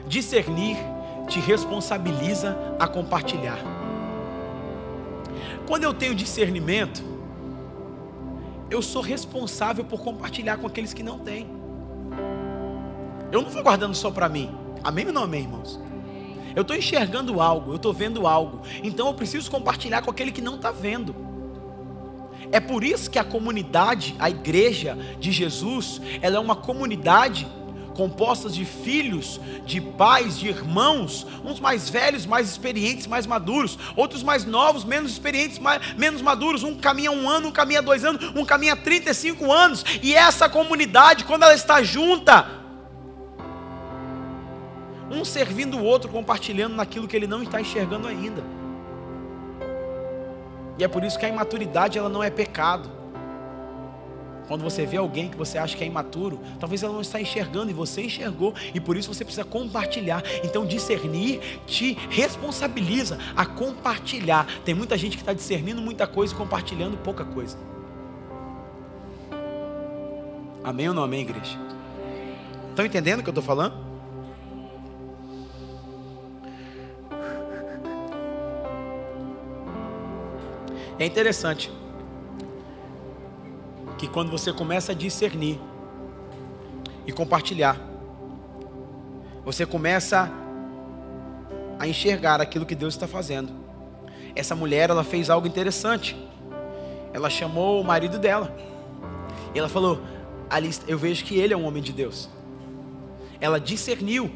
Discernir 0.07 0.77
te 1.27 1.39
responsabiliza 1.39 2.55
a 2.79 2.87
compartilhar. 2.87 3.57
Quando 5.67 5.83
eu 5.83 5.93
tenho 5.93 6.13
discernimento, 6.13 7.03
eu 8.69 8.81
sou 8.81 9.01
responsável 9.01 9.83
por 9.83 10.01
compartilhar 10.01 10.57
com 10.57 10.67
aqueles 10.67 10.93
que 10.93 11.01
não 11.01 11.19
têm. 11.19 11.47
Eu 13.31 13.41
não 13.41 13.49
vou 13.49 13.63
guardando 13.63 13.95
só 13.95 14.11
para 14.11 14.29
mim. 14.29 14.55
Amém 14.83 15.07
ou 15.07 15.13
não 15.13 15.23
amém, 15.23 15.41
irmãos? 15.41 15.79
Eu 16.55 16.61
estou 16.61 16.75
enxergando 16.75 17.41
algo, 17.41 17.71
eu 17.71 17.75
estou 17.75 17.91
vendo 17.91 18.27
algo. 18.27 18.61
Então 18.83 19.07
eu 19.07 19.13
preciso 19.13 19.49
compartilhar 19.49 20.01
com 20.01 20.11
aquele 20.11 20.31
que 20.31 20.41
não 20.41 20.55
está 20.55 20.71
vendo. 20.71 21.15
É 22.51 22.59
por 22.59 22.83
isso 22.83 23.09
que 23.09 23.19
a 23.19 23.23
comunidade, 23.23 24.15
a 24.19 24.29
igreja 24.29 24.97
de 25.19 25.31
Jesus, 25.31 26.01
ela 26.21 26.37
é 26.37 26.39
uma 26.39 26.55
comunidade 26.55 27.47
composta 27.95 28.49
de 28.49 28.65
filhos, 28.65 29.39
de 29.65 29.79
pais, 29.79 30.37
de 30.37 30.49
irmãos, 30.49 31.25
uns 31.43 31.59
mais 31.59 31.89
velhos, 31.89 32.25
mais 32.25 32.49
experientes, 32.49 33.07
mais 33.07 33.25
maduros, 33.25 33.79
outros 33.95 34.21
mais 34.21 34.45
novos, 34.45 34.83
menos 34.83 35.11
experientes, 35.11 35.57
mais, 35.57 35.93
menos 35.95 36.21
maduros, 36.21 36.61
um 36.61 36.75
caminha 36.75 37.11
um 37.11 37.27
ano, 37.27 37.47
um 37.47 37.51
caminha 37.51 37.81
dois 37.81 38.03
anos, 38.03 38.21
um 38.35 38.45
caminha 38.45 38.75
35 38.75 39.51
anos, 39.51 39.83
e 40.03 40.13
essa 40.13 40.49
comunidade, 40.49 41.23
quando 41.23 41.43
ela 41.43 41.55
está 41.55 41.81
junta, 41.81 42.45
um 45.09 45.23
servindo 45.23 45.77
o 45.77 45.83
outro, 45.83 46.09
compartilhando 46.09 46.75
naquilo 46.75 47.07
que 47.07 47.15
ele 47.15 47.27
não 47.27 47.41
está 47.41 47.61
enxergando 47.61 48.07
ainda. 48.07 48.43
E 50.77 50.83
é 50.83 50.87
por 50.87 51.03
isso 51.03 51.17
que 51.17 51.25
a 51.25 51.29
imaturidade 51.29 51.97
ela 51.97 52.09
não 52.09 52.23
é 52.23 52.29
pecado. 52.29 52.89
Quando 54.47 54.63
você 54.63 54.85
vê 54.85 54.97
alguém 54.97 55.29
que 55.29 55.37
você 55.37 55.57
acha 55.57 55.75
que 55.75 55.83
é 55.83 55.87
imaturo, 55.87 56.39
talvez 56.59 56.83
ela 56.83 56.93
não 56.93 57.01
está 57.01 57.19
enxergando 57.19 57.71
e 57.71 57.73
você 57.73 58.03
enxergou, 58.03 58.53
e 58.73 58.79
por 58.79 58.95
isso 58.95 59.11
você 59.11 59.25
precisa 59.25 59.43
compartilhar. 59.43 60.23
Então, 60.43 60.65
discernir 60.65 61.61
te 61.65 61.97
responsabiliza 62.09 63.17
a 63.35 63.45
compartilhar. 63.45 64.45
Tem 64.63 64.75
muita 64.75 64.97
gente 64.97 65.17
que 65.17 65.23
está 65.23 65.33
discernindo 65.33 65.81
muita 65.81 66.05
coisa 66.05 66.33
e 66.33 66.37
compartilhando 66.37 66.97
pouca 66.97 67.25
coisa. 67.25 67.57
Amém 70.63 70.89
ou 70.89 70.93
não 70.93 71.03
amém, 71.03 71.21
igreja? 71.21 71.57
Estão 72.69 72.85
entendendo 72.85 73.19
o 73.19 73.23
que 73.23 73.29
eu 73.29 73.31
estou 73.31 73.43
falando? 73.43 73.94
É 80.97 81.05
interessante 81.05 81.69
que 83.97 84.07
quando 84.07 84.31
você 84.31 84.53
começa 84.53 84.93
a 84.93 84.95
discernir 84.95 85.59
e 87.05 87.11
compartilhar, 87.11 87.77
você 89.43 89.65
começa 89.65 90.31
a 91.77 91.85
enxergar 91.85 92.39
aquilo 92.39 92.65
que 92.65 92.75
Deus 92.75 92.93
está 92.93 93.07
fazendo. 93.07 93.51
Essa 94.33 94.55
mulher, 94.55 94.89
ela 94.89 95.03
fez 95.03 95.29
algo 95.29 95.45
interessante. 95.45 96.15
Ela 97.13 97.29
chamou 97.29 97.81
o 97.81 97.83
marido 97.83 98.17
dela. 98.17 98.55
E 99.53 99.59
ela 99.59 99.69
falou: 99.69 99.99
"Ali, 100.49 100.71
eu 100.87 100.97
vejo 100.97 101.25
que 101.25 101.37
ele 101.37 101.53
é 101.53 101.57
um 101.57 101.65
homem 101.65 101.83
de 101.83 101.91
Deus." 101.91 102.29
Ela 103.41 103.59
discerniu 103.59 104.31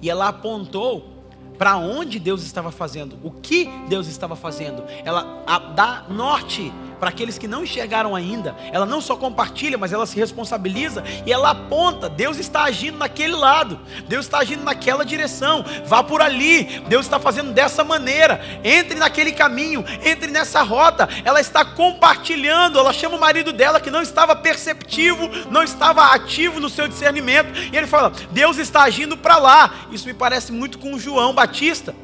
e 0.00 0.10
ela 0.10 0.28
apontou 0.28 1.15
para 1.58 1.76
onde 1.76 2.18
Deus 2.18 2.42
estava 2.44 2.70
fazendo, 2.70 3.18
o 3.22 3.30
que 3.30 3.68
Deus 3.88 4.06
estava 4.06 4.36
fazendo. 4.36 4.84
Ela 5.04 5.44
dá 5.74 6.06
norte 6.08 6.72
para 6.98 7.10
aqueles 7.10 7.38
que 7.38 7.48
não 7.48 7.62
enxergaram 7.62 8.14
ainda. 8.14 8.56
Ela 8.72 8.86
não 8.86 9.00
só 9.00 9.16
compartilha, 9.16 9.78
mas 9.78 9.92
ela 9.92 10.06
se 10.06 10.16
responsabiliza 10.16 11.02
e 11.24 11.32
ela 11.32 11.50
aponta: 11.50 12.08
Deus 12.08 12.38
está 12.38 12.64
agindo 12.64 12.98
naquele 12.98 13.34
lado, 13.34 13.78
Deus 14.08 14.26
está 14.26 14.38
agindo 14.38 14.64
naquela 14.64 15.04
direção, 15.04 15.64
vá 15.84 16.02
por 16.02 16.20
ali, 16.20 16.82
Deus 16.88 17.06
está 17.06 17.18
fazendo 17.18 17.52
dessa 17.52 17.84
maneira, 17.84 18.40
entre 18.64 18.98
naquele 18.98 19.32
caminho, 19.32 19.84
entre 20.04 20.30
nessa 20.30 20.62
rota. 20.62 21.08
Ela 21.24 21.40
está 21.40 21.64
compartilhando, 21.64 22.78
ela 22.78 22.92
chama 22.92 23.16
o 23.16 23.20
marido 23.20 23.52
dela 23.52 23.80
que 23.80 23.90
não 23.90 24.02
estava 24.02 24.34
perceptivo, 24.34 25.28
não 25.50 25.62
estava 25.62 26.12
ativo 26.14 26.60
no 26.60 26.70
seu 26.70 26.88
discernimento, 26.88 27.52
e 27.72 27.76
ele 27.76 27.86
fala: 27.86 28.12
Deus 28.30 28.58
está 28.58 28.82
agindo 28.82 29.16
para 29.16 29.36
lá. 29.38 29.86
Isso 29.90 30.06
me 30.06 30.14
parece 30.14 30.52
muito 30.52 30.78
com 30.78 30.98
João 30.98 31.34
Batista. 31.34 31.94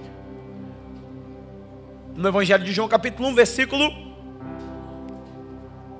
No 2.15 2.29
Evangelho 2.29 2.63
de 2.63 2.73
João, 2.73 2.89
capítulo 2.89 3.29
1, 3.29 3.35
versículo 3.35 4.12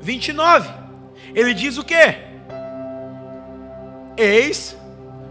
29. 0.03 0.69
Ele 1.35 1.55
diz 1.55 1.79
o 1.79 1.85
que? 1.85 2.17
Eis 4.17 4.77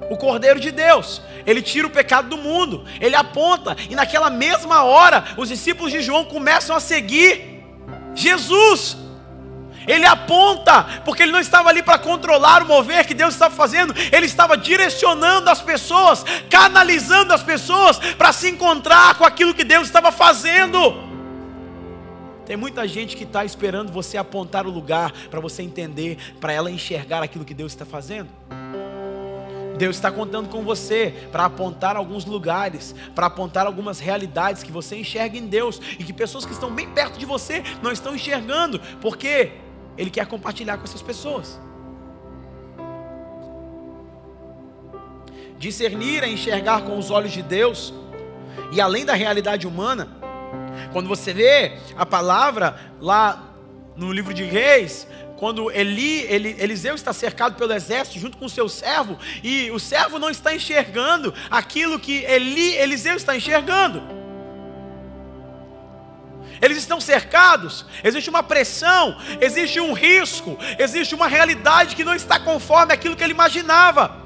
o 0.10 0.18
Cordeiro 0.18 0.60
de 0.60 0.72
Deus. 0.72 1.22
Ele 1.46 1.62
tira 1.62 1.88
o 1.88 1.92
pecado 1.92 2.30
do 2.30 2.38
mundo. 2.38 2.86
Ele 3.00 3.16
aponta. 3.16 3.76
E 3.90 3.96
naquela 3.96 4.30
mesma 4.30 4.84
hora, 4.84 5.24
os 5.38 5.50
discípulos 5.50 5.92
de 5.92 6.02
João 6.02 6.26
começam 6.26 6.76
a 6.76 6.80
seguir 6.80 7.64
Jesus. 8.16 8.98
Ele 9.88 10.06
aponta, 10.06 10.84
porque 11.04 11.24
ele 11.24 11.32
não 11.32 11.40
estava 11.40 11.70
ali 11.70 11.82
para 11.82 11.98
controlar 11.98 12.62
o 12.62 12.68
mover 12.68 13.06
que 13.06 13.16
Deus 13.16 13.34
estava 13.34 13.56
fazendo, 13.56 13.96
ele 14.12 14.28
estava 14.28 14.56
direcionando 14.56 15.50
as 15.50 15.60
pessoas, 15.60 16.24
canalizando 16.52 17.34
as 17.34 17.42
pessoas 17.42 17.98
para 17.98 18.32
se 18.32 18.48
encontrar 18.48 19.16
com 19.16 19.26
aquilo 19.26 19.56
que 19.56 19.64
Deus 19.64 19.88
estava 19.88 20.12
fazendo. 20.12 21.11
Tem 22.52 22.58
muita 22.58 22.86
gente 22.86 23.16
que 23.16 23.24
está 23.24 23.46
esperando 23.46 23.94
você 23.94 24.18
apontar 24.18 24.68
o 24.68 24.70
lugar 24.70 25.14
para 25.30 25.40
você 25.40 25.64
entender, 25.64 26.18
para 26.42 26.52
ela 26.52 26.70
enxergar 26.70 27.24
aquilo 27.24 27.46
que 27.46 27.54
Deus 27.54 27.72
está 27.72 27.86
fazendo. 27.86 28.28
Deus 29.78 29.96
está 29.96 30.12
contando 30.12 30.50
com 30.50 30.62
você 30.62 31.14
para 31.32 31.46
apontar 31.46 31.96
alguns 31.96 32.26
lugares, 32.26 32.94
para 33.16 33.28
apontar 33.28 33.66
algumas 33.66 34.02
realidades 34.02 34.64
que 34.64 34.72
você 34.72 34.98
enxerga 34.98 35.38
em 35.38 35.48
Deus 35.48 35.80
e 35.98 36.04
que 36.04 36.12
pessoas 36.12 36.46
que 36.46 36.52
estão 36.52 36.70
bem 36.70 36.90
perto 36.90 37.18
de 37.18 37.26
você 37.26 37.64
não 37.82 37.90
estão 37.90 38.14
enxergando, 38.14 38.82
porque 39.00 39.54
Ele 39.98 40.10
quer 40.10 40.28
compartilhar 40.28 40.78
com 40.78 40.84
essas 40.84 41.02
pessoas. 41.02 41.58
Discernir 45.58 46.22
é 46.26 46.28
enxergar 46.28 46.82
com 46.82 47.00
os 47.00 47.12
olhos 47.12 47.32
de 47.32 47.42
Deus 47.42 47.94
e 48.74 48.82
além 48.82 49.06
da 49.06 49.14
realidade 49.14 49.66
humana. 49.66 50.20
Quando 50.92 51.08
você 51.08 51.34
vê 51.34 51.78
a 51.96 52.06
palavra 52.06 52.80
lá 53.00 53.44
no 53.96 54.12
livro 54.12 54.34
de 54.34 54.44
Reis, 54.44 55.08
quando 55.38 55.72
Eli, 55.72 56.26
Eli, 56.32 56.56
Eliseu 56.60 56.94
está 56.94 57.12
cercado 57.12 57.56
pelo 57.56 57.74
exército 57.74 58.20
junto 58.20 58.38
com 58.38 58.46
o 58.46 58.50
seu 58.50 58.70
servo, 58.70 59.18
e 59.44 59.72
o 59.72 59.80
servo 59.80 60.20
não 60.20 60.30
está 60.30 60.56
enxergando 60.56 61.34
aquilo 61.50 62.00
que 62.00 62.24
Eli, 62.26 62.76
Eliseu 62.76 63.16
está 63.16 63.36
enxergando. 63.36 64.02
Eles 66.62 66.78
estão 66.78 67.02
cercados, 67.02 67.88
existe 68.04 68.30
uma 68.30 68.44
pressão, 68.44 69.18
existe 69.42 69.80
um 69.80 69.94
risco, 69.94 70.56
existe 70.78 71.16
uma 71.16 71.28
realidade 71.28 71.96
que 71.96 72.04
não 72.04 72.14
está 72.14 72.40
conforme 72.40 72.94
aquilo 72.94 73.16
que 73.16 73.24
ele 73.24 73.34
imaginava. 73.34 74.22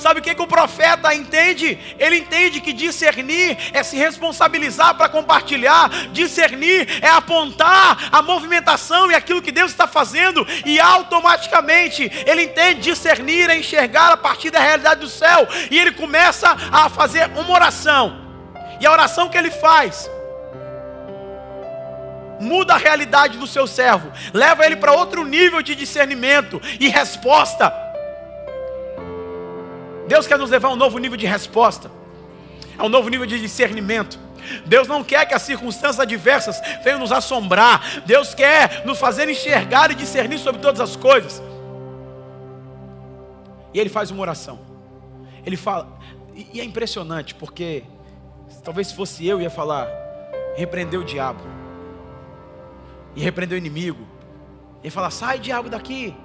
Sabe 0.00 0.20
o 0.20 0.22
que, 0.22 0.34
que 0.34 0.42
o 0.42 0.46
profeta 0.46 1.14
entende? 1.14 1.78
Ele 1.98 2.16
entende 2.16 2.60
que 2.60 2.72
discernir 2.72 3.56
é 3.72 3.82
se 3.82 3.96
responsabilizar 3.96 4.94
para 4.94 5.08
compartilhar, 5.08 5.90
discernir 6.10 6.88
é 7.02 7.08
apontar 7.08 8.08
a 8.10 8.22
movimentação 8.22 9.10
e 9.10 9.14
aquilo 9.14 9.42
que 9.42 9.52
Deus 9.52 9.70
está 9.70 9.86
fazendo, 9.86 10.46
e 10.64 10.80
automaticamente 10.80 12.10
ele 12.26 12.44
entende 12.44 12.80
discernir 12.80 13.50
é 13.50 13.58
enxergar 13.58 14.10
a 14.12 14.16
partir 14.16 14.50
da 14.50 14.58
realidade 14.58 15.00
do 15.00 15.08
céu, 15.08 15.46
e 15.70 15.78
ele 15.78 15.92
começa 15.92 16.56
a 16.72 16.88
fazer 16.88 17.26
uma 17.36 17.52
oração, 17.52 18.24
e 18.80 18.86
a 18.86 18.92
oração 18.92 19.28
que 19.28 19.36
ele 19.36 19.50
faz 19.50 20.10
muda 22.40 22.72
a 22.72 22.78
realidade 22.78 23.36
do 23.36 23.46
seu 23.46 23.66
servo, 23.66 24.10
leva 24.32 24.64
ele 24.64 24.76
para 24.76 24.92
outro 24.92 25.26
nível 25.26 25.60
de 25.60 25.74
discernimento 25.74 26.58
e 26.80 26.88
resposta. 26.88 27.89
Deus 30.10 30.26
quer 30.26 30.36
nos 30.36 30.50
levar 30.50 30.70
a 30.70 30.72
um 30.72 30.76
novo 30.76 30.98
nível 30.98 31.16
de 31.16 31.24
resposta, 31.24 31.88
a 32.76 32.84
um 32.84 32.88
novo 32.88 33.08
nível 33.08 33.26
de 33.26 33.40
discernimento. 33.40 34.18
Deus 34.66 34.88
não 34.88 35.04
quer 35.04 35.24
que 35.24 35.34
as 35.34 35.42
circunstâncias 35.42 36.00
adversas 36.00 36.60
venham 36.82 36.98
nos 36.98 37.12
assombrar. 37.12 38.02
Deus 38.04 38.34
quer 38.34 38.84
nos 38.84 38.98
fazer 38.98 39.28
enxergar 39.28 39.92
e 39.92 39.94
discernir 39.94 40.40
sobre 40.40 40.60
todas 40.60 40.80
as 40.80 40.96
coisas. 40.96 41.40
E 43.72 43.78
ele 43.78 43.88
faz 43.88 44.10
uma 44.10 44.20
oração. 44.20 44.58
Ele 45.46 45.56
fala, 45.56 45.96
e 46.34 46.60
é 46.60 46.64
impressionante, 46.64 47.32
porque 47.36 47.84
talvez 48.64 48.88
se 48.88 48.96
fosse 48.96 49.24
eu, 49.24 49.40
ia 49.40 49.48
falar: 49.48 49.86
repreender 50.56 50.98
o 50.98 51.04
diabo, 51.04 51.40
e 53.14 53.20
repreender 53.20 53.54
o 53.54 53.58
inimigo, 53.60 54.04
ia 54.82 54.90
falar: 54.90 55.12
sai 55.12 55.38
diabo 55.38 55.68
daqui, 55.68 56.16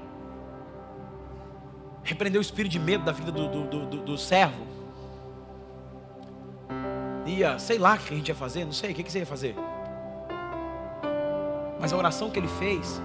repreender 2.06 2.40
o 2.40 2.42
espírito 2.42 2.72
de 2.72 2.80
medo 2.80 3.04
da 3.04 3.12
vida 3.12 3.32
do, 3.32 3.48
do, 3.50 3.86
do, 3.86 3.98
do 3.98 4.18
servo. 4.18 4.66
Ia, 7.26 7.58
sei 7.58 7.80
lá 7.80 7.96
o 7.96 7.98
que 7.98 8.14
a 8.14 8.18
gente 8.18 8.30
ia 8.30 8.36
fazer, 8.36 8.64
não 8.64 8.72
sei, 8.72 8.92
o 8.92 8.96
que, 8.96 9.04
que 9.04 9.12
você 9.12 9.20
ia 9.20 9.26
fazer? 9.26 9.56
Mas 11.82 11.92
a 11.92 11.98
oração 11.98 12.30
que 12.30 12.38
ele 12.38 12.48
fez 12.48 13.02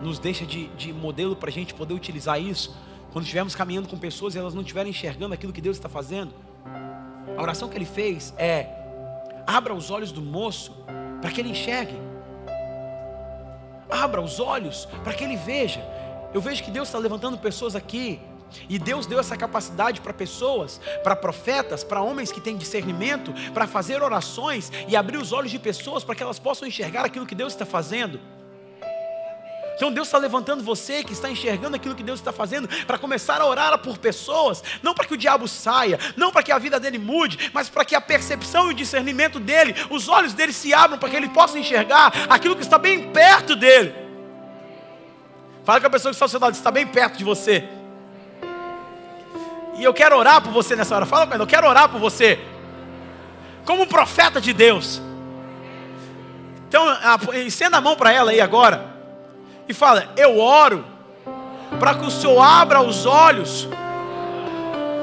nos 0.00 0.18
deixa 0.18 0.44
de, 0.44 0.68
de 0.68 0.92
modelo 0.92 1.34
para 1.34 1.48
a 1.48 1.52
gente 1.52 1.74
poder 1.74 1.94
utilizar 1.94 2.40
isso 2.40 2.76
quando 3.12 3.24
estivermos 3.24 3.54
caminhando 3.54 3.88
com 3.88 3.98
pessoas 3.98 4.34
e 4.34 4.38
elas 4.38 4.54
não 4.54 4.60
estiverem 4.60 4.90
enxergando 4.90 5.34
aquilo 5.34 5.52
que 5.52 5.60
Deus 5.60 5.76
está 5.78 5.88
fazendo. 5.88 6.32
A 7.36 7.42
oração 7.42 7.68
que 7.68 7.76
ele 7.76 7.86
fez 7.86 8.34
é: 8.36 8.68
abra 9.46 9.74
os 9.74 9.90
olhos 9.90 10.12
do 10.12 10.20
moço 10.20 10.76
para 11.20 11.30
que 11.30 11.40
ele 11.40 11.50
enxergue. 11.50 11.96
Abra 13.90 14.20
os 14.20 14.38
olhos 14.38 14.86
para 15.02 15.14
que 15.14 15.24
ele 15.24 15.36
veja. 15.36 15.82
Eu 16.32 16.40
vejo 16.40 16.62
que 16.62 16.70
Deus 16.70 16.88
está 16.88 16.98
levantando 16.98 17.38
pessoas 17.38 17.74
aqui. 17.74 18.20
E 18.68 18.78
Deus 18.78 19.06
deu 19.06 19.20
essa 19.20 19.36
capacidade 19.36 20.00
para 20.00 20.12
pessoas, 20.12 20.80
para 21.04 21.14
profetas, 21.14 21.84
para 21.84 22.02
homens 22.02 22.32
que 22.32 22.40
têm 22.40 22.56
discernimento, 22.56 23.32
para 23.54 23.66
fazer 23.66 24.02
orações 24.02 24.72
e 24.88 24.96
abrir 24.96 25.18
os 25.18 25.32
olhos 25.32 25.52
de 25.52 25.58
pessoas 25.58 26.02
para 26.02 26.16
que 26.16 26.22
elas 26.22 26.38
possam 26.38 26.66
enxergar 26.66 27.04
aquilo 27.04 27.26
que 27.26 27.34
Deus 27.34 27.52
está 27.52 27.64
fazendo. 27.64 28.20
Então 29.76 29.90
Deus 29.90 30.08
está 30.08 30.18
levantando 30.18 30.62
você 30.62 31.02
que 31.02 31.14
está 31.14 31.30
enxergando 31.30 31.74
aquilo 31.74 31.94
que 31.94 32.02
Deus 32.02 32.20
está 32.20 32.30
fazendo 32.32 32.68
para 32.84 32.98
começar 32.98 33.40
a 33.40 33.46
orar 33.46 33.78
por 33.78 33.96
pessoas, 33.96 34.62
não 34.82 34.92
para 34.92 35.06
que 35.06 35.14
o 35.14 35.16
diabo 35.16 35.48
saia, 35.48 35.98
não 36.16 36.30
para 36.30 36.42
que 36.42 36.52
a 36.52 36.58
vida 36.58 36.78
dele 36.78 36.98
mude, 36.98 37.50
mas 37.54 37.70
para 37.70 37.82
que 37.82 37.94
a 37.94 38.00
percepção 38.00 38.68
e 38.68 38.72
o 38.72 38.76
discernimento 38.76 39.40
dele, 39.40 39.74
os 39.88 40.06
olhos 40.06 40.34
dele 40.34 40.52
se 40.52 40.74
abram 40.74 40.98
para 40.98 41.08
que 41.08 41.16
ele 41.16 41.30
possa 41.30 41.58
enxergar 41.58 42.12
aquilo 42.28 42.56
que 42.56 42.62
está 42.62 42.76
bem 42.76 43.10
perto 43.10 43.56
dele. 43.56 44.09
Fala 45.70 45.80
com 45.80 45.86
a 45.86 45.90
pessoa 45.90 46.10
que 46.10 46.16
está 46.16 46.24
ao 46.24 46.28
seu 46.28 46.40
lado, 46.40 46.52
está 46.52 46.68
bem 46.72 46.84
perto 46.84 47.16
de 47.16 47.22
você. 47.22 47.62
E 49.78 49.84
eu 49.84 49.94
quero 49.94 50.16
orar 50.18 50.42
por 50.42 50.50
você 50.50 50.74
nessa 50.74 50.96
hora. 50.96 51.06
Fala 51.06 51.28
com 51.28 51.34
ele, 51.34 51.44
eu 51.44 51.46
quero 51.46 51.64
orar 51.68 51.88
por 51.88 52.00
você. 52.00 52.40
Como 53.64 53.86
profeta 53.86 54.40
de 54.40 54.52
Deus. 54.52 55.00
Então, 56.66 56.84
estenda 57.46 57.76
a 57.76 57.80
mão 57.80 57.94
para 57.94 58.10
ela 58.12 58.32
aí 58.32 58.40
agora. 58.40 58.84
E 59.68 59.72
fala: 59.72 60.12
Eu 60.16 60.40
oro 60.40 60.84
para 61.78 61.94
que 61.94 62.04
o 62.04 62.10
Senhor 62.10 62.42
abra 62.42 62.82
os 62.82 63.06
olhos 63.06 63.68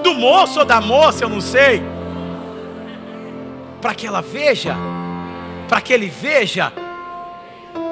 do 0.04 0.16
moço 0.16 0.60
ou 0.60 0.66
da 0.66 0.82
moça, 0.82 1.24
eu 1.24 1.30
não 1.30 1.40
sei. 1.40 1.82
Para 3.82 3.96
que 3.96 4.06
ela 4.06 4.22
veja, 4.22 4.76
para 5.70 5.80
que 5.80 5.94
ele 5.94 6.10
veja 6.10 6.74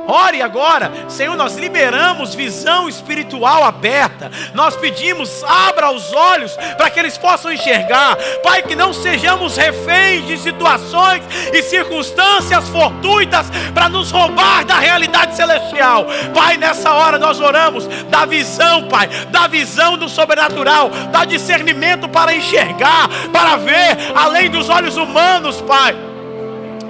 Ore 0.08 0.42
agora, 0.42 0.92
Senhor, 1.10 1.36
nós 1.36 1.56
liberamos 1.56 2.36
visão 2.36 2.88
espiritual 2.88 3.64
aberta. 3.64 4.32
Nós 4.54 4.76
pedimos, 4.76 5.44
abra 5.44 5.92
os 5.92 6.14
olhos 6.14 6.56
para 6.78 6.90
que 6.90 7.00
eles 7.00 7.18
possam 7.18 7.52
enxergar. 7.52 8.16
Pai, 8.44 8.62
que 8.62 8.76
não 8.76 8.94
sejamos 8.94 9.58
reféns 9.58 10.28
de 10.28 10.38
situações 10.38 11.24
e 11.52 11.62
circunstâncias 11.64 12.70
fortuitas 12.70 13.48
para 13.74 13.90
nos 13.90 14.12
roubar 14.12 14.64
da 14.66 14.76
realidade 14.76 15.36
celestial. 15.36 16.06
Pai, 16.34 16.58
nessa 16.58 16.92
hora 16.94 17.18
nós 17.18 17.40
oramos, 17.40 17.88
dá 18.10 18.26
visão, 18.26 18.88
Pai, 18.88 19.10
dá 19.30 19.48
visão 19.48 19.98
do 19.98 20.08
sobrenatural, 20.08 20.90
dá 21.12 21.26
discernimento 21.26 22.08
para 22.08 22.36
enxergar, 22.36 23.10
para 23.32 23.56
ver 23.56 23.98
além 24.16 24.50
dos 24.50 24.70
olhos 24.70 24.98
humanos, 24.98 25.62
Pai. 25.62 25.96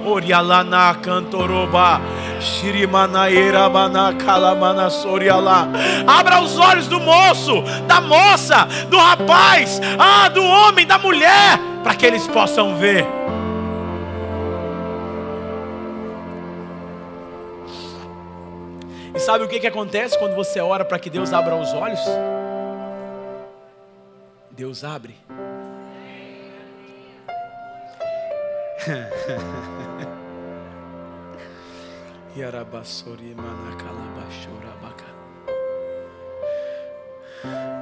Orialana 0.04 0.94
cantoroba. 0.94 2.00
Abra 6.06 6.40
os 6.40 6.58
olhos 6.58 6.86
do 6.86 7.00
moço, 7.00 7.62
da 7.86 8.00
moça, 8.00 8.66
do 8.88 8.96
rapaz, 8.96 9.80
ah, 9.98 10.28
do 10.28 10.42
homem, 10.42 10.86
da 10.86 10.98
mulher, 10.98 11.58
para 11.82 11.94
que 11.94 12.06
eles 12.06 12.26
possam 12.26 12.76
ver. 12.76 13.06
E 19.14 19.18
sabe 19.18 19.44
o 19.44 19.48
que, 19.48 19.58
que 19.58 19.66
acontece 19.66 20.18
quando 20.18 20.34
você 20.34 20.60
ora 20.60 20.84
para 20.84 20.98
que 20.98 21.08
Deus 21.08 21.32
abra 21.32 21.56
os 21.56 21.72
olhos? 21.72 22.00
Deus 24.50 24.84
abre. 24.84 25.16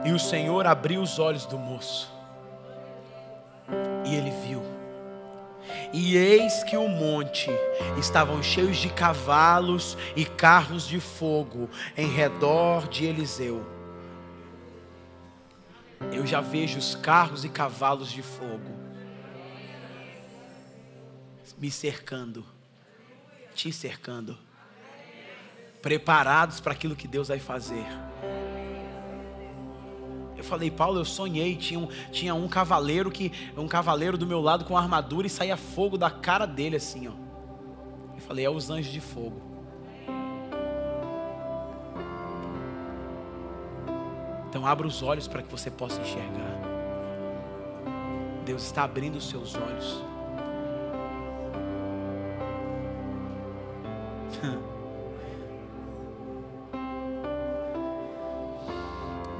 E 0.04 0.12
o 0.12 0.18
Senhor 0.18 0.64
abriu 0.66 1.02
os 1.02 1.18
olhos 1.18 1.44
do 1.44 1.58
moço, 1.58 2.12
e 4.06 4.14
ele 4.14 4.30
viu. 4.46 4.62
E 5.92 6.16
eis 6.16 6.62
que 6.62 6.76
o 6.76 6.86
monte 6.86 7.50
estavam 7.98 8.42
cheios 8.42 8.76
de 8.76 8.90
cavalos 8.90 9.96
e 10.14 10.24
carros 10.24 10.86
de 10.86 11.00
fogo 11.00 11.68
em 11.96 12.06
redor 12.06 12.86
de 12.86 13.06
Eliseu. 13.06 13.64
Eu 16.12 16.26
já 16.26 16.40
vejo 16.40 16.78
os 16.78 16.94
carros 16.94 17.44
e 17.44 17.48
cavalos 17.48 18.10
de 18.10 18.22
fogo 18.22 18.84
me 21.56 21.70
cercando, 21.70 22.44
te 23.54 23.72
cercando 23.72 24.43
preparados 25.84 26.60
para 26.60 26.72
aquilo 26.72 26.96
que 26.96 27.06
Deus 27.06 27.28
vai 27.28 27.38
fazer. 27.38 27.84
Eu 30.34 30.42
falei, 30.42 30.70
Paulo, 30.70 30.98
eu 30.98 31.04
sonhei, 31.04 31.56
tinha 31.56 31.78
um, 31.78 31.86
tinha 32.10 32.34
um 32.34 32.48
cavaleiro 32.48 33.10
que 33.10 33.30
um 33.54 33.68
cavaleiro 33.68 34.16
do 34.16 34.26
meu 34.26 34.40
lado 34.40 34.64
com 34.64 34.78
armadura 34.78 35.26
e 35.26 35.30
saía 35.30 35.58
fogo 35.58 35.98
da 35.98 36.10
cara 36.10 36.46
dele 36.46 36.76
assim, 36.76 37.06
ó. 37.06 37.12
Eu 38.14 38.20
falei, 38.22 38.46
é 38.46 38.50
os 38.50 38.70
anjos 38.70 38.90
de 38.90 39.00
fogo. 39.00 39.42
Então 44.48 44.66
abra 44.66 44.86
os 44.86 45.02
olhos 45.02 45.28
para 45.28 45.42
que 45.42 45.50
você 45.50 45.70
possa 45.70 46.00
enxergar. 46.00 46.62
Deus 48.46 48.64
está 48.64 48.84
abrindo 48.84 49.16
os 49.16 49.28
seus 49.28 49.54
olhos. 49.54 50.02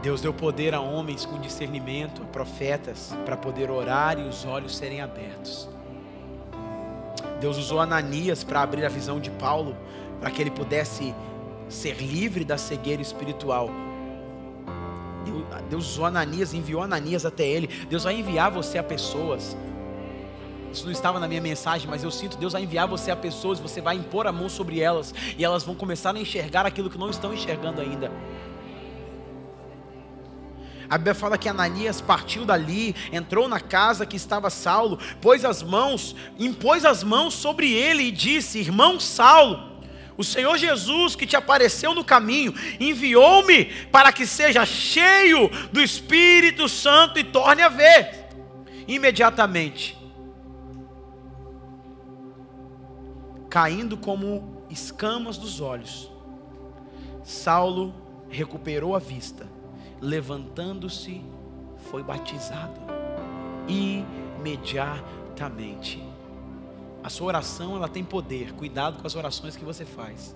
Deus 0.04 0.20
deu 0.20 0.34
poder 0.34 0.74
a 0.74 0.80
homens 0.82 1.24
com 1.24 1.40
discernimento, 1.40 2.22
a 2.22 2.26
profetas, 2.26 3.16
para 3.24 3.38
poder 3.38 3.70
orar 3.70 4.18
e 4.18 4.28
os 4.28 4.44
olhos 4.44 4.76
serem 4.76 5.00
abertos. 5.00 5.66
Deus 7.40 7.56
usou 7.56 7.80
Ananias 7.80 8.44
para 8.44 8.60
abrir 8.60 8.84
a 8.84 8.90
visão 8.90 9.18
de 9.18 9.30
Paulo, 9.30 9.74
para 10.20 10.30
que 10.30 10.42
ele 10.42 10.50
pudesse 10.50 11.14
ser 11.70 11.96
livre 12.02 12.44
da 12.44 12.58
cegueira 12.58 13.00
espiritual. 13.00 13.70
Deus 15.70 15.92
usou 15.92 16.04
Ananias, 16.04 16.52
enviou 16.52 16.82
Ananias 16.82 17.24
até 17.24 17.48
ele. 17.48 17.68
Deus 17.88 18.04
vai 18.04 18.14
enviar 18.14 18.50
você 18.50 18.76
a 18.76 18.82
pessoas. 18.82 19.56
Isso 20.70 20.84
não 20.84 20.92
estava 20.92 21.18
na 21.18 21.26
minha 21.26 21.40
mensagem, 21.40 21.88
mas 21.88 22.04
eu 22.04 22.10
sinto 22.10 22.36
Deus 22.36 22.52
vai 22.52 22.62
enviar 22.62 22.86
você 22.86 23.10
a 23.10 23.16
pessoas, 23.16 23.58
você 23.58 23.80
vai 23.80 23.96
impor 23.96 24.26
a 24.26 24.32
mão 24.32 24.50
sobre 24.50 24.80
elas 24.80 25.14
e 25.38 25.42
elas 25.42 25.62
vão 25.62 25.74
começar 25.74 26.14
a 26.14 26.18
enxergar 26.18 26.66
aquilo 26.66 26.90
que 26.90 26.98
não 26.98 27.08
estão 27.08 27.32
enxergando 27.32 27.80
ainda. 27.80 28.12
A 30.94 30.96
Bíblia 30.96 31.12
fala 31.12 31.36
que 31.36 31.48
Ananias 31.48 32.00
partiu 32.00 32.44
dali, 32.44 32.94
entrou 33.10 33.48
na 33.48 33.58
casa 33.58 34.06
que 34.06 34.14
estava 34.14 34.48
Saulo, 34.48 34.96
pôs 35.20 35.44
as 35.44 35.60
mãos, 35.60 36.14
impôs 36.38 36.84
as 36.84 37.02
mãos 37.02 37.34
sobre 37.34 37.72
ele 37.72 38.04
e 38.04 38.12
disse: 38.12 38.60
Irmão 38.60 39.00
Saulo, 39.00 39.72
o 40.16 40.22
Senhor 40.22 40.56
Jesus 40.56 41.16
que 41.16 41.26
te 41.26 41.34
apareceu 41.34 41.96
no 41.96 42.04
caminho 42.04 42.54
enviou-me 42.78 43.64
para 43.90 44.12
que 44.12 44.24
seja 44.24 44.64
cheio 44.64 45.50
do 45.72 45.80
Espírito 45.80 46.68
Santo 46.68 47.18
e 47.18 47.24
torne 47.24 47.62
a 47.62 47.68
ver. 47.68 48.28
Imediatamente, 48.86 49.98
caindo 53.50 53.96
como 53.96 54.64
escamas 54.70 55.36
dos 55.36 55.60
olhos, 55.60 56.08
Saulo 57.24 57.92
recuperou 58.30 58.94
a 58.94 59.00
vista 59.00 59.53
levantando-se, 60.00 61.22
foi 61.90 62.02
batizado. 62.02 62.80
Imediatamente. 63.68 66.02
A 67.02 67.10
sua 67.10 67.28
oração 67.28 67.76
ela 67.76 67.88
tem 67.88 68.02
poder. 68.02 68.52
Cuidado 68.52 69.00
com 69.00 69.06
as 69.06 69.14
orações 69.14 69.56
que 69.56 69.64
você 69.64 69.84
faz. 69.84 70.34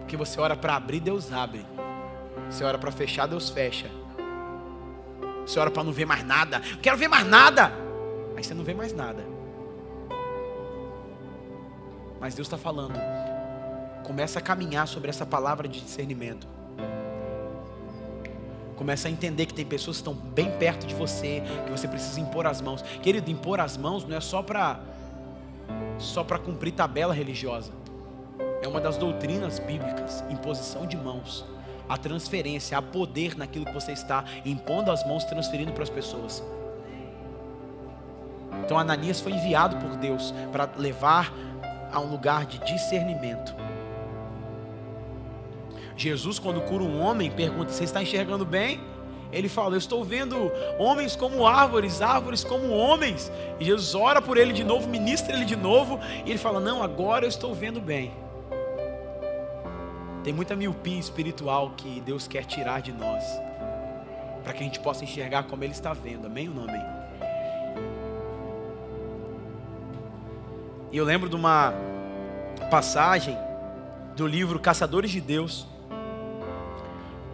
Porque 0.00 0.16
você 0.16 0.40
ora 0.40 0.56
para 0.56 0.76
abrir, 0.76 1.00
Deus 1.00 1.32
abre. 1.32 1.64
Você 2.50 2.64
ora 2.64 2.78
para 2.78 2.92
fechar, 2.92 3.26
Deus 3.26 3.48
fecha. 3.48 3.90
Você 5.46 5.58
ora 5.58 5.70
para 5.70 5.84
não 5.84 5.92
ver 5.92 6.04
mais 6.04 6.24
nada. 6.24 6.60
Eu 6.70 6.78
quero 6.78 6.96
ver 6.96 7.08
mais 7.08 7.26
nada. 7.26 7.72
Aí 8.36 8.42
você 8.42 8.54
não 8.54 8.64
vê 8.64 8.74
mais 8.74 8.92
nada. 8.92 9.24
Mas 12.20 12.34
Deus 12.34 12.46
está 12.46 12.58
falando. 12.58 12.98
Começa 14.04 14.38
a 14.38 14.42
caminhar 14.42 14.88
sobre 14.88 15.10
essa 15.10 15.24
palavra 15.24 15.68
de 15.68 15.80
discernimento. 15.80 16.55
Começa 18.76 19.08
a 19.08 19.10
entender 19.10 19.46
que 19.46 19.54
tem 19.54 19.64
pessoas 19.64 19.96
que 19.96 20.00
estão 20.02 20.14
bem 20.14 20.50
perto 20.58 20.86
de 20.86 20.94
você, 20.94 21.42
que 21.64 21.70
você 21.70 21.88
precisa 21.88 22.20
impor 22.20 22.46
as 22.46 22.60
mãos. 22.60 22.82
Querido, 23.02 23.30
impor 23.30 23.58
as 23.58 23.76
mãos 23.76 24.04
não 24.04 24.16
é 24.16 24.20
só 24.20 24.42
para 24.42 24.80
só 25.98 26.22
para 26.22 26.38
cumprir 26.38 26.72
tabela 26.72 27.14
religiosa. 27.14 27.72
É 28.62 28.68
uma 28.68 28.80
das 28.80 28.96
doutrinas 28.96 29.58
bíblicas, 29.58 30.22
imposição 30.30 30.86
de 30.86 30.96
mãos. 30.96 31.44
A 31.88 31.96
transferência, 31.96 32.76
há 32.76 32.82
poder 32.82 33.36
naquilo 33.36 33.64
que 33.64 33.72
você 33.72 33.92
está 33.92 34.24
impondo 34.44 34.90
as 34.90 35.06
mãos, 35.06 35.24
transferindo 35.24 35.72
para 35.72 35.82
as 35.82 35.90
pessoas. 35.90 36.42
Então 38.64 38.78
Ananias 38.78 39.20
foi 39.20 39.32
enviado 39.32 39.76
por 39.76 39.96
Deus 39.96 40.34
para 40.52 40.68
levar 40.76 41.32
a 41.92 42.00
um 42.00 42.10
lugar 42.10 42.44
de 42.44 42.58
discernimento. 42.58 43.54
Jesus, 45.96 46.38
quando 46.38 46.60
cura 46.62 46.82
um 46.82 47.00
homem, 47.00 47.30
pergunta: 47.30 47.72
Você 47.72 47.84
está 47.84 48.02
enxergando 48.02 48.44
bem? 48.44 48.80
Ele 49.32 49.48
fala: 49.48 49.74
Eu 49.74 49.78
estou 49.78 50.04
vendo 50.04 50.50
homens 50.78 51.16
como 51.16 51.46
árvores, 51.46 52.00
árvores 52.00 52.44
como 52.44 52.70
homens. 52.70 53.30
E 53.60 53.64
Jesus 53.64 53.94
ora 53.94 54.22
por 54.22 54.36
ele 54.36 54.52
de 54.52 54.64
novo, 54.64 54.88
ministra 54.88 55.34
ele 55.34 55.44
de 55.44 55.56
novo. 55.56 55.98
E 56.24 56.30
ele 56.30 56.38
fala: 56.38 56.60
Não, 56.60 56.82
agora 56.82 57.24
eu 57.24 57.28
estou 57.28 57.54
vendo 57.54 57.80
bem. 57.80 58.12
Tem 60.22 60.32
muita 60.32 60.56
miopia 60.56 60.98
espiritual 60.98 61.72
que 61.76 62.00
Deus 62.00 62.26
quer 62.26 62.44
tirar 62.44 62.82
de 62.82 62.92
nós, 62.92 63.22
para 64.42 64.52
que 64.52 64.60
a 64.60 64.64
gente 64.64 64.80
possa 64.80 65.04
enxergar 65.04 65.44
como 65.44 65.62
Ele 65.62 65.72
está 65.72 65.92
vendo. 65.92 66.26
Amém 66.26 66.48
ou 66.48 66.54
não 66.54 66.64
amém? 66.64 66.82
E 70.90 70.96
eu 70.96 71.04
lembro 71.04 71.28
de 71.28 71.36
uma 71.36 71.72
passagem 72.70 73.36
do 74.16 74.26
livro 74.26 74.58
Caçadores 74.58 75.10
de 75.10 75.20
Deus 75.20 75.66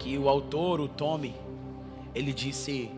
que 0.03 0.17
o 0.17 0.27
autor, 0.27 0.81
o 0.81 0.87
Tommy, 0.87 1.33
ele 2.13 2.33
disse: 2.33 2.91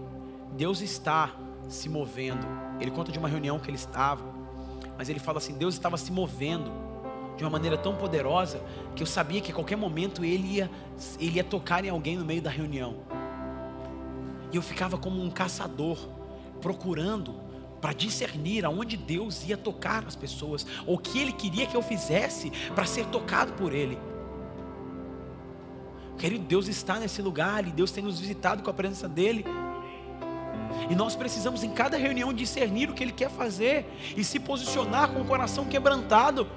Deus 0.57 0.81
está 0.81 1.31
se 1.69 1.87
movendo. 1.87 2.45
Ele 2.79 2.89
conta 2.89 3.11
de 3.11 3.19
uma 3.19 3.29
reunião 3.29 3.59
que 3.59 3.69
ele 3.69 3.77
estava, 3.77 4.23
mas 4.97 5.07
ele 5.07 5.19
fala 5.19 5.37
assim: 5.37 5.53
Deus 5.53 5.75
estava 5.75 5.97
se 5.97 6.11
movendo 6.11 6.71
de 7.37 7.43
uma 7.43 7.49
maneira 7.51 7.77
tão 7.77 7.95
poderosa 7.95 8.59
que 8.95 9.03
eu 9.03 9.07
sabia 9.07 9.39
que 9.39 9.51
a 9.51 9.55
qualquer 9.55 9.75
momento 9.75 10.25
ele 10.25 10.55
ia, 10.55 10.71
ele 11.19 11.35
ia 11.35 11.43
tocar 11.43 11.85
em 11.85 11.89
alguém 11.89 12.17
no 12.17 12.25
meio 12.25 12.41
da 12.41 12.49
reunião. 12.49 12.95
E 14.51 14.55
eu 14.55 14.61
ficava 14.61 14.97
como 14.97 15.21
um 15.21 15.29
caçador, 15.29 15.97
procurando 16.59 17.35
para 17.81 17.93
discernir 17.93 18.65
aonde 18.65 18.97
Deus 18.97 19.47
ia 19.47 19.57
tocar 19.57 20.05
as 20.07 20.15
pessoas, 20.15 20.65
ou 20.87 20.95
o 20.95 20.97
que 20.97 21.19
Ele 21.19 21.31
queria 21.31 21.67
que 21.67 21.75
eu 21.75 21.83
fizesse 21.83 22.51
para 22.73 22.85
ser 22.85 23.05
tocado 23.07 23.53
por 23.53 23.73
Ele. 23.73 23.97
Querido, 26.17 26.45
Deus 26.45 26.67
está 26.67 26.99
nesse 26.99 27.21
lugar 27.21 27.67
e 27.67 27.71
Deus 27.71 27.91
tem 27.91 28.03
nos 28.03 28.19
visitado 28.19 28.63
com 28.63 28.69
a 28.69 28.73
presença 28.73 29.07
dEle. 29.07 29.45
E 30.89 30.95
nós 30.95 31.15
precisamos 31.15 31.63
em 31.63 31.69
cada 31.69 31.97
reunião 31.97 32.33
discernir 32.33 32.89
o 32.89 32.93
que 32.93 33.03
Ele 33.03 33.11
quer 33.11 33.29
fazer 33.29 33.85
e 34.15 34.23
se 34.23 34.39
posicionar 34.39 35.09
com 35.09 35.21
o 35.21 35.25
coração 35.25 35.65
quebrantado 35.65 36.47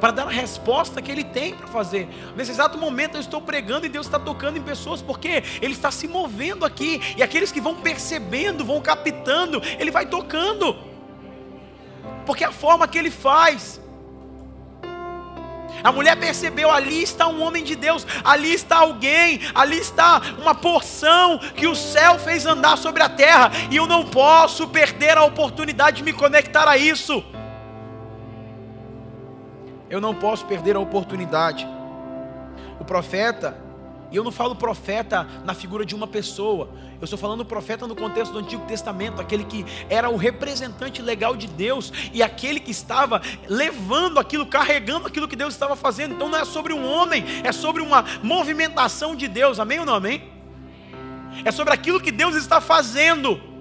para 0.00 0.10
dar 0.10 0.26
a 0.26 0.30
resposta 0.30 1.00
que 1.00 1.10
Ele 1.10 1.24
tem 1.24 1.54
para 1.54 1.66
fazer. 1.66 2.08
Nesse 2.36 2.50
exato 2.50 2.78
momento 2.78 3.16
eu 3.16 3.20
estou 3.20 3.40
pregando 3.40 3.86
e 3.86 3.88
Deus 3.88 4.06
está 4.06 4.18
tocando 4.18 4.58
em 4.58 4.62
pessoas 4.62 5.02
porque 5.02 5.42
Ele 5.60 5.72
está 5.72 5.90
se 5.90 6.06
movendo 6.06 6.64
aqui 6.64 7.00
e 7.16 7.22
aqueles 7.22 7.50
que 7.50 7.60
vão 7.60 7.76
percebendo, 7.76 8.64
vão 8.64 8.80
captando, 8.80 9.62
Ele 9.78 9.90
vai 9.90 10.06
tocando, 10.06 10.76
porque 12.24 12.44
é 12.44 12.46
a 12.46 12.52
forma 12.52 12.86
que 12.86 12.98
Ele 12.98 13.10
faz. 13.10 13.80
A 15.86 15.92
mulher 15.92 16.16
percebeu: 16.16 16.68
ali 16.68 17.00
está 17.00 17.28
um 17.28 17.40
homem 17.40 17.62
de 17.62 17.76
Deus, 17.76 18.04
ali 18.24 18.52
está 18.52 18.78
alguém, 18.78 19.40
ali 19.54 19.78
está 19.78 20.20
uma 20.36 20.52
porção 20.52 21.38
que 21.38 21.68
o 21.68 21.76
céu 21.76 22.18
fez 22.18 22.44
andar 22.44 22.76
sobre 22.76 23.04
a 23.04 23.08
terra, 23.08 23.52
e 23.70 23.76
eu 23.76 23.86
não 23.86 24.04
posso 24.04 24.66
perder 24.66 25.16
a 25.16 25.22
oportunidade 25.22 25.98
de 25.98 26.02
me 26.02 26.12
conectar 26.12 26.66
a 26.68 26.76
isso. 26.76 27.24
Eu 29.88 30.00
não 30.00 30.12
posso 30.12 30.44
perder 30.46 30.74
a 30.74 30.80
oportunidade. 30.80 31.64
O 32.80 32.84
profeta 32.84 33.56
e 34.10 34.16
eu 34.16 34.24
não 34.24 34.30
falo 34.30 34.54
profeta 34.54 35.26
na 35.44 35.54
figura 35.54 35.84
de 35.84 35.94
uma 35.94 36.06
pessoa. 36.06 36.68
Eu 37.00 37.04
estou 37.04 37.18
falando 37.18 37.44
profeta 37.44 37.86
no 37.86 37.94
contexto 37.94 38.32
do 38.32 38.38
Antigo 38.38 38.64
Testamento, 38.66 39.20
aquele 39.20 39.44
que 39.44 39.64
era 39.88 40.08
o 40.08 40.16
representante 40.16 41.02
legal 41.02 41.36
de 41.36 41.46
Deus 41.46 41.92
e 42.12 42.22
aquele 42.22 42.60
que 42.60 42.70
estava 42.70 43.20
levando 43.48 44.18
aquilo, 44.18 44.46
carregando 44.46 45.06
aquilo 45.06 45.28
que 45.28 45.36
Deus 45.36 45.52
estava 45.52 45.76
fazendo. 45.76 46.14
Então 46.14 46.28
não 46.28 46.38
é 46.38 46.44
sobre 46.44 46.72
um 46.72 46.86
homem, 46.86 47.24
é 47.42 47.52
sobre 47.52 47.82
uma 47.82 48.04
movimentação 48.22 49.14
de 49.14 49.28
Deus. 49.28 49.58
Amém 49.58 49.80
ou 49.80 49.86
não 49.86 49.94
amém? 49.94 50.22
É 51.44 51.50
sobre 51.50 51.74
aquilo 51.74 52.00
que 52.00 52.10
Deus 52.10 52.34
está 52.34 52.60
fazendo. 52.60 53.55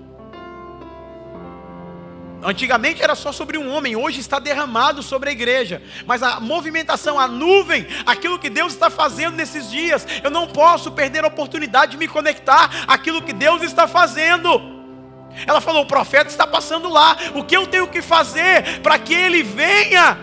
Antigamente 2.45 3.01
era 3.01 3.15
só 3.15 3.31
sobre 3.31 3.57
um 3.57 3.73
homem, 3.73 3.95
hoje 3.95 4.19
está 4.19 4.37
derramado 4.37 5.01
sobre 5.01 5.29
a 5.29 5.31
igreja. 5.31 5.81
Mas 6.05 6.21
a 6.21 6.39
movimentação, 6.39 7.19
a 7.19 7.27
nuvem, 7.27 7.87
aquilo 8.05 8.37
que 8.37 8.51
Deus 8.51 8.73
está 8.73 8.89
fazendo 8.89 9.35
nesses 9.35 9.71
dias, 9.71 10.05
eu 10.23 10.29
não 10.29 10.47
posso 10.47 10.91
perder 10.91 11.23
a 11.23 11.27
oportunidade 11.27 11.93
de 11.93 11.97
me 11.97 12.07
conectar 12.07 12.69
àquilo 12.87 13.23
que 13.23 13.33
Deus 13.33 13.63
está 13.63 13.87
fazendo. 13.87 14.61
Ela 15.47 15.59
falou: 15.59 15.81
o 15.81 15.87
profeta 15.87 16.29
está 16.29 16.45
passando 16.45 16.87
lá, 16.87 17.17
o 17.33 17.43
que 17.43 17.57
eu 17.57 17.65
tenho 17.65 17.87
que 17.87 18.01
fazer 18.01 18.79
para 18.81 18.99
que 18.99 19.15
ele 19.15 19.41
venha? 19.41 20.17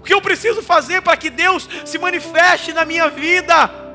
O 0.00 0.02
que 0.02 0.12
eu 0.12 0.20
preciso 0.20 0.62
fazer 0.62 1.00
para 1.00 1.16
que 1.16 1.30
Deus 1.30 1.68
se 1.84 1.96
manifeste 1.96 2.72
na 2.72 2.84
minha 2.84 3.08
vida? 3.08 3.87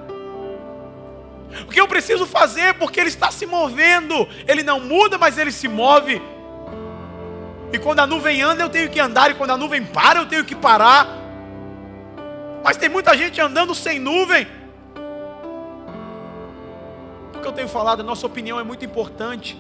O 1.62 1.72
que 1.72 1.80
eu 1.80 1.88
preciso 1.88 2.26
fazer 2.26 2.74
porque 2.76 3.00
Ele 3.00 3.10
está 3.10 3.32
se 3.32 3.46
movendo? 3.46 4.28
Ele 4.48 4.64
não 4.64 4.80
muda, 4.80 5.18
mas 5.18 5.38
Ele 5.38 5.52
se 5.52 5.68
move. 5.68 6.22
E 7.72 7.80
quando 7.80 8.00
a 8.00 8.08
nuvem 8.08 8.42
anda, 8.42 8.64
eu 8.64 8.70
tenho 8.70 8.90
que 8.90 9.00
andar, 9.00 9.32
e 9.32 9.34
quando 9.34 9.52
a 9.52 9.58
nuvem 9.58 9.84
para, 9.84 10.20
eu 10.20 10.26
tenho 10.26 10.46
que 10.46 10.56
parar. 10.56 11.08
Mas 12.64 12.78
tem 12.78 12.88
muita 12.88 13.18
gente 13.18 13.42
andando 13.42 13.74
sem 13.74 14.00
nuvem. 14.00 14.48
O 17.36 17.40
que 17.40 17.48
eu 17.48 17.52
tenho 17.52 17.68
falado, 17.68 18.02
a 18.02 18.04
nossa 18.04 18.26
opinião 18.26 18.60
é 18.60 18.64
muito 18.64 18.86
importante. 18.86 19.58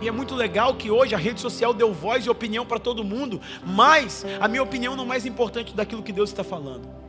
E 0.00 0.08
é 0.08 0.10
muito 0.10 0.34
legal 0.34 0.74
que 0.74 0.90
hoje 0.90 1.14
a 1.14 1.18
rede 1.18 1.40
social 1.40 1.72
deu 1.72 1.92
voz 1.92 2.26
e 2.26 2.30
opinião 2.30 2.66
para 2.66 2.78
todo 2.78 3.02
mundo, 3.02 3.40
mas 3.64 4.26
a 4.38 4.46
minha 4.46 4.62
opinião 4.62 4.94
não 4.94 5.04
é 5.04 5.06
mais 5.06 5.24
importante 5.24 5.74
daquilo 5.74 6.02
que 6.02 6.12
Deus 6.12 6.30
está 6.30 6.44
falando. 6.44 7.03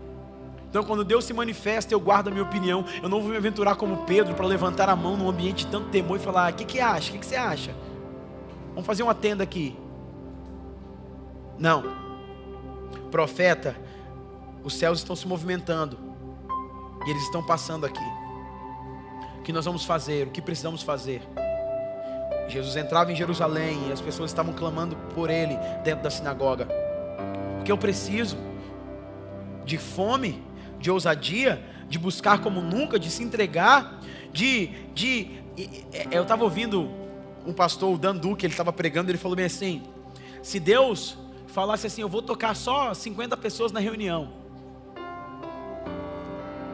Então, 0.75 0.83
quando 0.83 1.05
Deus 1.05 1.23
se 1.23 1.31
manifesta, 1.31 1.93
eu 1.93 2.01
guardo 2.01 2.27
a 2.27 2.31
minha 2.31 2.43
opinião. 2.43 2.83
Eu 3.01 3.07
não 3.07 3.21
vou 3.21 3.29
me 3.29 3.37
aventurar 3.37 3.77
como 3.77 4.03
Pedro 4.03 4.35
para 4.35 4.45
levantar 4.45 4.89
a 4.89 4.95
mão 4.95 5.15
num 5.15 5.29
ambiente 5.29 5.63
de 5.63 5.71
tanto 5.71 5.87
temor 5.87 6.17
e 6.17 6.19
falar: 6.19 6.51
o 6.51 6.55
que, 6.57 6.65
que 6.65 6.81
acha? 6.81 7.11
O 7.11 7.13
que, 7.13 7.19
que 7.19 7.25
você 7.25 7.37
acha? 7.37 7.73
Vamos 8.71 8.85
fazer 8.85 9.01
uma 9.01 9.15
tenda 9.15 9.41
aqui. 9.41 9.79
Não. 11.57 11.81
Profeta, 13.09 13.73
os 14.65 14.73
céus 14.73 14.97
estão 14.97 15.15
se 15.15 15.25
movimentando. 15.25 15.97
E 17.07 17.09
eles 17.09 17.23
estão 17.23 17.41
passando 17.41 17.85
aqui. 17.85 18.07
O 19.39 19.43
que 19.43 19.53
nós 19.53 19.63
vamos 19.63 19.85
fazer? 19.85 20.27
O 20.27 20.31
que 20.31 20.41
precisamos 20.41 20.81
fazer? 20.81 21.21
Jesus 22.49 22.75
entrava 22.75 23.13
em 23.13 23.15
Jerusalém 23.15 23.79
e 23.87 23.93
as 23.93 24.01
pessoas 24.01 24.29
estavam 24.29 24.51
clamando 24.51 24.97
por 25.15 25.29
ele 25.29 25.55
dentro 25.85 26.03
da 26.03 26.09
sinagoga. 26.09 26.67
Porque 27.55 27.71
eu 27.71 27.77
preciso 27.77 28.35
de 29.63 29.77
fome, 29.77 30.43
de 30.79 30.91
ousadia, 30.91 31.63
de 31.87 31.97
buscar 31.97 32.41
como 32.41 32.61
nunca, 32.61 32.99
de 32.99 33.09
se 33.09 33.23
entregar, 33.23 33.99
de. 34.31 34.67
de 34.93 35.43
eu 36.11 36.23
estava 36.23 36.43
ouvindo 36.43 36.89
um 37.45 37.53
pastor, 37.53 37.93
o 37.93 37.97
Dan 37.97 38.15
Duque, 38.15 38.45
ele 38.45 38.53
estava 38.53 38.73
pregando, 38.73 39.11
ele 39.11 39.17
falou 39.17 39.35
bem 39.35 39.45
assim: 39.45 39.83
se 40.41 40.59
Deus 40.59 41.17
falasse 41.47 41.87
assim, 41.87 42.01
eu 42.01 42.09
vou 42.09 42.21
tocar 42.21 42.55
só 42.55 42.93
50 42.93 43.37
pessoas 43.37 43.71
na 43.71 43.79
reunião, 43.79 44.33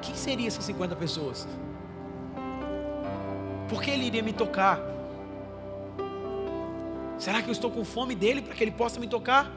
quem 0.02 0.16
seria 0.16 0.48
essas 0.48 0.66
50 0.66 0.96
pessoas? 0.96 1.48
Por 3.70 3.82
que 3.82 3.92
ele 3.92 4.06
iria 4.06 4.24
me 4.24 4.34
tocar? 4.34 4.80
Será 7.18 7.42
que 7.42 7.50
eu 7.50 7.52
estou 7.52 7.70
com 7.70 7.86
fome 7.86 8.16
dele 8.16 8.42
para 8.42 8.56
que 8.56 8.64
ele 8.64 8.72
possa 8.72 9.00
me 9.00 9.08
tocar? 9.08 9.50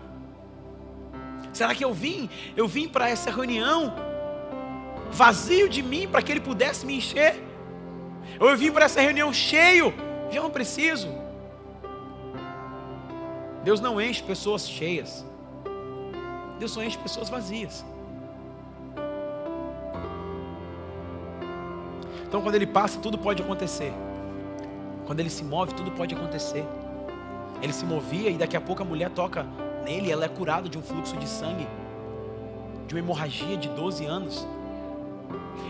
Será 1.53 1.75
que 1.75 1.85
eu 1.85 1.95
vim? 1.95 2.29
Eu 2.57 2.69
vim 2.69 2.87
para 2.87 3.09
essa 3.09 3.31
reunião 3.31 3.95
vazio 5.15 5.69
de 5.69 5.83
mim 5.83 6.09
para 6.09 6.21
que 6.21 6.33
ele 6.33 6.41
pudesse 6.41 6.85
me 6.85 6.97
encher? 6.97 7.43
Eu 8.39 8.57
vim 8.57 8.71
para 8.73 8.87
essa 8.87 9.01
reunião 9.01 9.33
cheio? 9.33 9.95
Já 10.31 10.43
não 10.43 10.51
preciso. 10.51 11.09
Deus 13.63 13.81
não 13.81 14.01
enche 14.01 14.23
pessoas 14.23 14.69
cheias. 14.69 15.25
Deus 16.59 16.73
só 16.73 16.83
enche 16.83 16.99
pessoas 16.99 17.31
vazias. 17.31 17.85
Então, 22.27 22.43
quando 22.43 22.57
ele 22.57 22.67
passa, 22.67 22.99
tudo 22.99 23.17
pode 23.17 23.43
acontecer. 23.43 23.93
Quando 25.07 25.21
ele 25.21 25.31
se 25.31 25.45
move, 25.45 25.73
tudo 25.75 25.93
pode 25.93 26.15
acontecer. 26.15 26.65
Ele 27.63 27.73
se 27.73 27.85
movia 27.85 28.31
e 28.31 28.37
daqui 28.37 28.57
a 28.57 28.61
pouco 28.61 28.83
a 28.83 28.85
mulher 28.85 29.11
toca 29.11 29.47
nele, 29.85 30.11
ela 30.11 30.25
é 30.25 30.29
curada 30.29 30.69
de 30.69 30.77
um 30.77 30.83
fluxo 30.83 31.17
de 31.17 31.29
sangue, 31.29 31.67
de 32.87 32.95
uma 32.95 32.99
hemorragia 32.99 33.57
de 33.57 33.69
12 33.69 34.05
anos. 34.05 34.47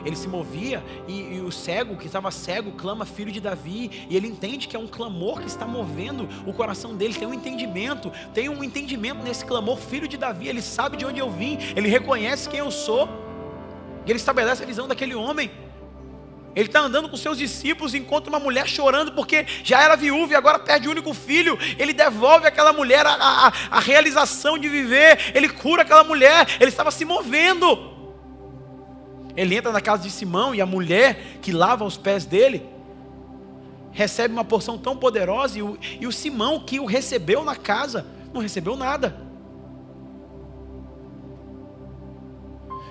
Ele 0.05 0.17
se 0.17 0.29
movia 0.29 0.83
e, 1.09 1.37
e 1.37 1.41
o 1.41 1.51
cego, 1.51 1.97
que 1.97 2.07
estava 2.07 2.31
cego, 2.31 2.73
clama 2.73 3.05
filho 3.05 3.33
de 3.33 3.41
Davi, 3.41 4.07
e 4.09 4.17
ele 4.17 4.27
entende 4.27 4.69
que 4.69 4.77
é 4.77 4.79
um 4.79 4.87
clamor 4.87 5.41
que 5.41 5.47
está 5.47 5.67
movendo 5.67 6.29
o 6.47 6.53
coração 6.53 6.95
dele, 6.95 7.15
tem 7.15 7.27
um 7.27 7.35
entendimento, 7.35 8.13
tem 8.33 8.49
um 8.49 8.63
entendimento 8.63 9.23
nesse 9.23 9.45
clamor, 9.45 9.79
filho 9.79 10.09
de 10.09 10.17
Davi, 10.17 10.49
ele 10.49 10.63
sabe 10.63 10.97
de 10.97 11.05
onde 11.05 11.21
eu 11.21 11.31
vim, 11.31 11.59
ele 11.75 11.89
reconhece 11.89 12.49
quem 12.49 12.61
eu 12.61 12.71
sou, 12.71 13.09
e 14.07 14.11
ele 14.11 14.19
estabelece 14.19 14.63
a 14.63 14.67
visão 14.67 14.87
daquele 14.87 15.15
homem. 15.15 15.51
Ele 16.55 16.69
está 16.69 16.81
andando 16.81 17.09
com 17.09 17.17
seus 17.17 17.37
discípulos, 17.37 17.95
encontra 17.95 18.31
uma 18.31 18.39
mulher 18.39 18.69
chorando 18.69 19.13
porque 19.13 19.45
já 19.65 19.83
era 19.83 19.97
viúva 19.97 20.33
e 20.33 20.37
agora 20.37 20.59
perde 20.59 20.87
o 20.87 20.91
único 20.91 21.13
filho. 21.13 21.59
Ele 21.79 21.93
devolve 21.93 22.47
àquela 22.47 22.73
mulher 22.73 23.05
a, 23.05 23.13
a, 23.13 23.53
a 23.73 23.81
realização 23.81 24.57
de 24.57 24.69
viver. 24.69 25.33
Ele 25.35 25.49
cura 25.49 25.83
aquela 25.83 26.05
mulher. 26.05 26.47
Ele 26.61 26.71
estava 26.71 26.91
se 26.93 27.05
movendo. 27.05 27.94
Ele 29.37 29.57
entra 29.57 29.73
na 29.73 29.81
casa 29.81 30.03
de 30.03 30.11
Simão 30.11 30.55
e 30.55 30.61
a 30.61 30.67
mulher 30.67 31.39
que 31.43 31.53
lava 31.53 31.85
os 31.85 31.97
pés 31.97 32.25
dele 32.25 32.63
recebe 33.91 34.35
uma 34.35 34.45
porção 34.45 34.77
tão 34.77 34.97
poderosa. 34.97 35.59
E 35.59 35.63
o, 35.63 35.79
e 36.01 36.07
o 36.07 36.13
Simão 36.13 36.61
que 36.61 36.79
o 36.79 36.85
recebeu 36.85 37.45
na 37.45 37.57
casa 37.57 38.07
não 38.33 38.41
recebeu 38.41 38.77
nada. 38.77 39.25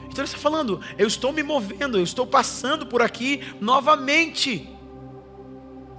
Então 0.06 0.24
ele 0.24 0.30
está 0.30 0.38
falando, 0.38 0.80
eu 0.98 1.08
estou 1.08 1.32
me 1.32 1.42
movendo, 1.42 1.98
eu 1.98 2.04
estou 2.04 2.28
passando 2.28 2.86
por 2.86 3.02
aqui 3.02 3.42
novamente. 3.60 4.70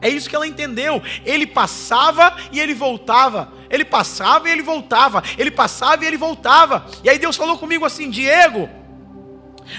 É 0.01 0.09
isso 0.09 0.29
que 0.29 0.37
ela 0.37 0.47
entendeu. 0.47 1.03
Ele 1.25 1.47
passava 1.47 2.37
e 2.53 2.61
ele 2.61 2.75
voltava. 2.75 3.53
Ele 3.71 3.85
passava 3.85 4.49
e 4.49 4.53
ele 4.53 4.63
voltava. 4.63 5.23
Ele 5.39 5.51
passava 5.51 6.05
e 6.05 6.07
ele 6.07 6.17
voltava. 6.17 6.87
E 7.03 7.09
aí 7.09 7.19
Deus 7.19 7.37
falou 7.37 7.59
comigo 7.59 7.85
assim: 7.85 8.11
Diego. 8.11 8.69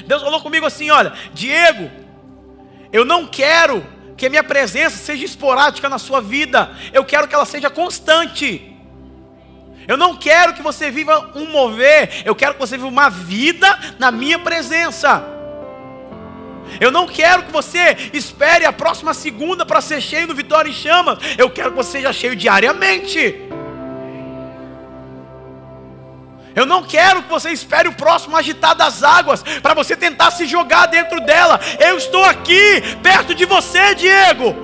Deus 0.06 0.22
falou 0.22 0.42
comigo 0.42 0.66
assim: 0.66 0.90
Olha, 0.90 1.14
Diego, 1.34 1.92
eu 2.92 3.06
não 3.06 3.26
quero 3.26 3.86
que 4.18 4.26
a 4.26 4.30
minha 4.30 4.44
presença 4.44 4.98
seja 4.98 5.26
esporádica 5.26 5.90
na 5.90 6.00
sua 6.00 6.22
vida. 6.22 6.72
Eu 6.94 7.04
quero 7.04 7.28
que 7.28 7.36
ela 7.36 7.46
seja 7.46 7.70
constante. 7.70 8.72
Eu 9.88 9.98
não 9.98 10.16
quero 10.16 10.54
que 10.54 10.64
você 10.64 10.90
viva 10.90 11.32
um 11.36 11.52
mover, 11.52 12.24
eu 12.26 12.34
quero 12.36 12.56
que 12.56 12.60
você 12.60 12.76
viva 12.76 12.88
uma 12.88 13.10
vida 13.10 13.68
na 14.00 14.10
minha 14.12 14.40
presença. 14.40 15.24
Eu 16.80 16.92
não 16.92 17.08
quero 17.08 17.44
que 17.44 17.52
você 17.52 17.96
espere 18.12 18.66
a 18.66 18.74
próxima 18.74 19.14
segunda 19.14 19.66
para 19.66 19.82
ser 19.82 20.02
cheio 20.02 20.28
do 20.28 20.34
Vitória 20.34 20.70
em 20.70 20.74
Chamas. 20.74 21.20
Eu 21.38 21.50
quero 21.50 21.70
que 21.72 21.78
você 21.78 22.00
seja 22.00 22.12
cheio 22.12 22.36
diariamente. 22.36 23.36
Eu 26.56 26.66
não 26.66 26.84
quero 26.84 27.24
que 27.24 27.30
você 27.30 27.52
espere 27.52 27.90
o 27.90 27.94
próximo 27.94 28.38
agitar 28.38 28.74
das 28.74 29.04
águas 29.04 29.44
para 29.62 29.74
você 29.74 29.96
tentar 29.96 30.32
se 30.32 30.48
jogar 30.48 30.86
dentro 30.86 31.20
dela. 31.20 31.60
Eu 31.80 31.98
estou 31.98 32.24
aqui, 32.24 32.82
perto 33.04 33.36
de 33.36 33.46
você, 33.46 33.94
Diego. 33.94 34.56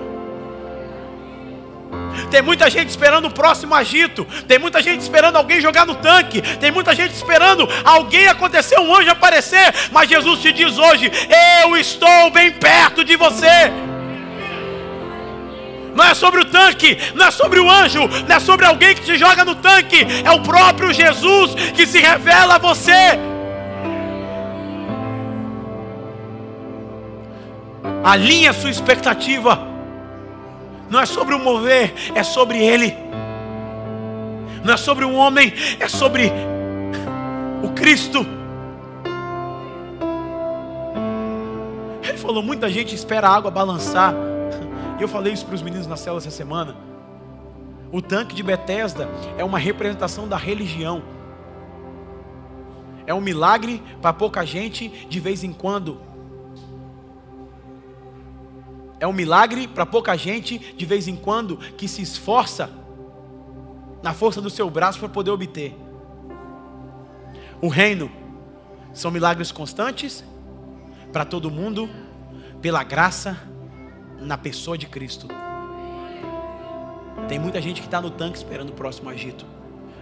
Tem 2.30 2.42
muita 2.42 2.70
gente 2.70 2.90
esperando 2.90 3.26
o 3.26 3.32
próximo 3.32 3.76
agito. 3.76 4.26
Tem 4.48 4.58
muita 4.58 4.82
gente 4.82 5.02
esperando 5.02 5.36
alguém 5.36 5.60
jogar 5.60 5.86
no 5.86 5.96
tanque. 5.96 6.42
Tem 6.42 6.72
muita 6.72 6.96
gente 6.96 7.14
esperando 7.14 7.68
alguém 7.84 8.28
acontecer, 8.28 8.80
um 8.80 8.96
anjo 8.96 9.12
aparecer. 9.12 9.74
Mas 9.92 10.10
Jesus 10.10 10.40
te 10.40 10.54
diz 10.54 10.78
hoje: 10.78 11.12
Eu 11.64 11.76
estou 11.76 12.30
bem 12.32 12.52
perto 12.52 13.04
de 13.04 13.18
você. 13.18 13.91
Não 15.96 16.06
é 16.06 16.14
sobre 16.14 16.42
o 16.42 16.46
tanque, 16.46 16.98
não 17.16 17.26
é 17.26 17.32
sobre 17.32 17.60
o 17.60 17.70
anjo, 17.70 18.08
não 18.28 18.36
é 18.36 18.40
sobre 18.40 18.66
alguém 18.66 18.96
que 18.96 19.02
te 19.02 19.18
joga 19.18 19.44
no 19.44 19.56
tanque. 19.56 20.06
É 20.24 20.32
o 20.32 20.42
próprio 20.42 20.94
Jesus 20.94 21.54
que 21.76 21.86
se 21.86 22.00
revela 22.00 22.56
a 22.56 22.58
você. 22.58 23.20
Alinhe 28.04 28.48
a 28.48 28.54
sua 28.54 28.70
expectativa 28.70 29.72
não 30.92 31.00
é 31.00 31.06
sobre 31.06 31.34
o 31.34 31.40
mover, 31.40 31.94
é 32.14 32.22
sobre 32.22 32.58
Ele. 32.62 32.94
Não 34.62 34.74
é 34.74 34.78
sobre 34.78 35.06
um 35.06 35.16
homem, 35.16 35.54
é 35.80 35.88
sobre 35.88 36.30
o 37.64 37.70
Cristo. 37.70 38.26
Ele 42.04 42.18
falou: 42.18 42.44
muita 42.44 42.70
gente 42.70 42.94
espera 42.94 43.30
a 43.30 43.36
água 43.38 43.50
balançar. 43.50 44.14
Eu 45.02 45.08
falei 45.08 45.34
isso 45.34 45.46
para 45.46 45.56
os 45.56 45.62
meninos 45.62 45.88
na 45.88 45.98
cela 45.98 46.20
essa 46.20 46.32
semana. 46.32 46.78
O 47.92 48.02
tanque 48.02 48.34
de 48.34 48.44
Betesda 48.44 49.10
é 49.38 49.44
uma 49.44 49.60
representação 49.60 50.28
da 50.28 50.38
religião. 50.38 51.04
É 53.06 53.14
um 53.14 53.20
milagre 53.20 53.82
para 54.02 54.14
pouca 54.14 54.46
gente 54.46 54.88
de 55.10 55.20
vez 55.20 55.44
em 55.44 55.52
quando 55.52 56.12
é 59.02 59.08
um 59.08 59.12
milagre 59.12 59.68
para 59.68 59.84
pouca 59.84 60.16
gente, 60.16 60.60
de 60.60 60.86
vez 60.86 61.08
em 61.08 61.16
quando, 61.16 61.58
que 61.58 61.88
se 61.88 62.04
esforça 62.04 62.70
na 64.04 64.14
força 64.14 64.40
do 64.40 64.48
seu 64.48 64.70
braço 64.70 65.00
para 65.00 65.10
poder 65.10 65.32
obter. 65.32 65.76
O 67.60 67.68
reino 67.68 68.12
são 68.94 69.10
milagres 69.10 69.52
constantes 69.52 70.24
para 71.12 71.26
todo 71.26 71.50
mundo, 71.50 71.90
pela 72.62 72.84
graça 72.84 73.36
na 74.22 74.38
pessoa 74.38 74.78
de 74.78 74.86
Cristo. 74.88 75.28
Tem 77.28 77.40
muita 77.40 77.62
gente 77.62 77.82
que 77.82 77.88
está 77.88 78.00
no 78.00 78.12
tanque 78.12 78.38
esperando 78.38 78.70
o 78.70 78.74
próximo 78.74 79.10
agito. 79.10 79.46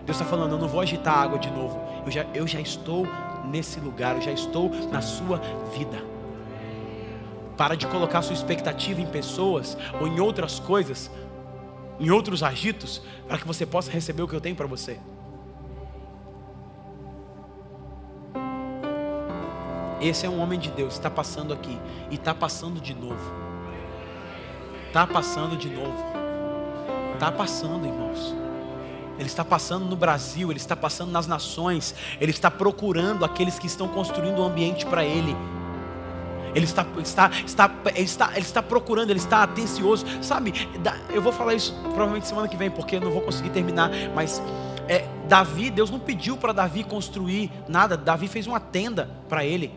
Deus 0.06 0.20
está 0.20 0.26
falando, 0.30 0.54
eu 0.54 0.58
não 0.58 0.68
vou 0.68 0.82
agitar 0.82 1.14
a 1.16 1.22
água 1.22 1.40
de 1.40 1.50
novo. 1.50 1.80
Eu 2.06 2.12
já, 2.12 2.26
eu 2.34 2.48
já 2.48 2.60
estou 2.60 3.08
nesse 3.46 3.80
lugar, 3.80 4.16
eu 4.16 4.22
já 4.22 4.32
estou 4.32 4.70
na 4.92 5.02
sua 5.02 5.40
vida. 5.76 6.04
Para 7.58 7.76
de 7.76 7.88
colocar 7.88 8.22
sua 8.22 8.34
expectativa 8.34 9.02
em 9.02 9.06
pessoas 9.06 9.78
ou 10.00 10.08
em 10.08 10.20
outras 10.20 10.60
coisas, 10.60 11.12
em 12.00 12.10
outros 12.10 12.42
agitos, 12.42 13.02
para 13.28 13.38
que 13.38 13.46
você 13.46 13.66
possa 13.66 13.92
receber 13.92 14.24
o 14.24 14.28
que 14.28 14.36
eu 14.36 14.42
tenho 14.42 14.56
para 14.56 14.68
você. 14.68 15.00
Esse 20.02 20.26
é 20.26 20.30
um 20.30 20.42
homem 20.42 20.58
de 20.58 20.72
Deus, 20.72 20.94
está 20.94 21.10
passando 21.10 21.54
aqui 21.54 21.78
e 22.10 22.16
está 22.16 22.34
passando 22.34 22.80
de 22.80 22.94
novo. 22.94 23.50
Está 24.90 25.06
passando 25.06 25.56
de 25.56 25.70
novo. 25.70 26.04
Está 27.14 27.32
passando, 27.32 27.86
irmãos. 27.86 28.34
Ele 29.20 29.28
está 29.28 29.46
passando 29.46 29.86
no 29.86 29.96
Brasil, 29.96 30.50
ele 30.50 30.58
está 30.58 30.76
passando 30.76 31.12
nas 31.12 31.28
nações, 31.28 31.94
ele 32.20 32.32
está 32.32 32.50
procurando 32.50 33.24
aqueles 33.24 33.60
que 33.60 33.68
estão 33.68 33.88
construindo 33.88 34.42
um 34.42 34.46
ambiente 34.46 34.88
para 34.88 35.06
ele. 35.06 35.36
Ele 36.56 36.66
está, 36.66 36.88
está, 36.98 37.30
está, 37.46 37.72
ele 37.94 38.02
está, 38.06 38.32
ele 38.32 38.40
está 38.40 38.64
procurando, 38.64 39.12
ele 39.12 39.20
está 39.20 39.44
atencioso. 39.44 40.08
Sabe, 40.24 40.68
eu 41.12 41.22
vou 41.22 41.32
falar 41.32 41.54
isso 41.54 41.72
provavelmente 41.84 42.28
semana 42.28 42.48
que 42.48 42.58
vem, 42.58 42.72
porque 42.72 42.96
eu 42.96 43.02
não 43.02 43.12
vou 43.12 43.22
conseguir 43.22 43.52
terminar. 43.52 43.92
Mas 44.16 44.42
é, 44.88 45.06
Davi, 45.28 45.70
Deus 45.70 45.92
não 45.92 46.00
pediu 46.00 46.36
para 46.36 46.52
Davi 46.52 46.84
construir 46.84 47.52
nada. 47.68 47.96
Davi 47.96 48.28
fez 48.28 48.48
uma 48.48 48.60
tenda 48.60 49.08
para 49.30 49.46
ele. 49.46 49.72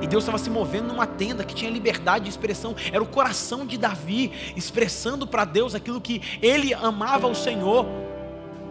E 0.00 0.06
Deus 0.06 0.24
estava 0.24 0.38
se 0.38 0.48
movendo 0.48 0.88
numa 0.88 1.06
tenda 1.06 1.44
que 1.44 1.54
tinha 1.54 1.70
liberdade 1.70 2.24
de 2.24 2.30
expressão. 2.30 2.74
Era 2.92 3.02
o 3.02 3.06
coração 3.06 3.66
de 3.66 3.76
Davi 3.76 4.32
expressando 4.56 5.26
para 5.26 5.44
Deus 5.44 5.74
aquilo 5.74 6.00
que 6.00 6.22
ele 6.40 6.72
amava 6.72 7.26
ao 7.26 7.34
Senhor. 7.34 7.86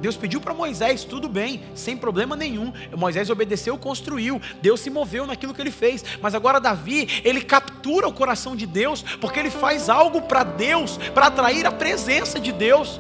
Deus 0.02 0.16
pediu 0.16 0.40
para 0.40 0.54
Moisés, 0.54 1.04
tudo 1.04 1.28
bem, 1.28 1.62
sem 1.76 1.98
problema 1.98 2.36
nenhum. 2.36 2.72
Moisés 2.96 3.30
obedeceu, 3.30 3.78
construiu. 3.78 4.42
Deus 4.62 4.80
se 4.80 4.90
moveu 4.90 5.28
naquilo 5.28 5.54
que 5.54 5.62
ele 5.62 5.72
fez. 5.72 6.04
Mas 6.22 6.34
agora 6.34 6.60
Davi, 6.60 7.22
ele 7.24 7.42
captura 7.42 8.08
o 8.08 8.14
coração 8.14 8.56
de 8.56 8.66
Deus, 8.66 9.04
porque 9.20 9.40
ele 9.40 9.50
faz 9.50 9.90
algo 9.90 10.22
para 10.22 10.44
Deus, 10.44 10.98
para 11.14 11.28
atrair 11.28 11.66
a 11.66 11.72
presença 11.72 12.40
de 12.40 12.52
Deus. 12.52 13.00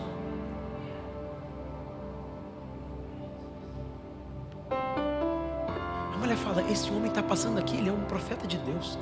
Fala: 6.59 6.71
Esse 6.71 6.89
homem 6.91 7.07
está 7.07 7.23
passando 7.23 7.57
aqui, 7.57 7.77
ele 7.77 7.89
é 7.89 7.93
um 7.93 8.03
profeta 8.03 8.45
de 8.45 8.57
Deus. 8.57 8.97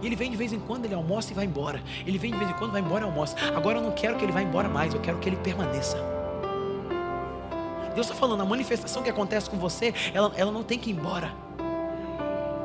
E 0.00 0.06
ele 0.06 0.16
vem 0.16 0.30
de 0.30 0.36
vez 0.36 0.52
em 0.52 0.60
quando, 0.60 0.84
ele 0.84 0.94
almoça 0.94 1.32
e 1.32 1.34
vai 1.34 1.44
embora. 1.44 1.82
Ele 2.06 2.18
vem 2.18 2.30
de 2.30 2.38
vez 2.38 2.50
em 2.50 2.54
quando, 2.54 2.72
vai 2.72 2.80
embora 2.80 3.04
e 3.04 3.08
almoça. 3.08 3.36
Agora 3.54 3.78
eu 3.78 3.82
não 3.82 3.92
quero 3.92 4.16
que 4.16 4.24
ele 4.24 4.32
vá 4.32 4.42
embora 4.42 4.68
mais, 4.68 4.94
eu 4.94 5.00
quero 5.00 5.18
que 5.18 5.28
ele 5.28 5.36
permaneça. 5.36 5.96
Deus 7.94 8.06
está 8.06 8.18
falando, 8.18 8.40
a 8.42 8.44
manifestação 8.44 9.02
que 9.02 9.10
acontece 9.10 9.48
com 9.48 9.56
você, 9.56 9.94
ela, 10.12 10.32
ela 10.36 10.50
não 10.50 10.62
tem 10.62 10.78
que 10.78 10.90
ir 10.90 10.94
embora. 10.94 11.32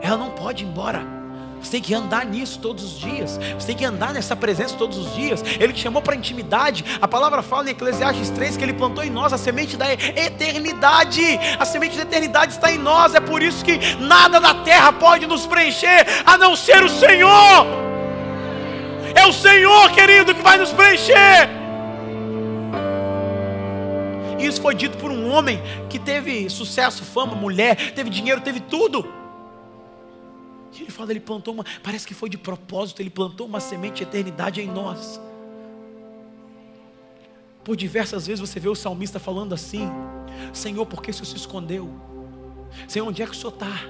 Ela 0.02 0.18
não 0.18 0.32
pode 0.32 0.64
ir 0.64 0.68
embora. 0.68 1.19
Você 1.62 1.72
tem 1.72 1.82
que 1.82 1.94
andar 1.94 2.26
nisso 2.26 2.60
todos 2.60 2.84
os 2.84 3.00
dias. 3.00 3.40
Você 3.58 3.68
tem 3.68 3.76
que 3.76 3.86
andar 3.86 4.14
nessa 4.14 4.36
presença 4.36 4.76
todos 4.76 4.98
os 4.98 5.14
dias. 5.16 5.44
Ele 5.60 5.74
te 5.74 5.82
chamou 5.82 6.02
para 6.02 6.16
intimidade. 6.16 6.86
A 7.02 7.08
palavra 7.08 7.42
fala 7.42 7.68
em 7.68 7.72
Eclesiastes 7.72 8.30
3 8.30 8.58
que 8.58 8.64
ele 8.64 8.74
plantou 8.74 9.04
em 9.04 9.10
nós 9.10 9.34
a 9.34 9.38
semente 9.38 9.76
da 9.76 9.92
eternidade. 9.92 11.40
A 11.60 11.66
semente 11.66 11.98
da 11.98 12.04
eternidade 12.04 12.54
está 12.54 12.72
em 12.72 12.78
nós. 12.78 13.14
É 13.14 13.20
por 13.20 13.42
isso 13.42 13.64
que 13.64 13.78
nada 13.96 14.40
da 14.40 14.54
terra 14.54 14.94
pode 14.94 15.28
nos 15.28 15.46
preencher 15.46 16.06
a 16.26 16.38
não 16.38 16.56
ser 16.56 16.84
o 16.84 16.90
Senhor. 16.90 17.66
É 19.16 19.26
o 19.26 19.34
Senhor, 19.34 19.92
querido, 19.92 20.34
que 20.34 20.42
vai 20.42 20.58
nos 20.58 20.72
preencher. 20.72 21.50
Isso 24.40 24.62
foi 24.62 24.74
dito 24.74 24.98
por 24.98 25.12
um 25.12 25.30
homem 25.30 25.62
que 25.90 26.00
teve 26.00 26.50
sucesso, 26.50 27.04
fama, 27.04 27.36
mulher, 27.36 27.92
teve 27.92 28.10
dinheiro, 28.10 28.40
teve 28.40 28.62
tudo. 28.62 29.19
Ele 30.90 30.96
fala, 30.96 31.12
ele 31.12 31.20
plantou 31.20 31.54
uma, 31.54 31.64
parece 31.84 32.08
que 32.08 32.16
foi 32.16 32.30
de 32.30 32.38
propósito, 32.38 33.00
ele 33.00 33.12
plantou 33.12 33.46
uma 33.46 33.60
semente 33.60 33.98
de 33.98 34.04
eternidade 34.04 34.60
em 34.60 34.68
nós. 34.68 35.22
Por 37.64 37.76
diversas 37.76 38.26
vezes 38.26 38.40
você 38.40 38.60
vê 38.60 38.68
o 38.68 38.74
salmista 38.74 39.20
falando 39.20 39.54
assim: 39.54 39.88
Senhor, 40.52 40.84
por 40.88 41.04
que 41.04 41.12
o 41.12 41.14
Senhor 41.14 41.28
se 41.28 41.36
escondeu? 41.36 41.88
Senhor, 42.88 43.08
onde 43.08 43.22
é 43.22 43.26
que 43.28 43.34
o 43.34 43.36
Senhor 43.36 43.54
está? 43.54 43.84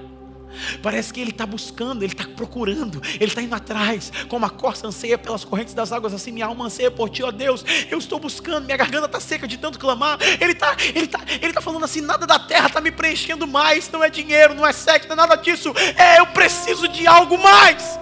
Parece 0.82 1.12
que 1.12 1.20
ele 1.20 1.30
está 1.30 1.46
buscando, 1.46 2.02
ele 2.02 2.12
está 2.12 2.24
procurando, 2.36 3.00
ele 3.14 3.26
está 3.26 3.42
indo 3.42 3.54
atrás, 3.54 4.12
como 4.28 4.44
a 4.46 4.50
corça 4.50 4.86
anseia 4.86 5.16
pelas 5.18 5.44
correntes 5.44 5.74
das 5.74 5.92
águas, 5.92 6.12
assim 6.12 6.32
minha 6.32 6.46
alma 6.46 6.66
anseia 6.66 6.90
por 6.90 7.08
ti, 7.08 7.22
ó 7.22 7.30
Deus. 7.30 7.64
Eu 7.90 7.98
estou 7.98 8.18
buscando, 8.18 8.64
minha 8.64 8.76
garganta 8.76 9.06
está 9.06 9.20
seca 9.20 9.46
de 9.46 9.58
tanto 9.58 9.78
clamar. 9.78 10.18
Ele 10.40 10.52
está, 10.52 10.76
ele 10.94 11.04
está, 11.04 11.20
ele 11.28 11.48
está 11.48 11.60
falando 11.60 11.84
assim: 11.84 12.00
nada 12.00 12.26
da 12.26 12.38
terra 12.38 12.66
está 12.66 12.80
me 12.80 12.90
preenchendo 12.90 13.46
mais, 13.46 13.90
não 13.90 14.02
é 14.02 14.10
dinheiro, 14.10 14.54
não 14.54 14.66
é 14.66 14.72
sexo, 14.72 15.08
não 15.08 15.14
é 15.14 15.16
nada 15.16 15.36
disso. 15.36 15.72
É, 15.96 16.20
eu 16.20 16.26
preciso 16.28 16.88
de 16.88 17.06
algo 17.06 17.38
mais. 17.38 17.98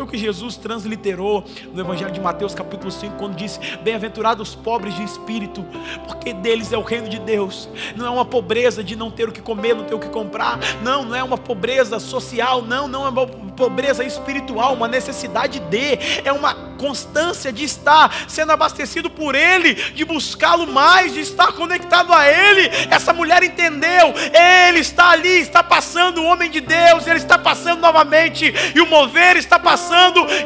Foi 0.00 0.06
o 0.06 0.08
que 0.08 0.16
Jesus 0.16 0.56
transliterou 0.56 1.44
no 1.74 1.82
Evangelho 1.82 2.10
de 2.10 2.18
Mateus, 2.18 2.54
capítulo 2.54 2.90
5, 2.90 3.16
quando 3.16 3.36
disse: 3.36 3.60
Bem-aventurados 3.82 4.48
os 4.48 4.54
pobres 4.54 4.94
de 4.94 5.04
espírito, 5.04 5.62
porque 6.06 6.32
deles 6.32 6.72
é 6.72 6.78
o 6.78 6.80
reino 6.80 7.06
de 7.06 7.18
Deus. 7.18 7.68
Não 7.94 8.06
é 8.06 8.08
uma 8.08 8.24
pobreza 8.24 8.82
de 8.82 8.96
não 8.96 9.10
ter 9.10 9.28
o 9.28 9.32
que 9.32 9.42
comer, 9.42 9.76
não 9.76 9.84
ter 9.84 9.94
o 9.94 9.98
que 9.98 10.08
comprar. 10.08 10.58
Não, 10.82 11.04
não 11.04 11.14
é 11.14 11.22
uma 11.22 11.36
pobreza 11.36 12.00
social. 12.00 12.62
Não, 12.62 12.88
não 12.88 13.04
é 13.04 13.10
uma 13.10 13.26
pobreza 13.26 14.02
espiritual, 14.02 14.72
uma 14.72 14.88
necessidade 14.88 15.60
de. 15.60 15.98
É 16.24 16.32
uma 16.32 16.54
constância 16.78 17.52
de 17.52 17.62
estar 17.62 18.24
sendo 18.26 18.52
abastecido 18.52 19.10
por 19.10 19.34
Ele, 19.34 19.74
de 19.74 20.02
buscá-lo 20.02 20.66
mais, 20.66 21.12
de 21.12 21.20
estar 21.20 21.52
conectado 21.52 22.10
a 22.10 22.26
Ele. 22.26 22.70
Essa 22.90 23.12
mulher 23.12 23.42
entendeu. 23.42 24.14
Ele 24.32 24.78
está 24.78 25.10
ali, 25.10 25.40
está 25.40 25.62
passando 25.62 26.22
o 26.22 26.24
homem 26.24 26.50
de 26.50 26.62
Deus, 26.62 27.06
ele 27.06 27.18
está 27.18 27.36
passando 27.36 27.80
novamente, 27.80 28.50
e 28.74 28.80
o 28.80 28.86
mover 28.86 29.36
está 29.36 29.58
passando 29.58 29.89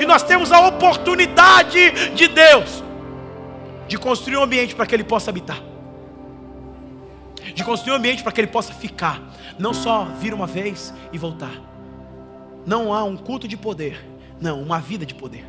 e 0.00 0.06
nós 0.06 0.22
temos 0.22 0.52
a 0.52 0.66
oportunidade 0.68 2.10
de 2.14 2.28
Deus 2.28 2.82
de 3.86 3.98
construir 3.98 4.36
um 4.36 4.42
ambiente 4.42 4.74
para 4.74 4.86
que 4.86 4.94
Ele 4.94 5.04
possa 5.04 5.30
habitar, 5.30 5.60
de 7.54 7.62
construir 7.62 7.92
um 7.92 7.96
ambiente 7.96 8.22
para 8.22 8.32
que 8.32 8.40
Ele 8.40 8.48
possa 8.48 8.72
ficar, 8.72 9.22
não 9.58 9.74
só 9.74 10.04
vir 10.04 10.32
uma 10.32 10.46
vez 10.46 10.92
e 11.12 11.18
voltar. 11.18 11.52
Não 12.66 12.92
há 12.92 13.04
um 13.04 13.16
culto 13.16 13.46
de 13.46 13.56
poder, 13.56 14.04
não, 14.40 14.62
uma 14.62 14.80
vida 14.80 15.04
de 15.04 15.14
poder. 15.14 15.44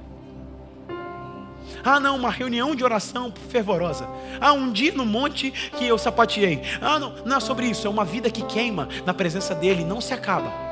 Ah, 1.84 2.00
não, 2.00 2.16
uma 2.16 2.32
reunião 2.32 2.76
de 2.76 2.84
oração 2.84 3.32
fervorosa. 3.50 4.08
Ah, 4.41 4.54
um 4.54 4.72
dia 4.72 4.91
no 4.93 5.06
monte 5.06 5.52
que 5.52 5.86
eu 5.86 5.98
sapateei. 5.98 6.62
Ah, 6.82 7.00
não, 7.00 7.14
não 7.26 7.38
é 7.38 7.39
sobre 7.39 7.68
isso, 7.68 7.88
é 7.88 7.89
uma 7.89 8.04
vida 8.04 8.30
que 8.30 8.43
queima 8.43 8.89
na 9.06 9.14
presença 9.14 9.54
dEle, 9.54 9.84
não 9.84 10.02
se 10.02 10.14
acaba. 10.14 10.64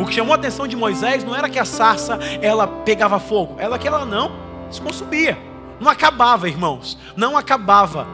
O 0.00 0.06
que 0.06 0.14
chamou 0.14 0.32
a 0.32 0.36
atenção 0.36 0.66
de 0.66 0.76
Moisés 0.76 1.24
não 1.24 1.34
era 1.34 1.48
que 1.48 1.58
a 1.58 1.64
sarça 1.64 2.18
ela 2.40 2.66
pegava 2.66 3.18
fogo, 3.18 3.56
ela 3.58 3.78
que 3.78 3.86
ela 3.86 4.04
não 4.04 4.32
se 4.70 4.80
consumia. 4.80 5.38
Não 5.80 5.90
acabava, 5.90 6.48
irmãos. 6.48 6.96
Não 7.16 7.36
acabava. 7.36 8.06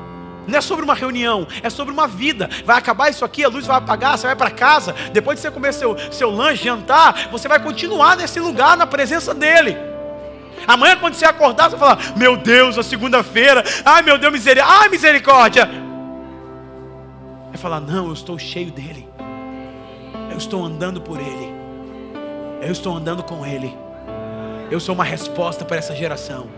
Não 0.46 0.58
é 0.58 0.60
sobre 0.62 0.82
uma 0.82 0.94
reunião, 0.94 1.46
é 1.62 1.68
sobre 1.68 1.92
uma 1.92 2.08
vida. 2.08 2.48
Vai 2.64 2.78
acabar 2.78 3.10
isso 3.10 3.22
aqui, 3.22 3.44
a 3.44 3.48
luz 3.48 3.66
vai 3.66 3.76
apagar, 3.76 4.16
você 4.16 4.26
vai 4.26 4.34
para 4.34 4.50
casa. 4.50 4.94
Depois 5.12 5.36
de 5.36 5.42
você 5.42 5.50
comer 5.50 5.74
seu, 5.74 5.94
seu 6.10 6.30
lanche, 6.30 6.64
jantar, 6.64 7.28
você 7.30 7.46
vai 7.46 7.62
continuar 7.62 8.16
nesse 8.16 8.40
lugar, 8.40 8.74
na 8.74 8.86
presença 8.86 9.34
dEle. 9.34 9.76
Amanhã, 10.66 10.96
quando 10.96 11.14
você 11.14 11.26
acordar, 11.26 11.68
você 11.68 11.76
vai 11.76 11.96
falar: 11.96 12.16
Meu 12.16 12.38
Deus, 12.38 12.78
a 12.78 12.82
segunda-feira, 12.82 13.62
ai 13.84 14.00
meu 14.00 14.16
Deus, 14.16 14.32
misericórdia, 14.32 14.80
ai 14.80 14.88
misericórdia. 14.88 15.70
Vai 17.48 17.58
falar: 17.58 17.80
Não, 17.80 18.06
eu 18.06 18.14
estou 18.14 18.38
cheio 18.38 18.70
dEle, 18.70 19.06
eu 20.30 20.38
estou 20.38 20.64
andando 20.64 20.98
por 20.98 21.20
Ele. 21.20 21.57
Eu 22.60 22.72
estou 22.72 22.96
andando 22.96 23.22
com 23.22 23.46
Ele. 23.46 23.76
Eu 24.70 24.80
sou 24.80 24.94
uma 24.94 25.04
resposta 25.04 25.64
para 25.64 25.76
essa 25.76 25.94
geração. 25.94 26.48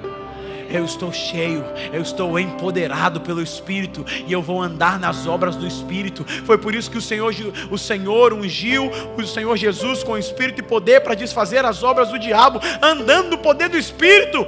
Eu 0.72 0.84
estou 0.84 1.12
cheio, 1.12 1.64
eu 1.92 2.00
estou 2.00 2.38
empoderado 2.38 3.20
pelo 3.20 3.42
Espírito 3.42 4.06
e 4.24 4.32
eu 4.32 4.40
vou 4.40 4.62
andar 4.62 5.00
nas 5.00 5.26
obras 5.26 5.56
do 5.56 5.66
Espírito. 5.66 6.24
Foi 6.44 6.56
por 6.58 6.76
isso 6.76 6.88
que 6.88 6.96
o 6.96 7.02
Senhor, 7.02 7.34
o 7.70 7.76
Senhor 7.76 8.32
ungiu 8.32 8.88
o 9.16 9.26
Senhor 9.26 9.56
Jesus 9.56 10.04
com 10.04 10.16
Espírito 10.16 10.60
e 10.60 10.62
poder 10.62 11.00
para 11.00 11.16
desfazer 11.16 11.64
as 11.64 11.82
obras 11.82 12.10
do 12.10 12.18
diabo, 12.20 12.60
andando 12.80 13.30
no 13.30 13.38
poder 13.38 13.68
do 13.68 13.76
Espírito. 13.76 14.46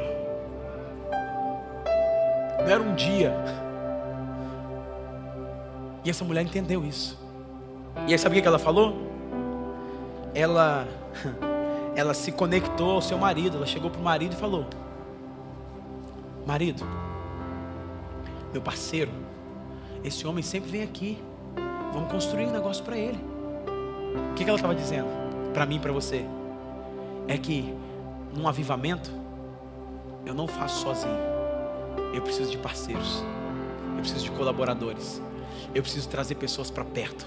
Não 2.61 2.69
era 2.69 2.81
um 2.81 2.95
dia. 2.95 3.35
E 6.05 6.11
essa 6.11 6.25
mulher 6.25 6.43
entendeu 6.43 6.85
isso. 6.85 7.19
E 8.07 8.13
aí 8.13 8.19
sabe 8.19 8.39
o 8.39 8.43
que 8.43 8.47
ela 8.47 8.61
falou? 8.61 9.11
Ela 10.35 10.87
ela 11.95 12.15
se 12.15 12.33
conectou 12.33 12.93
ao 12.93 13.03
seu 13.03 13.19
marido. 13.19 13.57
Ela 13.57 13.67
chegou 13.67 13.91
para 13.91 14.01
o 14.01 14.05
marido 14.05 14.33
e 14.33 14.37
falou: 14.37 14.67
Marido, 16.47 16.85
meu 18.53 18.61
parceiro, 18.61 19.11
esse 20.05 20.27
homem 20.27 20.43
sempre 20.43 20.71
vem 20.71 20.83
aqui. 20.83 21.19
Vamos 21.93 22.11
construir 22.11 22.47
um 22.47 22.53
negócio 22.53 22.83
para 22.85 22.97
ele. 22.97 23.19
O 24.31 24.35
que, 24.35 24.45
que 24.45 24.51
ela 24.51 24.59
estava 24.59 24.75
dizendo 24.75 25.09
para 25.53 25.67
mim 25.67 25.77
e 25.77 25.81
para 25.81 25.93
você? 25.93 26.25
É 27.29 27.37
que 27.37 27.75
num 28.35 28.49
avivamento 28.49 29.11
eu 30.25 30.35
não 30.35 30.49
faço 30.49 30.83
sozinho. 30.83 31.33
Eu 32.15 32.23
preciso 32.23 32.51
de 32.51 32.59
parceiros. 32.59 33.23
Eu 33.95 34.01
preciso 34.01 34.25
de 34.25 34.31
colaboradores. 34.33 35.23
Eu 35.75 35.83
preciso 35.83 36.09
trazer 36.09 36.35
pessoas 36.35 36.71
para 36.71 36.85
perto. 36.85 37.27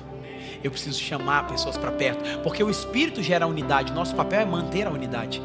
Eu 0.63 0.71
preciso 0.71 0.99
chamar 0.99 1.47
pessoas 1.47 1.77
para 1.77 1.91
perto, 1.91 2.39
porque 2.39 2.63
o 2.63 2.69
Espírito 2.69 3.21
gera 3.21 3.47
unidade. 3.47 3.93
Nosso 3.93 4.15
papel 4.15 4.41
é 4.41 4.45
manter 4.45 4.87
a 4.87 4.89
unidade. 4.89 5.41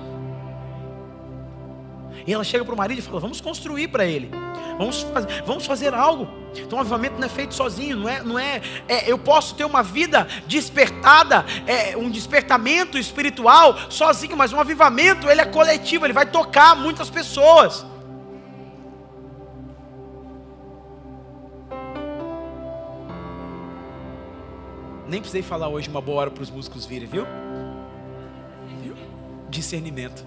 E 2.26 2.32
ela 2.32 2.44
chega 2.44 2.64
para 2.64 2.74
o 2.74 2.76
marido 2.76 2.98
e 2.98 3.02
fala: 3.02 3.20
Vamos 3.20 3.40
construir 3.40 3.88
para 3.88 4.04
ele. 4.04 4.30
Vamos 4.78 5.02
fazer, 5.02 5.42
vamos 5.44 5.66
fazer 5.66 5.94
algo. 5.94 6.26
Então 6.56 6.78
o 6.78 6.80
avivamento 6.80 7.16
não 7.16 7.26
é 7.26 7.28
feito 7.28 7.54
sozinho, 7.54 7.96
não 7.96 8.08
é, 8.08 8.22
não 8.22 8.38
é, 8.38 8.62
é 8.88 9.10
eu 9.10 9.18
posso 9.18 9.54
ter 9.54 9.64
uma 9.64 9.82
vida 9.82 10.26
despertada, 10.46 11.44
é, 11.66 11.96
um 11.96 12.10
despertamento 12.10 12.96
espiritual 12.96 13.76
sozinho, 13.90 14.36
mas 14.36 14.52
um 14.52 14.58
avivamento 14.58 15.28
ele 15.28 15.40
é 15.40 15.44
coletivo, 15.44 16.06
ele 16.06 16.12
vai 16.12 16.26
tocar 16.26 16.74
muitas 16.74 17.10
pessoas. 17.10 17.84
Nem 25.10 25.20
precisei 25.20 25.42
falar 25.42 25.68
hoje 25.68 25.88
uma 25.88 26.00
boa 26.00 26.20
hora 26.20 26.30
para 26.30 26.40
os 26.40 26.50
músicos 26.50 26.86
virem, 26.86 27.08
viu? 27.08 27.26
viu? 28.80 28.94
Discernimento. 29.48 30.24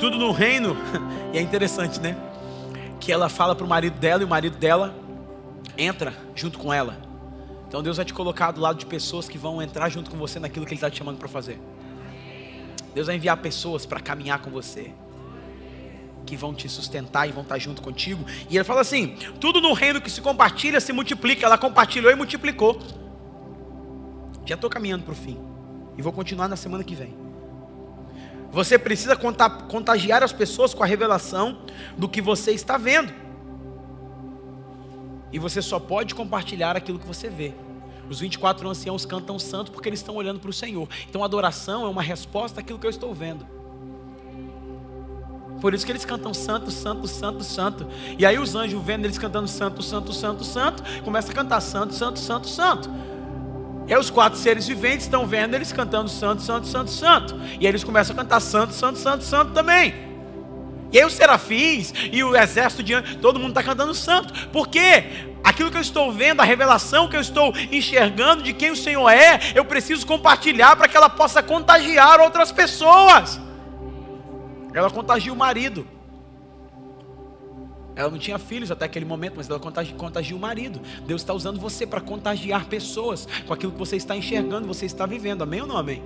Tudo 0.00 0.16
no 0.16 0.32
reino, 0.32 0.74
e 1.30 1.36
é 1.36 1.42
interessante, 1.42 2.00
né? 2.00 2.16
Que 2.98 3.12
ela 3.12 3.28
fala 3.28 3.54
para 3.54 3.66
o 3.66 3.68
marido 3.68 3.98
dela 3.98 4.22
e 4.22 4.24
o 4.24 4.28
marido 4.28 4.56
dela 4.56 4.94
entra 5.76 6.14
junto 6.34 6.58
com 6.58 6.72
ela. 6.72 6.96
Então 7.68 7.82
Deus 7.82 7.98
vai 7.98 8.06
te 8.06 8.14
colocar 8.14 8.50
do 8.52 8.62
lado 8.62 8.78
de 8.78 8.86
pessoas 8.86 9.28
que 9.28 9.36
vão 9.36 9.60
entrar 9.60 9.90
junto 9.90 10.10
com 10.10 10.16
você 10.16 10.40
naquilo 10.40 10.64
que 10.64 10.72
Ele 10.72 10.78
está 10.78 10.88
te 10.88 10.96
chamando 10.96 11.18
para 11.18 11.28
fazer. 11.28 11.60
Deus 12.94 13.08
vai 13.08 13.16
enviar 13.16 13.36
pessoas 13.36 13.84
para 13.84 14.00
caminhar 14.00 14.40
com 14.40 14.50
você 14.50 14.90
que 16.26 16.36
vão 16.36 16.54
te 16.54 16.68
sustentar 16.68 17.28
e 17.28 17.32
vão 17.32 17.42
estar 17.42 17.58
junto 17.58 17.82
contigo. 17.82 18.24
E 18.48 18.56
ele 18.56 18.64
fala 18.64 18.80
assim: 18.80 19.16
tudo 19.40 19.60
no 19.60 19.72
reino 19.72 20.00
que 20.00 20.10
se 20.10 20.20
compartilha 20.20 20.80
se 20.80 20.92
multiplica. 20.92 21.46
Ela 21.46 21.58
compartilhou 21.58 22.10
e 22.10 22.14
multiplicou. 22.14 22.80
Já 24.44 24.54
estou 24.54 24.70
caminhando 24.70 25.04
para 25.04 25.12
o 25.12 25.16
fim. 25.16 25.38
E 25.96 26.02
vou 26.02 26.12
continuar 26.12 26.48
na 26.48 26.56
semana 26.56 26.82
que 26.82 26.94
vem. 26.94 27.14
Você 28.50 28.78
precisa 28.78 29.16
contagiar 29.16 30.22
as 30.22 30.32
pessoas 30.32 30.74
com 30.74 30.82
a 30.82 30.86
revelação 30.86 31.62
do 31.96 32.08
que 32.08 32.20
você 32.20 32.52
está 32.52 32.76
vendo. 32.76 33.12
E 35.32 35.38
você 35.38 35.62
só 35.62 35.78
pode 35.78 36.14
compartilhar 36.14 36.76
aquilo 36.76 36.98
que 36.98 37.06
você 37.06 37.30
vê. 37.30 37.54
Os 38.10 38.20
24 38.20 38.68
anciãos 38.68 39.06
cantam 39.06 39.38
santo 39.38 39.72
porque 39.72 39.88
eles 39.88 40.00
estão 40.00 40.16
olhando 40.16 40.38
para 40.38 40.50
o 40.50 40.52
Senhor. 40.52 40.86
Então 41.08 41.24
adoração 41.24 41.86
é 41.86 41.88
uma 41.88 42.02
resposta 42.02 42.60
àquilo 42.60 42.78
que 42.78 42.86
eu 42.86 42.90
estou 42.90 43.14
vendo. 43.14 43.46
Por 45.62 45.72
isso 45.72 45.86
que 45.86 45.92
eles 45.92 46.04
cantam 46.04 46.34
santo, 46.34 46.72
santo, 46.72 47.06
santo, 47.06 47.44
santo. 47.44 47.86
E 48.18 48.26
aí 48.26 48.36
os 48.36 48.56
anjos 48.56 48.84
vendo 48.84 49.04
eles 49.04 49.16
cantando 49.16 49.46
santo, 49.46 49.80
santo, 49.80 50.12
santo, 50.12 50.42
santo, 50.42 50.82
começa 51.04 51.30
a 51.30 51.34
cantar 51.34 51.60
santo, 51.60 51.94
santo, 51.94 52.18
santo, 52.18 52.48
santo. 52.48 52.90
E 53.86 53.94
aí 53.94 54.00
os 54.00 54.10
quatro 54.10 54.36
seres 54.36 54.66
viventes 54.66 55.06
estão 55.06 55.24
vendo 55.24 55.54
eles 55.54 55.72
cantando 55.72 56.08
santo, 56.08 56.42
santo, 56.42 56.66
santo, 56.66 56.90
santo. 56.90 57.40
E 57.60 57.64
aí 57.64 57.66
eles 57.66 57.84
começam 57.84 58.12
a 58.12 58.18
cantar 58.18 58.40
santo, 58.40 58.74
santo, 58.74 58.98
santo, 58.98 59.22
santo 59.22 59.52
também. 59.52 59.94
E 60.92 60.98
aí 60.98 61.04
os 61.04 61.12
serafins 61.12 61.94
e 62.10 62.24
o 62.24 62.34
exército 62.34 62.82
de 62.82 62.94
anjos, 62.94 63.14
todo 63.22 63.38
mundo 63.38 63.50
está 63.50 63.62
cantando 63.62 63.94
santo. 63.94 64.48
Por 64.48 64.66
quê? 64.66 65.04
Aquilo 65.44 65.70
que 65.70 65.76
eu 65.76 65.80
estou 65.80 66.10
vendo, 66.12 66.40
a 66.40 66.44
revelação 66.44 67.08
que 67.08 67.14
eu 67.14 67.20
estou 67.20 67.54
enxergando 67.70 68.42
de 68.42 68.52
quem 68.52 68.72
o 68.72 68.76
Senhor 68.76 69.08
é, 69.08 69.38
eu 69.54 69.64
preciso 69.64 70.04
compartilhar 70.08 70.74
para 70.74 70.88
que 70.88 70.96
ela 70.96 71.08
possa 71.08 71.40
contagiar 71.40 72.18
outras 72.18 72.50
pessoas. 72.50 73.40
Ela 74.74 74.90
contagia 74.90 75.32
o 75.32 75.36
marido. 75.36 75.86
Ela 77.94 78.10
não 78.10 78.18
tinha 78.18 78.38
filhos 78.38 78.70
até 78.70 78.86
aquele 78.86 79.04
momento, 79.04 79.34
mas 79.36 79.48
ela 79.48 79.60
contagia, 79.60 79.94
contagia 79.94 80.36
o 80.36 80.40
marido. 80.40 80.80
Deus 81.06 81.20
está 81.20 81.34
usando 81.34 81.60
você 81.60 81.86
para 81.86 82.00
contagiar 82.00 82.66
pessoas 82.66 83.28
com 83.46 83.52
aquilo 83.52 83.72
que 83.72 83.78
você 83.78 83.96
está 83.96 84.16
enxergando, 84.16 84.66
você 84.66 84.86
está 84.86 85.04
vivendo. 85.04 85.42
Amém 85.42 85.60
ou 85.60 85.66
não 85.66 85.76
amém? 85.76 86.02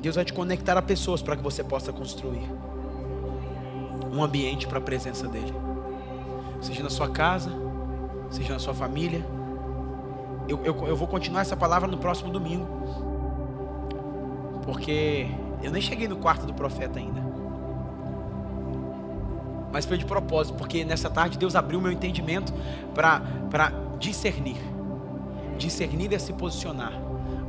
Deus 0.00 0.16
vai 0.16 0.24
te 0.24 0.32
conectar 0.32 0.76
a 0.76 0.82
pessoas 0.82 1.22
para 1.22 1.36
que 1.36 1.42
você 1.42 1.62
possa 1.62 1.92
construir 1.92 2.42
um 4.12 4.22
ambiente 4.22 4.66
para 4.66 4.78
a 4.78 4.80
presença 4.80 5.26
dEle. 5.28 5.54
Seja 6.60 6.82
na 6.82 6.90
sua 6.90 7.08
casa, 7.08 7.50
seja 8.28 8.52
na 8.52 8.58
sua 8.58 8.74
família. 8.74 9.24
Eu, 10.46 10.60
eu, 10.64 10.88
eu 10.88 10.96
vou 10.96 11.08
continuar 11.08 11.40
essa 11.42 11.56
palavra 11.56 11.88
no 11.88 11.96
próximo 11.96 12.30
domingo. 12.30 13.11
Porque 14.62 15.26
eu 15.62 15.70
nem 15.70 15.82
cheguei 15.82 16.08
no 16.08 16.16
quarto 16.16 16.46
do 16.46 16.54
profeta 16.54 16.98
ainda. 16.98 17.22
Mas 19.72 19.86
foi 19.86 19.96
de 19.96 20.04
propósito, 20.04 20.56
porque 20.56 20.84
nessa 20.84 21.08
tarde 21.08 21.38
Deus 21.38 21.56
abriu 21.56 21.80
meu 21.80 21.90
entendimento 21.90 22.52
para 22.94 23.72
discernir. 23.98 24.58
Discernir 25.56 26.12
é 26.12 26.18
se 26.18 26.32
posicionar. 26.32 26.92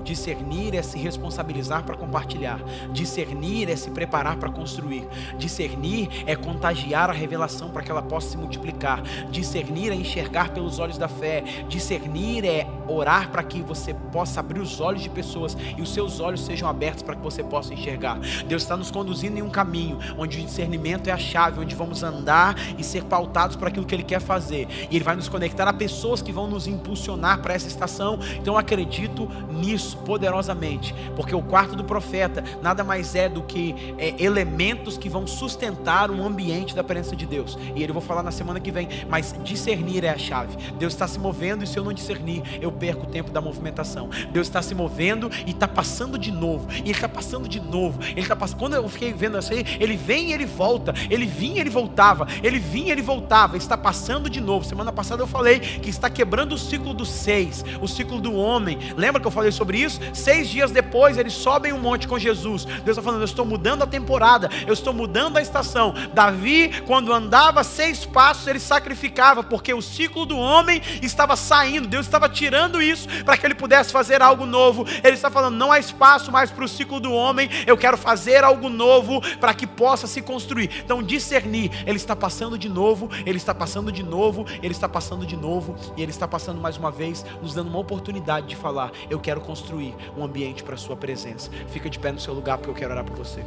Discernir 0.04 0.76
é 0.76 0.82
se 0.82 0.98
responsabilizar 0.98 1.84
para 1.84 1.96
compartilhar. 1.96 2.60
Discernir 2.92 3.70
é 3.70 3.76
se 3.76 3.90
preparar 3.90 4.38
para 4.38 4.50
construir. 4.50 5.08
Discernir 5.38 6.10
é 6.26 6.36
contagiar 6.36 7.10
a 7.10 7.14
revelação 7.14 7.70
para 7.70 7.82
que 7.82 7.92
ela 7.92 8.02
possa 8.02 8.30
se 8.30 8.38
multiplicar. 8.38 9.02
Discernir 9.32 9.92
é 9.92 9.96
enxergar 9.96 10.50
pelos 10.50 10.80
olhos 10.80 10.98
da 10.98 11.08
fé. 11.08 11.44
Discernir 11.68 12.46
é 12.46 12.68
orar 12.88 13.30
para 13.30 13.44
que 13.44 13.62
você 13.62 13.94
possa 14.12 14.40
abrir 14.40 14.60
os 14.60 14.80
olhos 14.80 15.02
de 15.02 15.10
pessoas 15.10 15.56
e 15.78 15.82
os 15.82 15.94
seus 15.94 16.20
olhos 16.20 16.42
sejam 16.42 16.68
abertos 16.68 17.04
para 17.04 17.16
que 17.16 17.22
você 17.22 17.44
possa 17.44 17.74
enxergar. 17.74 18.20
Deus 18.48 18.64
está 18.64 18.76
nos 18.76 18.92
conduzindo 18.92 19.38
em 19.38 19.42
um 19.42 19.50
caminho 19.50 19.98
onde 20.18 20.40
o 20.40 20.46
discernimento 20.46 21.08
é 21.08 21.12
a 21.12 21.18
chave, 21.18 21.60
onde 21.60 21.76
vamos 21.76 22.04
andar 22.04 22.56
e 22.78 22.84
ser 22.84 23.04
pautados 23.06 23.56
para 23.56 23.70
aquilo 23.70 23.86
que 23.86 23.96
Ele 23.96 24.04
quer 24.04 24.20
fazer. 24.20 24.68
E 24.90 24.96
Ele 24.96 25.04
vai 25.04 25.16
nos 25.16 25.30
conectar 25.30 25.68
a 25.68 25.74
pessoas 25.74 26.22
que 26.22 26.32
vão 26.32 26.48
nos 26.48 26.68
impulsionar 26.68 27.42
para 27.42 27.54
essa 27.54 27.68
estação. 27.68 28.20
Então 28.40 28.58
acredito 28.58 29.30
nisso 29.50 29.93
poderosamente, 29.94 30.94
porque 31.16 31.36
o 31.36 31.42
quarto 31.42 31.76
do 31.76 31.84
profeta 31.84 32.44
nada 32.62 32.84
mais 32.84 33.16
é 33.16 33.30
do 33.30 33.42
que 33.42 33.96
é, 33.98 34.22
elementos 34.24 34.98
que 34.98 35.10
vão 35.10 35.26
sustentar 35.28 36.12
um 36.12 36.26
ambiente 36.26 36.76
da 36.76 36.84
presença 36.84 37.16
de 37.16 37.26
Deus. 37.26 37.58
E 37.76 37.84
ele 37.84 37.94
vou 37.94 38.02
falar 38.02 38.24
na 38.24 38.32
semana 38.32 38.60
que 38.60 38.72
vem, 38.72 38.88
mas 39.10 39.36
discernir 39.44 40.04
é 40.04 40.10
a 40.10 40.18
chave. 40.18 40.56
Deus 40.78 40.94
está 40.94 41.08
se 41.08 41.20
movendo 41.20 41.64
e 41.64 41.68
se 41.68 41.78
eu 41.78 41.84
não 41.84 41.94
discernir, 41.94 42.44
eu 42.62 42.72
perco 42.72 43.04
o 43.04 43.10
tempo 43.10 43.32
da 43.32 43.42
movimentação. 43.42 44.10
Deus 44.32 44.48
está 44.48 44.62
se 44.62 44.76
movendo 44.76 45.30
e 45.46 45.52
está 45.52 45.68
passando 45.68 46.18
de 46.18 46.32
novo. 46.32 46.68
E 46.72 46.82
ele 46.82 46.92
está 46.92 47.10
passando 47.10 47.48
de 47.48 47.60
novo. 47.60 48.00
Ele 48.02 48.22
está 48.22 48.36
passando. 48.36 48.60
Quando 48.60 48.74
eu 48.76 48.88
fiquei 48.90 49.14
vendo 49.14 49.38
aí, 49.38 49.66
ele 49.80 49.98
vem 49.98 50.30
e 50.30 50.34
ele 50.34 50.46
volta. 50.46 50.94
Ele 51.10 51.26
vinha 51.26 51.58
e 51.58 51.60
ele 51.60 51.70
voltava. 51.70 52.28
Ele 52.42 52.60
vinha 52.60 52.90
e 52.90 52.92
ele 52.92 53.02
voltava. 53.02 53.58
Está 53.58 53.78
passando 53.78 54.30
de 54.30 54.40
novo. 54.40 54.66
Semana 54.66 54.92
passada 54.92 55.22
eu 55.22 55.28
falei 55.28 55.60
que 55.60 55.90
está 55.90 56.10
quebrando 56.10 56.54
o 56.54 56.58
ciclo 56.58 56.94
dos 56.94 57.10
seis, 57.10 57.64
o 57.82 57.88
ciclo 57.88 58.22
do 58.22 58.34
homem. 58.34 58.78
Lembra 58.96 59.22
que 59.22 59.28
eu 59.28 59.32
falei 59.32 59.52
sobre 59.52 59.78
isso? 59.78 59.83
Seis 60.14 60.50
dias 60.50 60.72
depois, 60.72 61.18
eles 61.18 61.34
sobem 61.34 61.74
um 61.74 61.80
monte 61.80 62.08
com 62.08 62.18
Jesus. 62.18 62.66
Deus 62.66 62.98
está 62.98 63.02
falando: 63.02 63.22
Eu 63.22 63.26
estou 63.26 63.46
mudando 63.46 63.84
a 63.84 63.88
temporada, 63.88 64.50
eu 64.66 64.74
estou 64.74 64.94
mudando 64.94 65.38
a 65.38 65.42
estação. 65.42 65.94
Davi, 66.14 66.82
quando 66.86 67.14
andava 67.14 67.64
seis 67.64 68.06
passos, 68.06 68.48
ele 68.48 68.60
sacrificava, 68.60 69.44
porque 69.44 69.74
o 69.74 69.82
ciclo 69.82 70.26
do 70.26 70.38
homem 70.38 70.82
estava 71.02 71.36
saindo. 71.36 71.88
Deus 71.88 72.06
estava 72.06 72.30
tirando 72.30 72.82
isso 72.82 73.08
para 73.24 73.38
que 73.38 73.46
ele 73.46 73.56
pudesse 73.56 73.92
fazer 73.92 74.22
algo 74.22 74.46
novo. 74.46 74.86
Ele 75.04 75.16
está 75.16 75.30
falando: 75.30 75.56
Não 75.56 75.72
há 75.72 75.80
espaço 75.80 76.32
mais 76.32 76.52
para 76.52 76.64
o 76.64 76.68
ciclo 76.68 77.00
do 77.00 77.12
homem, 77.12 77.50
eu 77.66 77.78
quero 77.78 77.98
fazer 77.98 78.44
algo 78.44 78.70
novo 78.70 79.22
para 79.38 79.54
que 79.54 79.68
possa 79.68 80.08
se 80.08 80.22
construir. 80.22 80.70
Então, 80.84 81.02
discernir, 81.02 81.72
ele 81.86 81.98
está 81.98 82.16
passando 82.16 82.58
de 82.58 82.70
novo, 82.70 83.10
ele 83.26 83.38
está 83.38 83.54
passando 83.54 83.92
de 83.92 84.04
novo, 84.04 84.46
ele 84.62 84.74
está 84.74 84.88
passando 84.88 85.26
de 85.26 85.36
novo, 85.36 85.76
e 85.98 86.02
ele 86.02 86.12
está 86.12 86.28
passando 86.28 86.62
mais 86.62 86.78
uma 86.78 86.92
vez, 86.92 87.26
nos 87.42 87.54
dando 87.54 87.70
uma 87.70 87.80
oportunidade 87.80 88.48
de 88.48 88.56
falar: 88.56 88.92
Eu 89.10 89.20
quero 89.20 89.42
construir 89.42 89.73
construir 89.74 89.96
um 90.16 90.24
ambiente 90.24 90.64
para 90.64 90.76
a 90.76 90.78
sua 90.78 90.96
presença. 90.96 91.50
Fica 91.70 91.90
de 91.90 91.98
pé 92.00 92.12
no 92.12 92.20
seu 92.20 92.34
lugar 92.34 92.58
porque 92.58 92.70
eu 92.70 92.76
quero 92.76 92.92
orar 92.92 93.04
por 93.04 93.18
você. 93.18 93.44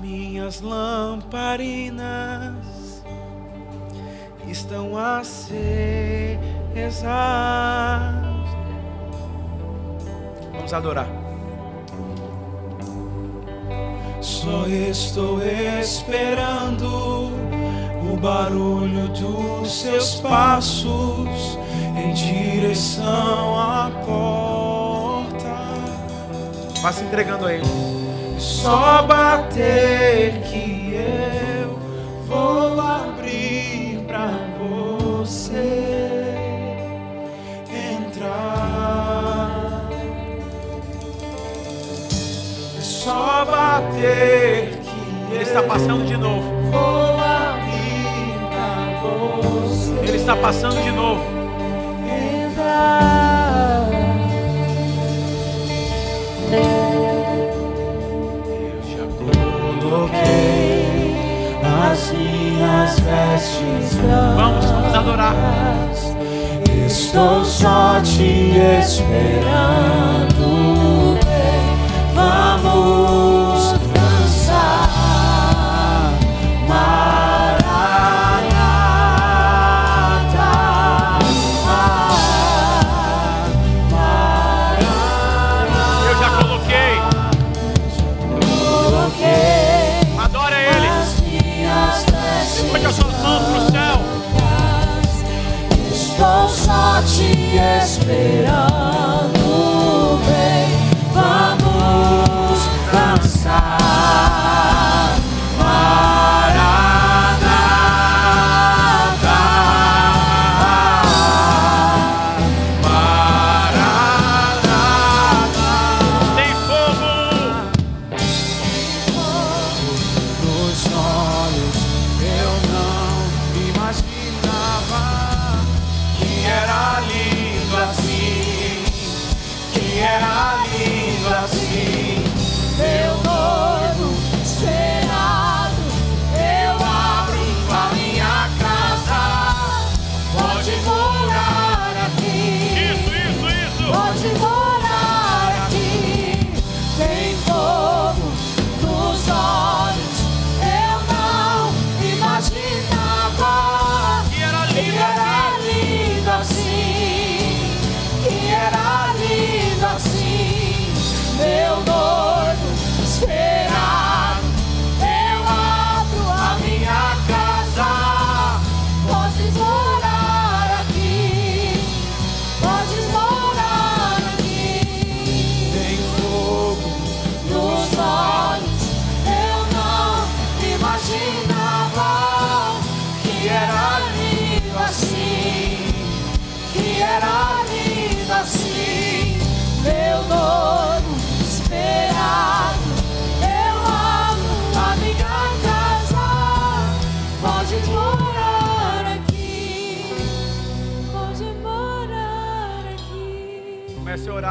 Minhas 0.00 0.60
lamparinas 0.60 2.04
estão 4.48 4.96
acesas. 4.96 5.58
Vamos 10.52 10.72
adorar. 10.72 11.08
Só 14.20 14.66
estou 14.66 15.42
esperando 15.42 17.30
o 18.12 18.16
barulho 18.16 19.08
dos 19.08 19.80
seus 19.80 20.16
passos 20.16 21.58
em 21.96 22.12
direção 22.12 23.58
à 23.58 23.90
porta. 24.04 25.54
Vá 26.82 26.92
se 26.92 27.04
entregando 27.04 27.46
a 27.46 27.54
Ele. 27.54 27.64
Só 28.38 29.02
bater 29.02 30.42
que 30.42 30.94
eu 30.94 31.78
vou 32.26 32.80
abrir 32.80 34.04
para 34.06 34.30
você 34.58 36.24
entrar. 38.02 39.88
É 42.76 42.80
só 42.80 43.44
bater 43.44 44.78
que 44.82 45.34
ele 45.34 45.42
está 45.42 45.62
passando 45.62 46.04
de 46.04 46.16
novo. 46.16 46.42
Vou 46.70 47.03
está 50.24 50.34
passando 50.36 50.82
de 50.82 50.90
novo. 50.90 51.22
entrar. 52.46 53.90
Coloquei 59.80 61.14
as 61.92 62.10
minhas 62.12 62.98
vestes 63.00 63.94
brancas. 63.96 64.36
Vamos, 64.36 64.64
vamos 64.64 64.94
adorar. 64.94 65.34
Estou 66.86 67.44
só 67.44 68.00
te 68.00 68.56
esperando. 68.80 70.38
Vamos 72.14 73.33
esperando, 98.14 98.73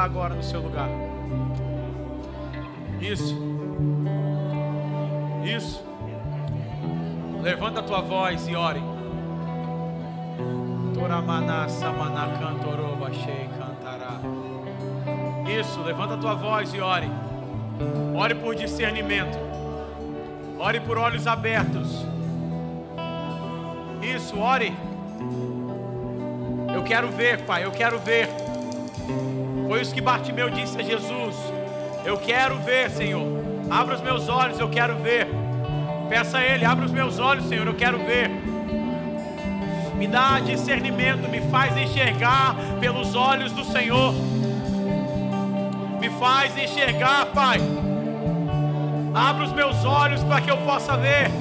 Agora 0.03 0.35
no 0.35 0.43
seu 0.43 0.59
lugar. 0.59 0.89
Isso. 2.99 3.37
Isso. 5.45 5.81
Levanta 7.41 7.79
a 7.79 7.83
tua 7.83 8.01
voz 8.01 8.45
e 8.49 8.53
ore. 8.53 8.81
Cantará. 13.57 14.19
Isso, 15.57 15.81
levanta 15.81 16.15
a 16.15 16.17
tua 16.17 16.35
voz 16.35 16.73
e 16.73 16.81
ore. 16.81 17.09
Ore 18.13 18.35
por 18.35 18.55
discernimento. 18.55 19.39
Ore 20.59 20.81
por 20.81 20.97
olhos 20.97 21.27
abertos. 21.27 22.05
Isso, 24.01 24.37
ore. 24.37 24.73
Eu 26.75 26.83
quero 26.83 27.07
ver, 27.07 27.45
Pai, 27.45 27.63
eu 27.63 27.71
quero 27.71 27.97
ver. 27.99 28.42
Foi 29.73 29.81
isso 29.81 29.91
que 29.91 30.01
Bartimeu 30.01 30.51
disse 30.51 30.79
a 30.79 30.83
Jesus. 30.83 31.35
Eu 32.05 32.15
quero 32.17 32.59
ver, 32.59 32.91
Senhor. 32.91 33.25
Abra 33.71 33.95
os 33.95 34.01
meus 34.01 34.29
olhos, 34.29 34.59
eu 34.59 34.69
quero 34.69 34.97
ver. 34.97 35.27
Peça 36.07 36.37
a 36.37 36.43
Ele, 36.45 36.63
abra 36.63 36.85
os 36.85 36.91
meus 36.91 37.17
olhos, 37.17 37.47
Senhor, 37.47 37.65
eu 37.65 37.73
quero 37.73 37.97
ver. 37.97 38.29
Me 39.97 40.05
dá 40.05 40.39
discernimento, 40.39 41.27
me 41.27 41.41
faz 41.49 41.75
enxergar 41.75 42.55
pelos 42.79 43.15
olhos 43.15 43.51
do 43.51 43.65
Senhor. 43.65 44.13
Me 45.99 46.07
faz 46.19 46.55
enxergar, 46.55 47.25
Pai. 47.33 47.57
Abra 49.11 49.43
os 49.43 49.53
meus 49.53 49.83
olhos 49.83 50.23
para 50.23 50.39
que 50.39 50.51
eu 50.51 50.57
possa 50.57 50.95
ver. 50.95 51.31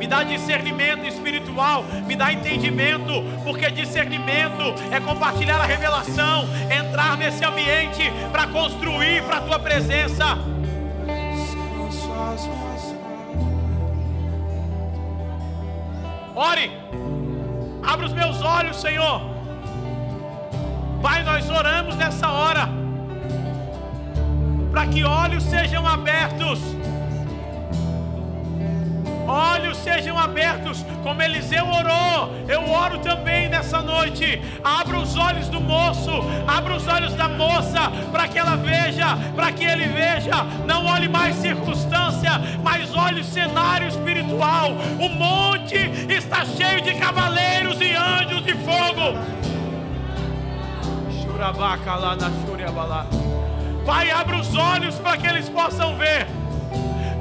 Me 0.00 0.06
dá 0.08 0.24
discernimento 0.24 1.06
espiritual, 1.50 1.84
me 2.06 2.16
dá 2.16 2.32
entendimento, 2.32 3.12
porque 3.44 3.70
discernimento 3.70 4.74
é 4.90 5.00
compartilhar 5.00 5.60
a 5.60 5.66
revelação, 5.66 6.48
entrar 6.70 7.16
nesse 7.16 7.44
ambiente 7.44 8.10
para 8.30 8.46
construir 8.46 9.22
para 9.24 9.38
a 9.38 9.40
tua 9.40 9.58
presença. 9.58 10.38
Ore, 16.34 16.70
abra 17.82 18.06
os 18.06 18.12
meus 18.12 18.40
olhos, 18.40 18.80
Senhor. 18.80 19.20
Pai, 21.02 21.22
nós 21.22 21.48
oramos 21.50 21.96
nessa 21.96 22.30
hora, 22.30 22.68
para 24.70 24.86
que 24.86 25.02
olhos 25.02 25.42
sejam 25.44 25.86
abertos 25.86 26.60
olhos 29.30 29.78
sejam 29.78 30.18
abertos, 30.18 30.84
como 31.02 31.22
Eliseu 31.22 31.64
orou. 31.66 32.34
Eu 32.48 32.68
oro 32.68 32.98
também 32.98 33.48
nessa 33.48 33.80
noite. 33.80 34.42
Abra 34.62 34.98
os 34.98 35.16
olhos 35.16 35.48
do 35.48 35.60
moço, 35.60 36.10
abra 36.46 36.74
os 36.74 36.86
olhos 36.86 37.14
da 37.14 37.28
moça, 37.28 37.90
para 38.10 38.28
que 38.28 38.38
ela 38.38 38.56
veja, 38.56 39.16
para 39.36 39.52
que 39.52 39.64
ele 39.64 39.86
veja. 39.86 40.42
Não 40.66 40.86
olhe 40.86 41.08
mais 41.08 41.36
circunstância, 41.36 42.32
mas 42.62 42.94
olhe 42.94 43.20
o 43.20 43.24
cenário 43.24 43.88
espiritual. 43.88 44.72
O 44.98 45.08
monte 45.08 45.76
está 46.08 46.44
cheio 46.44 46.82
de 46.82 46.94
cavaleiros 46.94 47.80
e 47.80 47.94
anjos 47.94 48.44
de 48.44 48.54
fogo. 48.54 49.18
Pai, 53.86 54.10
abra 54.10 54.36
os 54.36 54.54
olhos 54.54 54.96
para 54.96 55.16
que 55.16 55.26
eles 55.26 55.48
possam 55.48 55.96
ver. 55.96 56.39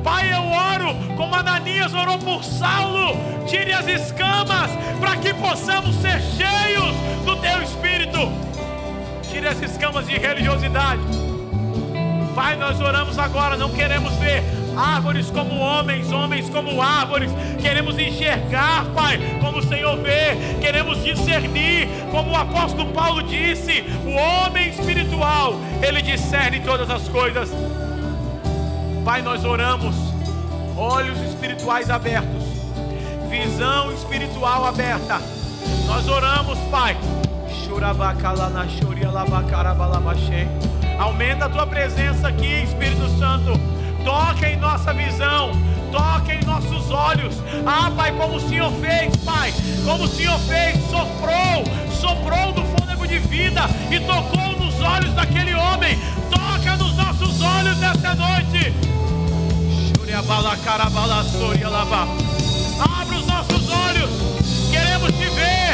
Pai, 0.04 0.34
eu 0.34 0.43
oro 0.47 0.95
como 1.16 1.36
Ananias 1.36 1.93
orou 1.93 2.18
por 2.20 2.43
Saulo. 2.43 3.18
Tire 3.47 3.74
as 3.74 3.88
escamas 3.88 4.72
para 5.00 5.18
que 5.18 5.34
possamos 5.34 5.95
ser 5.95 6.22
cheios 6.22 6.95
do 7.26 7.36
teu 7.38 7.62
espírito. 7.62 8.32
Tire 9.30 9.47
as 9.47 9.62
escamas 9.62 10.08
de 10.08 10.18
religiosidade. 10.18 11.02
Pai, 12.36 12.56
nós 12.56 12.80
oramos 12.80 13.18
agora, 13.20 13.58
não 13.58 13.70
queremos 13.70 14.14
ver 14.14 14.43
árvores 14.78 15.30
como 15.30 15.60
homens, 15.60 16.12
homens 16.12 16.50
como 16.50 16.82
árvores. 16.82 17.32
Queremos 17.62 17.97
enxergar, 18.00 18.86
Pai, 18.95 19.20
como 19.41 19.60
o 19.60 19.64
Senhor 19.64 19.97
vê. 19.97 20.38
Queremos 20.62 21.04
discernir, 21.04 21.89
como 22.12 22.32
o 22.32 22.36
apóstolo 22.36 22.91
Paulo 22.93 23.24
disse: 23.24 23.84
o 24.06 24.12
homem 24.12 24.70
espiritual, 24.70 25.56
ele 25.82 26.02
discerne 26.02 26.62
todas 26.62 26.89
as 26.89 27.08
coisas. 27.10 27.50
Pai, 29.04 29.22
nós 29.22 29.45
oramos, 29.45 29.95
olhos 30.76 31.18
espirituais 31.22 31.89
abertos, 31.89 32.43
visão 33.30 33.91
espiritual 33.93 34.66
aberta. 34.66 35.20
Nós 35.86 36.08
oramos, 36.08 36.58
Pai. 36.70 36.97
Aumenta 41.00 41.45
a 41.45 41.50
tua 41.50 41.66
presença 41.66 42.28
aqui, 42.28 42.64
Espírito 42.64 43.08
Santo. 43.18 43.54
Toca 44.04 44.50
em 44.50 44.58
nossa 44.58 44.93
visão, 44.93 45.52
toca 45.91 46.34
em 46.34 46.43
nossos 46.43 46.91
olhos. 46.91 47.36
Ah, 47.66 47.91
Pai, 47.95 48.12
como 48.12 48.36
o 48.36 48.39
Senhor 48.39 48.72
fez, 48.74 49.16
Pai, 49.18 49.54
como 49.86 50.04
o 50.04 50.08
Senhor 50.08 50.38
fez, 50.39 50.78
soprou, 50.89 51.64
soprou 51.93 52.52
do 52.52 52.64
fôlego 52.64 53.08
de 53.08 53.20
vida 53.20 53.62
e 53.89 54.00
tocou 54.02 54.52
nos 54.60 54.80
olhos 54.82 55.14
daquele 55.14 55.54
homem. 55.56 55.97
Toca 56.30 56.76
nos 56.78 56.99
olhos 57.42 57.78
nessa 57.78 58.16
noite. 58.16 58.74
Abra 62.80 63.18
os 63.18 63.26
nossos 63.28 63.70
olhos. 63.70 64.10
Queremos 64.72 65.12
te 65.12 65.30
ver. 65.30 65.74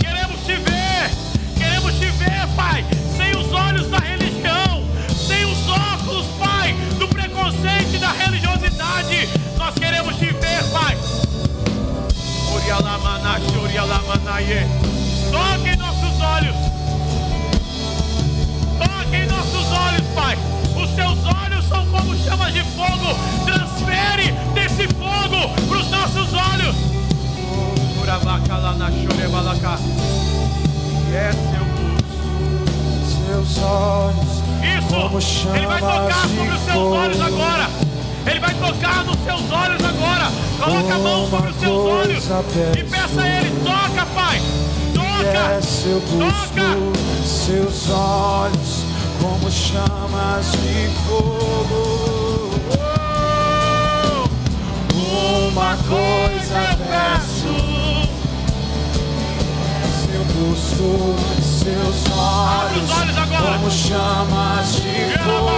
Queremos 0.00 0.40
te 0.44 0.56
ver. 0.56 1.10
Queremos 1.56 1.92
te 1.94 2.06
ver, 2.06 2.46
Pai. 2.56 2.84
Sem 3.16 3.36
os 3.36 3.52
olhos 3.52 3.88
da 3.90 3.98
religião. 3.98 4.84
Sem 5.26 5.44
os 5.44 5.68
óculos, 5.68 6.26
Pai, 6.38 6.74
do 6.98 7.08
preconceito 7.08 7.94
e 7.94 7.98
da 7.98 8.12
religiosidade. 8.12 9.28
Nós 9.58 9.74
queremos 9.74 10.16
te 10.16 10.26
ver, 10.26 10.64
Pai. 10.72 10.96
Toque 15.30 15.68
em 15.68 15.76
nossos 15.76 16.20
olhos. 16.20 16.56
Toque 18.78 19.16
em 19.16 19.26
nossos 19.26 19.72
olhos, 19.72 20.06
Pai. 20.14 20.55
Teus 20.96 21.18
olhos 21.26 21.68
são 21.68 21.84
como 21.88 22.16
chamas 22.16 22.54
de 22.54 22.62
fogo. 22.62 23.14
Transfere 23.44 24.32
desse 24.54 24.88
fogo 24.94 25.54
para 25.68 25.78
os 25.78 25.90
nossos 25.90 26.32
olhos. 26.32 26.74
É 31.12 31.32
seu 31.32 31.66
Seus 33.26 33.58
olhos. 33.58 34.42
como 34.88 35.18
Isso. 35.18 35.48
Ele 35.54 35.66
vai 35.66 35.80
tocar 35.80 36.28
sobre 36.28 36.54
os 36.54 36.60
seus 36.62 36.76
olhos 36.76 37.20
agora. 37.20 37.68
Ele 38.26 38.40
vai 38.40 38.54
tocar 38.54 39.04
nos 39.04 39.18
seus 39.18 39.52
olhos 39.52 39.84
agora. 39.84 40.32
Coloca 40.58 40.94
a 40.94 40.98
mão 40.98 41.28
sobre 41.28 41.50
os 41.50 41.56
seus 41.58 41.86
olhos 41.86 42.24
e 42.74 42.84
peça 42.84 43.20
a 43.20 43.28
Ele: 43.28 43.50
toca, 43.62 44.06
Pai. 44.14 44.40
Toca. 44.94 45.60
Toca. 46.18 47.26
seus 47.26 47.90
olhos 47.90 48.85
como 49.20 49.50
chamas 49.50 50.52
de 50.52 50.88
fogo. 51.06 52.50
Uma 54.94 55.76
coisa 55.88 56.76
peço, 56.88 57.54
seu 60.02 60.22
rosto, 60.34 60.88
seus 61.42 61.98
olhos, 62.16 62.90
olhos 62.90 63.18
agora. 63.18 63.58
como 63.58 63.70
chamas 63.70 64.74
de 64.76 65.18
fogo. 65.18 65.56